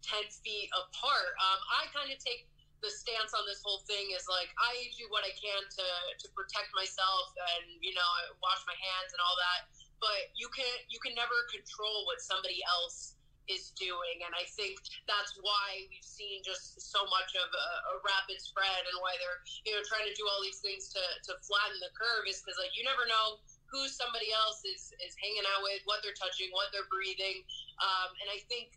10 0.03 0.28
feet 0.42 0.68
apart. 0.74 1.32
Um, 1.38 1.61
I 1.78 1.82
kind 1.94 2.11
of 2.11 2.18
take 2.18 2.50
the 2.82 2.90
stance 2.90 3.30
on 3.30 3.46
this 3.46 3.62
whole 3.62 3.86
thing 3.86 4.11
is 4.11 4.26
like 4.26 4.50
I 4.59 4.90
do 4.98 5.07
what 5.14 5.22
I 5.22 5.30
can 5.38 5.62
to 5.62 5.86
to 6.18 6.26
protect 6.34 6.74
myself 6.74 7.30
and 7.55 7.78
you 7.78 7.94
know 7.94 8.03
I 8.03 8.34
wash 8.42 8.59
my 8.66 8.74
hands 8.74 9.14
and 9.14 9.22
all 9.22 9.38
that. 9.38 9.70
But 10.03 10.34
you 10.34 10.50
can 10.50 10.74
you 10.90 10.98
can 10.98 11.14
never 11.14 11.46
control 11.55 12.05
what 12.11 12.18
somebody 12.18 12.59
else 12.66 13.14
is 13.50 13.74
doing, 13.74 14.22
and 14.22 14.34
I 14.34 14.46
think 14.55 14.78
that's 15.07 15.34
why 15.42 15.86
we've 15.90 16.07
seen 16.07 16.42
just 16.46 16.78
so 16.78 17.03
much 17.11 17.34
of 17.38 17.48
a, 17.50 17.68
a 17.90 17.94
rapid 18.03 18.38
spread 18.42 18.82
and 18.86 18.96
why 18.98 19.14
they're 19.22 19.40
you 19.62 19.72
know 19.78 19.82
trying 19.86 20.07
to 20.07 20.14
do 20.18 20.26
all 20.26 20.42
these 20.42 20.59
things 20.59 20.90
to 20.90 21.03
to 21.30 21.38
flatten 21.46 21.78
the 21.78 21.94
curve 21.94 22.26
is 22.26 22.42
because 22.42 22.59
like 22.59 22.74
you 22.74 22.82
never 22.82 23.07
know 23.07 23.38
who 23.70 23.86
somebody 23.86 24.34
else 24.34 24.66
is 24.66 24.90
is 25.07 25.14
hanging 25.22 25.46
out 25.55 25.62
with, 25.62 25.86
what 25.86 26.03
they're 26.03 26.18
touching, 26.18 26.50
what 26.50 26.74
they're 26.74 26.90
breathing, 26.90 27.46
um, 27.78 28.11
and 28.18 28.26
I 28.26 28.42
think 28.50 28.74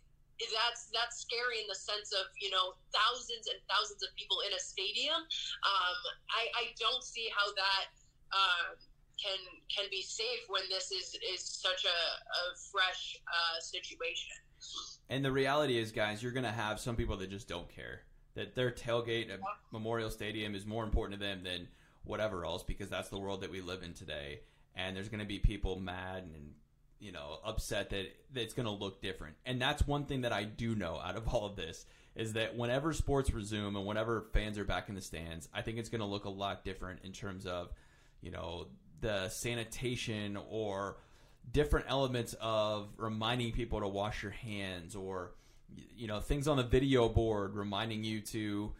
that's 0.52 0.88
that's 0.92 1.20
scary 1.20 1.60
in 1.60 1.68
the 1.68 1.78
sense 1.78 2.12
of 2.12 2.28
you 2.40 2.50
know 2.50 2.76
thousands 2.92 3.48
and 3.48 3.58
thousands 3.68 4.02
of 4.02 4.10
people 4.16 4.44
in 4.46 4.52
a 4.52 4.60
stadium. 4.60 5.16
Um, 5.16 5.98
I, 6.30 6.42
I 6.54 6.64
don't 6.78 7.02
see 7.02 7.28
how 7.32 7.48
that 7.56 7.86
um, 8.32 8.76
can 9.16 9.40
can 9.72 9.86
be 9.90 10.02
safe 10.02 10.44
when 10.48 10.62
this 10.68 10.92
is 10.92 11.16
is 11.24 11.40
such 11.40 11.84
a, 11.84 11.88
a 11.88 12.42
fresh 12.70 13.16
uh, 13.26 13.60
situation. 13.60 14.36
And 15.08 15.24
the 15.24 15.32
reality 15.32 15.78
is, 15.78 15.92
guys, 15.92 16.22
you're 16.22 16.32
going 16.32 16.44
to 16.44 16.50
have 16.50 16.80
some 16.80 16.96
people 16.96 17.16
that 17.18 17.30
just 17.30 17.46
don't 17.46 17.68
care 17.68 18.02
that 18.36 18.54
their 18.54 18.70
tailgate 18.70 19.32
at 19.32 19.40
Memorial 19.72 20.10
Stadium 20.10 20.54
is 20.54 20.64
more 20.64 20.84
important 20.84 21.18
to 21.20 21.26
them 21.26 21.42
than 21.42 21.66
whatever 22.04 22.44
else 22.44 22.62
because 22.62 22.88
that's 22.88 23.08
the 23.08 23.18
world 23.18 23.40
that 23.40 23.50
we 23.50 23.60
live 23.60 23.82
in 23.82 23.94
today. 23.94 24.40
And 24.76 24.94
there's 24.94 25.08
going 25.08 25.20
to 25.20 25.26
be 25.26 25.38
people 25.38 25.80
mad 25.80 26.24
and 26.24 26.52
you 26.98 27.12
know, 27.12 27.38
upset 27.44 27.90
that, 27.90 28.06
that 28.32 28.42
it's 28.42 28.54
going 28.54 28.66
to 28.66 28.72
look 28.72 29.02
different. 29.02 29.36
And 29.44 29.60
that's 29.60 29.86
one 29.86 30.04
thing 30.06 30.22
that 30.22 30.32
I 30.32 30.44
do 30.44 30.74
know 30.74 31.00
out 31.04 31.16
of 31.16 31.28
all 31.28 31.46
of 31.46 31.56
this 31.56 31.86
is 32.14 32.32
that 32.32 32.56
whenever 32.56 32.92
sports 32.92 33.30
resume 33.32 33.76
and 33.76 33.86
whenever 33.86 34.26
fans 34.32 34.58
are 34.58 34.64
back 34.64 34.88
in 34.88 34.94
the 34.94 35.02
stands, 35.02 35.48
I 35.52 35.62
think 35.62 35.78
it's 35.78 35.90
going 35.90 36.00
to 36.00 36.06
look 36.06 36.24
a 36.24 36.30
lot 36.30 36.64
different 36.64 37.00
in 37.04 37.12
terms 37.12 37.44
of, 37.44 37.70
you 38.22 38.30
know, 38.30 38.68
the 39.02 39.28
sanitation 39.28 40.38
or 40.48 40.96
different 41.52 41.86
elements 41.88 42.34
of 42.40 42.88
reminding 42.96 43.52
people 43.52 43.80
to 43.80 43.88
wash 43.88 44.22
your 44.22 44.32
hands 44.32 44.96
or, 44.96 45.32
you 45.94 46.06
know, 46.06 46.20
things 46.20 46.48
on 46.48 46.56
the 46.56 46.62
video 46.62 47.06
board 47.08 47.54
reminding 47.54 48.02
you 48.02 48.20
to, 48.20 48.72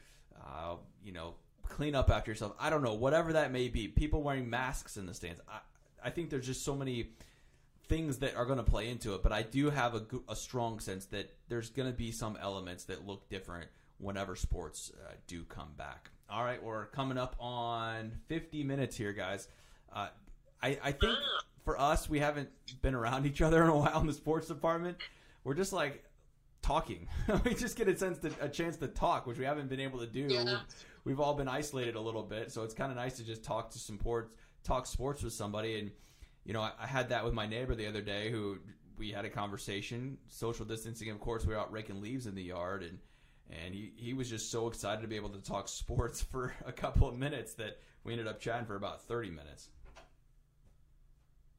uh, 0.43 0.77
you 1.05 1.13
know, 1.13 1.35
clean 1.69 1.95
up 1.95 2.11
after 2.11 2.31
yourself. 2.31 2.55
I 2.59 2.71
don't 2.71 2.83
know, 2.83 2.95
whatever 2.95 3.35
that 3.35 3.53
may 3.53 3.69
be. 3.69 3.87
People 3.89 4.23
wearing 4.23 4.49
masks 4.49 4.97
in 4.97 5.05
the 5.05 5.13
stands. 5.13 5.41
I, 5.47 5.59
I 6.03 6.11
think 6.11 6.31
there's 6.31 6.47
just 6.47 6.65
so 6.65 6.75
many 6.75 7.11
things 7.89 8.19
that 8.19 8.35
are 8.35 8.45
going 8.45 8.59
to 8.59 8.65
play 8.65 8.89
into 8.89 9.15
it, 9.15 9.23
but 9.23 9.33
I 9.33 9.43
do 9.43 9.71
have 9.71 9.95
a, 9.95 10.03
a 10.29 10.37
strong 10.37 10.81
sense 10.81 11.07
that 11.07 11.35
there's 11.49 11.71
going 11.71 11.91
to 11.91 11.97
be 11.97 12.11
some 12.11 12.37
elements 12.41 12.85
that 12.85 13.07
look 13.07 13.29
different 13.29 13.69
whenever 13.99 14.37
sports 14.37 14.93
uh, 14.95 15.13
do 15.27 15.45
come 15.45 15.71
back. 15.77 16.11
All 16.29 16.45
right, 16.45 16.63
we're 16.63 16.87
coming 16.87 17.19
up 17.19 17.37
on 17.39 18.13
50 18.29 18.65
minutes 18.65 18.97
here, 18.97 19.13
guys. 19.13 19.49
Uh, 19.93 20.09
I, 20.63 20.79
I 20.83 20.93
think 20.93 21.17
for 21.65 21.81
us, 21.81 22.11
we 22.11 22.19
haven't 22.19 22.49
been 22.83 22.95
around 22.95 23.27
each 23.27 23.41
other 23.41 23.63
in 23.63 23.69
a 23.69 23.77
while 23.77 24.01
in 24.01 24.07
the 24.07 24.13
sports 24.13 24.49
department. 24.49 24.97
We're 25.45 25.55
just 25.55 25.73
like 25.73 26.03
talking. 26.63 27.07
we 27.45 27.55
just 27.55 27.77
get 27.77 27.89
a 27.89 27.97
sense 27.97 28.19
to, 28.19 28.33
a 28.41 28.49
chance 28.49 28.77
to 28.79 28.89
talk, 28.89 29.27
which 29.27 29.39
we 29.39 29.45
haven't 29.45 29.69
been 29.69 29.81
able 29.81 30.01
to 30.01 30.07
do. 30.07 30.27
Yeah. 30.29 30.45
We've, 30.45 30.59
we've 31.05 31.21
all 31.21 31.35
been 31.35 31.49
isolated 31.49 31.95
a 31.95 32.01
little 32.01 32.25
bit, 32.25 32.51
so 32.51 32.65
it's 32.65 32.75
kind 32.75 32.91
of 32.91 32.97
nice 32.97 33.17
to 33.19 33.25
just 33.25 33.45
talk 33.45 33.71
to 33.71 33.79
some 33.79 33.99
sports, 34.01 34.35
talk 34.65 34.87
sports 34.87 35.23
with 35.23 35.33
somebody 35.33 35.79
and– 35.79 35.91
you 36.47 36.53
know, 36.53 36.63
I, 36.63 36.73
I, 36.81 36.87
had 36.87 37.09
that 37.09 37.25
with 37.25 37.35
my 37.35 37.47
neighbor 37.47 37.75
the 37.75 37.89
other 37.89 38.01
day 38.01 38.31
who 38.31 38.59
we 38.97 39.11
had 39.11 39.25
a 39.25 39.29
conversation, 39.29 40.17
social 40.29 40.65
distancing. 40.65 41.11
Of 41.11 41.21
course, 41.21 41.45
we 41.45 41.53
were 41.53 41.61
out 41.61 41.73
raking 41.73 42.01
leaves 42.01 42.27
in 42.27 42.37
the 42.37 42.43
yard, 42.43 42.85
and 42.85 42.99
and 43.51 43.75
he, 43.75 43.93
he 43.97 44.15
was 44.15 44.31
just 44.31 44.51
so 44.51 44.69
excited 44.69 45.03
to 45.03 45.09
be 45.09 45.17
able 45.17 45.29
to 45.31 45.41
talk 45.41 45.69
sports 45.83 46.23
for 46.23 46.55
a 46.65 46.73
couple 46.73 47.09
of 47.09 47.19
minutes 47.19 47.55
that 47.55 47.81
we 48.05 48.13
ended 48.13 48.29
up 48.29 48.41
chatting 48.41 48.65
for 48.65 48.77
about 48.77 49.03
thirty 49.03 49.29
minutes. 49.29 49.71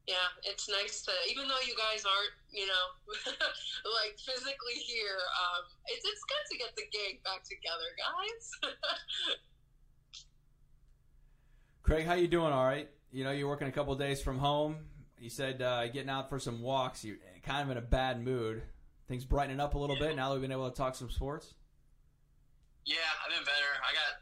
Yeah, 0.06 0.14
it's 0.42 0.70
nice 0.70 1.02
to, 1.02 1.12
even 1.30 1.46
though 1.48 1.60
you 1.66 1.74
guys 1.76 2.02
aren't, 2.06 2.32
you 2.50 2.66
know, 2.66 3.12
like 3.28 4.18
physically 4.18 4.80
here, 4.86 5.18
um, 5.38 5.64
it's 5.86 6.06
it's 6.06 6.24
good 6.24 6.50
to 6.50 6.58
get 6.58 6.74
the 6.76 6.84
gang 6.90 7.18
back 7.24 7.44
together, 7.44 8.72
guys. 8.72 8.72
Craig, 11.82 12.06
how 12.06 12.14
you 12.14 12.26
doing? 12.26 12.54
All 12.54 12.64
right 12.64 12.88
you 13.12 13.24
know, 13.24 13.30
you're 13.30 13.48
working 13.48 13.68
a 13.68 13.72
couple 13.72 13.94
days 13.94 14.20
from 14.20 14.38
home. 14.38 14.76
You 15.18 15.30
said 15.30 15.62
uh, 15.62 15.88
getting 15.88 16.10
out 16.10 16.28
for 16.28 16.38
some 16.38 16.62
walks. 16.62 17.04
You're 17.04 17.16
kind 17.42 17.62
of 17.62 17.70
in 17.70 17.76
a 17.76 17.86
bad 17.86 18.22
mood. 18.22 18.62
Things 19.08 19.24
brightening 19.24 19.60
up 19.60 19.74
a 19.74 19.78
little 19.78 19.96
bit 19.96 20.14
now 20.14 20.28
that 20.28 20.34
we've 20.34 20.42
been 20.42 20.52
able 20.52 20.70
to 20.70 20.76
talk 20.76 20.94
some 20.94 21.10
sports. 21.10 21.54
Yeah, 22.84 22.96
I've 23.24 23.34
been 23.34 23.44
better. 23.44 23.72
I 23.82 23.92
got 23.92 24.20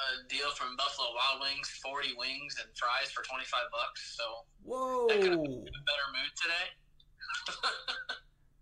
a 0.00 0.28
deal 0.28 0.50
from 0.56 0.76
Buffalo 0.76 1.08
Wild 1.08 1.42
Wings, 1.42 1.68
forty 1.82 2.10
wings 2.16 2.56
and 2.62 2.68
fries 2.76 3.10
for 3.10 3.22
twenty 3.24 3.44
five 3.44 3.70
bucks. 3.70 4.16
So 4.16 4.24
Whoa! 4.62 5.08
that 5.08 5.20
could 5.20 5.32
have 5.32 5.42
been 5.42 5.52
in 5.52 5.68
a 5.68 5.84
better 5.86 6.06
mood 6.14 6.32
today. 6.40 6.66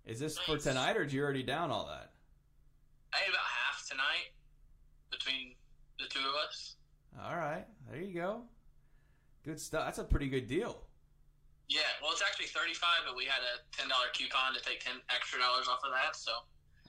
Is 0.13 0.19
this 0.19 0.39
for 0.39 0.57
tonight, 0.57 0.97
or 0.97 1.05
did 1.05 1.13
you 1.13 1.23
already 1.23 1.43
down 1.43 1.71
all 1.71 1.87
that? 1.87 2.13
I 3.13 3.19
ate 3.23 3.29
about 3.29 3.45
half 3.45 3.87
tonight 3.89 4.33
between 5.11 5.55
the 5.99 6.07
two 6.09 6.21
of 6.21 6.35
us. 6.49 6.77
All 7.23 7.37
right, 7.37 7.67
there 7.91 8.01
you 8.01 8.15
go. 8.15 8.43
Good 9.49 9.59
stuff. 9.59 9.87
That's 9.87 9.99
a 9.99 10.05
pretty 10.05 10.29
good 10.29 10.47
deal. 10.47 10.83
Yeah, 11.71 11.81
well, 12.03 12.13
it's 12.13 12.21
actually 12.21 12.49
thirty 12.49 12.75
five, 12.75 13.01
but 13.07 13.17
we 13.17 13.25
had 13.25 13.41
a 13.41 13.75
ten 13.75 13.89
dollar 13.89 14.05
coupon 14.13 14.53
to 14.53 14.61
take 14.61 14.85
ten 14.85 14.97
extra 15.09 15.41
dollars 15.41 15.67
off 15.67 15.81
of 15.83 15.91
that. 15.91 16.15
So 16.17 16.33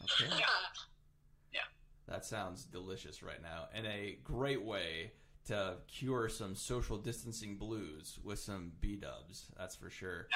Okay. 0.03 0.29
Yeah. 1.53 1.61
That 2.09 2.25
sounds 2.25 2.65
delicious 2.65 3.23
right 3.23 3.41
now, 3.41 3.69
and 3.73 3.87
a 3.87 4.17
great 4.25 4.61
way 4.61 5.13
to 5.45 5.75
cure 5.87 6.27
some 6.27 6.53
social 6.53 6.97
distancing 6.97 7.55
blues 7.55 8.19
with 8.25 8.39
some 8.39 8.73
B 8.81 8.97
dubs. 8.97 9.45
That's 9.57 9.77
for 9.77 9.89
sure. 9.89 10.27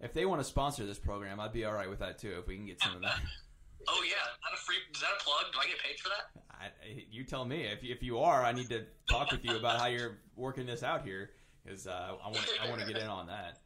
If 0.00 0.14
they 0.14 0.26
want 0.26 0.40
to 0.42 0.44
sponsor 0.44 0.86
this 0.86 1.00
program, 1.00 1.40
I'd 1.40 1.52
be 1.52 1.64
all 1.64 1.72
right 1.74 1.90
with 1.90 1.98
that 1.98 2.20
too. 2.20 2.36
If 2.38 2.46
we 2.46 2.54
can 2.54 2.66
get 2.66 2.80
some 2.80 2.94
of 2.94 3.02
that, 3.02 3.18
Oh 3.88 4.04
yeah, 4.04 4.12
is 4.12 4.38
that 4.44 4.54
a 4.54 4.62
free? 4.64 4.76
Is 4.94 5.00
that 5.00 5.10
a 5.20 5.24
plug? 5.24 5.52
Do 5.52 5.58
I 5.58 5.66
get 5.66 5.78
paid 5.80 5.98
for 5.98 6.10
that? 6.10 6.40
I- 6.52 7.04
you 7.10 7.24
tell 7.24 7.44
me. 7.44 7.64
If 7.64 7.82
if 7.82 8.00
you 8.00 8.20
are, 8.20 8.44
I 8.44 8.52
need 8.52 8.68
to 8.68 8.84
talk 9.10 9.32
with 9.32 9.44
you 9.44 9.56
about 9.56 9.80
how 9.80 9.86
you're 9.86 10.18
working 10.36 10.66
this 10.66 10.84
out 10.84 11.04
here 11.04 11.30
because 11.64 11.86
uh, 11.86 12.16
I 12.22 12.28
want 12.28 12.44
I 12.62 12.68
want 12.68 12.80
to 12.80 12.86
get 12.86 13.00
in 13.00 13.08
on 13.08 13.26
that. 13.28 13.58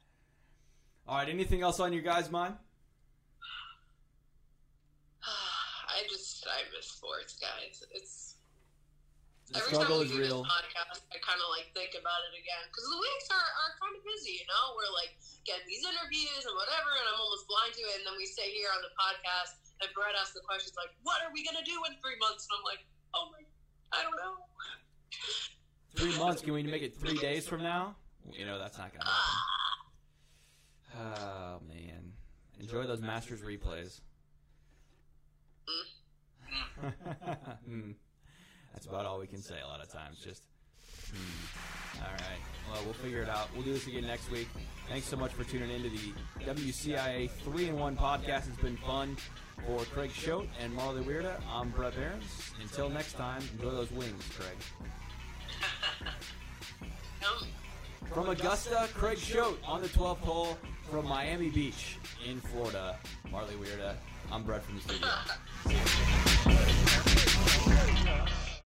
All 1.06 1.16
right. 1.18 1.28
Anything 1.28 1.62
else 1.62 1.80
on 1.80 1.92
your 1.92 2.02
guys' 2.02 2.30
mind? 2.30 2.54
I 5.26 6.06
just 6.08 6.46
I 6.46 6.62
miss 6.70 6.86
sports, 6.86 7.34
guys. 7.42 7.82
It's 7.90 8.38
The 9.50 9.58
every 9.58 9.74
struggle 9.74 9.98
time 9.98 10.06
is 10.06 10.12
we 10.14 10.22
do 10.22 10.30
real. 10.30 10.42
this 10.46 10.52
podcast, 10.52 11.00
I 11.10 11.18
kind 11.26 11.42
of 11.42 11.48
like 11.50 11.74
think 11.74 11.98
about 11.98 12.22
it 12.30 12.38
again 12.38 12.64
because 12.70 12.86
the 12.86 13.00
weeks 13.02 13.26
are, 13.34 13.50
are 13.66 13.72
kind 13.82 13.98
of 13.98 14.02
busy. 14.06 14.38
You 14.38 14.46
know, 14.46 14.78
we're 14.78 14.94
like 14.94 15.18
getting 15.42 15.66
these 15.66 15.82
interviews 15.82 16.46
and 16.46 16.54
whatever, 16.54 16.94
and 17.02 17.06
I'm 17.10 17.18
almost 17.18 17.50
blind 17.50 17.74
to 17.74 17.82
it. 17.82 17.98
And 17.98 18.06
then 18.06 18.14
we 18.14 18.28
sit 18.28 18.46
here 18.54 18.70
on 18.70 18.80
the 18.84 18.92
podcast, 18.94 19.58
and 19.82 19.90
Brett 19.90 20.14
asks 20.14 20.38
the 20.38 20.44
questions 20.46 20.78
like, 20.78 20.94
"What 21.02 21.18
are 21.26 21.34
we 21.34 21.42
gonna 21.42 21.66
do 21.66 21.74
in 21.90 21.98
three 21.98 22.20
months?" 22.22 22.46
And 22.46 22.62
I'm 22.62 22.66
like, 22.68 22.86
"Oh 23.18 23.34
my, 23.34 23.42
I 23.90 24.06
don't 24.06 24.14
know." 24.22 24.38
Three 25.96 26.16
months. 26.18 26.42
Can 26.42 26.52
we 26.52 26.62
make 26.62 26.82
it 26.82 26.94
three 26.96 27.18
days 27.18 27.46
from 27.48 27.62
now? 27.62 27.96
You 28.32 28.44
know 28.46 28.58
that's 28.58 28.78
not 28.78 28.92
gonna 28.92 29.04
happen. 29.10 29.24
Oh 31.00 31.60
man, 31.68 32.12
enjoy 32.60 32.86
those 32.86 33.00
Masters 33.00 33.40
replays. 33.40 34.00
Hmm. 37.66 37.90
That's 38.72 38.86
about 38.86 39.04
all 39.06 39.18
we 39.18 39.26
can 39.26 39.42
say. 39.42 39.56
A 39.62 39.66
lot 39.66 39.82
of 39.82 39.90
times, 39.92 40.18
just. 40.24 40.42
hmm. 41.12 42.00
All 42.04 42.12
right. 42.12 42.38
Well, 42.72 42.82
we'll 42.84 42.94
figure 42.94 43.20
it 43.22 43.28
out. 43.28 43.48
We'll 43.54 43.64
do 43.64 43.72
this 43.72 43.86
again 43.88 44.06
next 44.06 44.30
week. 44.30 44.46
Thanks 44.88 45.06
so 45.06 45.16
much 45.16 45.32
for 45.32 45.42
tuning 45.44 45.70
in 45.70 45.82
to 45.82 45.88
the 45.90 46.12
WCIA 46.54 47.28
Three 47.44 47.68
in 47.68 47.76
One 47.78 47.96
podcast. 47.96 48.48
It's 48.48 48.62
been 48.62 48.76
fun. 48.76 49.16
For 49.66 49.80
Craig 49.86 50.12
Choate 50.14 50.48
and 50.62 50.72
Marley 50.72 51.02
Weirda, 51.02 51.40
I'm 51.52 51.70
Brett 51.70 51.94
Beherns. 51.96 52.52
Until 52.62 52.88
next 52.88 53.14
time, 53.14 53.42
enjoy 53.54 53.70
those 53.72 53.90
wings, 53.90 54.22
Craig. 54.38 54.56
From 58.12 58.28
Augusta, 58.30 58.88
Craig 58.94 59.18
Choate 59.18 59.58
on 59.64 59.82
the 59.82 59.88
12th 59.88 60.18
hole 60.18 60.58
from 60.90 61.06
Miami 61.06 61.50
Beach 61.50 61.98
in 62.26 62.40
Florida. 62.40 62.96
Marley 63.30 63.54
Weirda. 63.54 63.94
I'm 64.32 64.42
Brett 64.42 64.64
from 64.64 64.74
the 64.76 64.82
studio. 64.82 65.08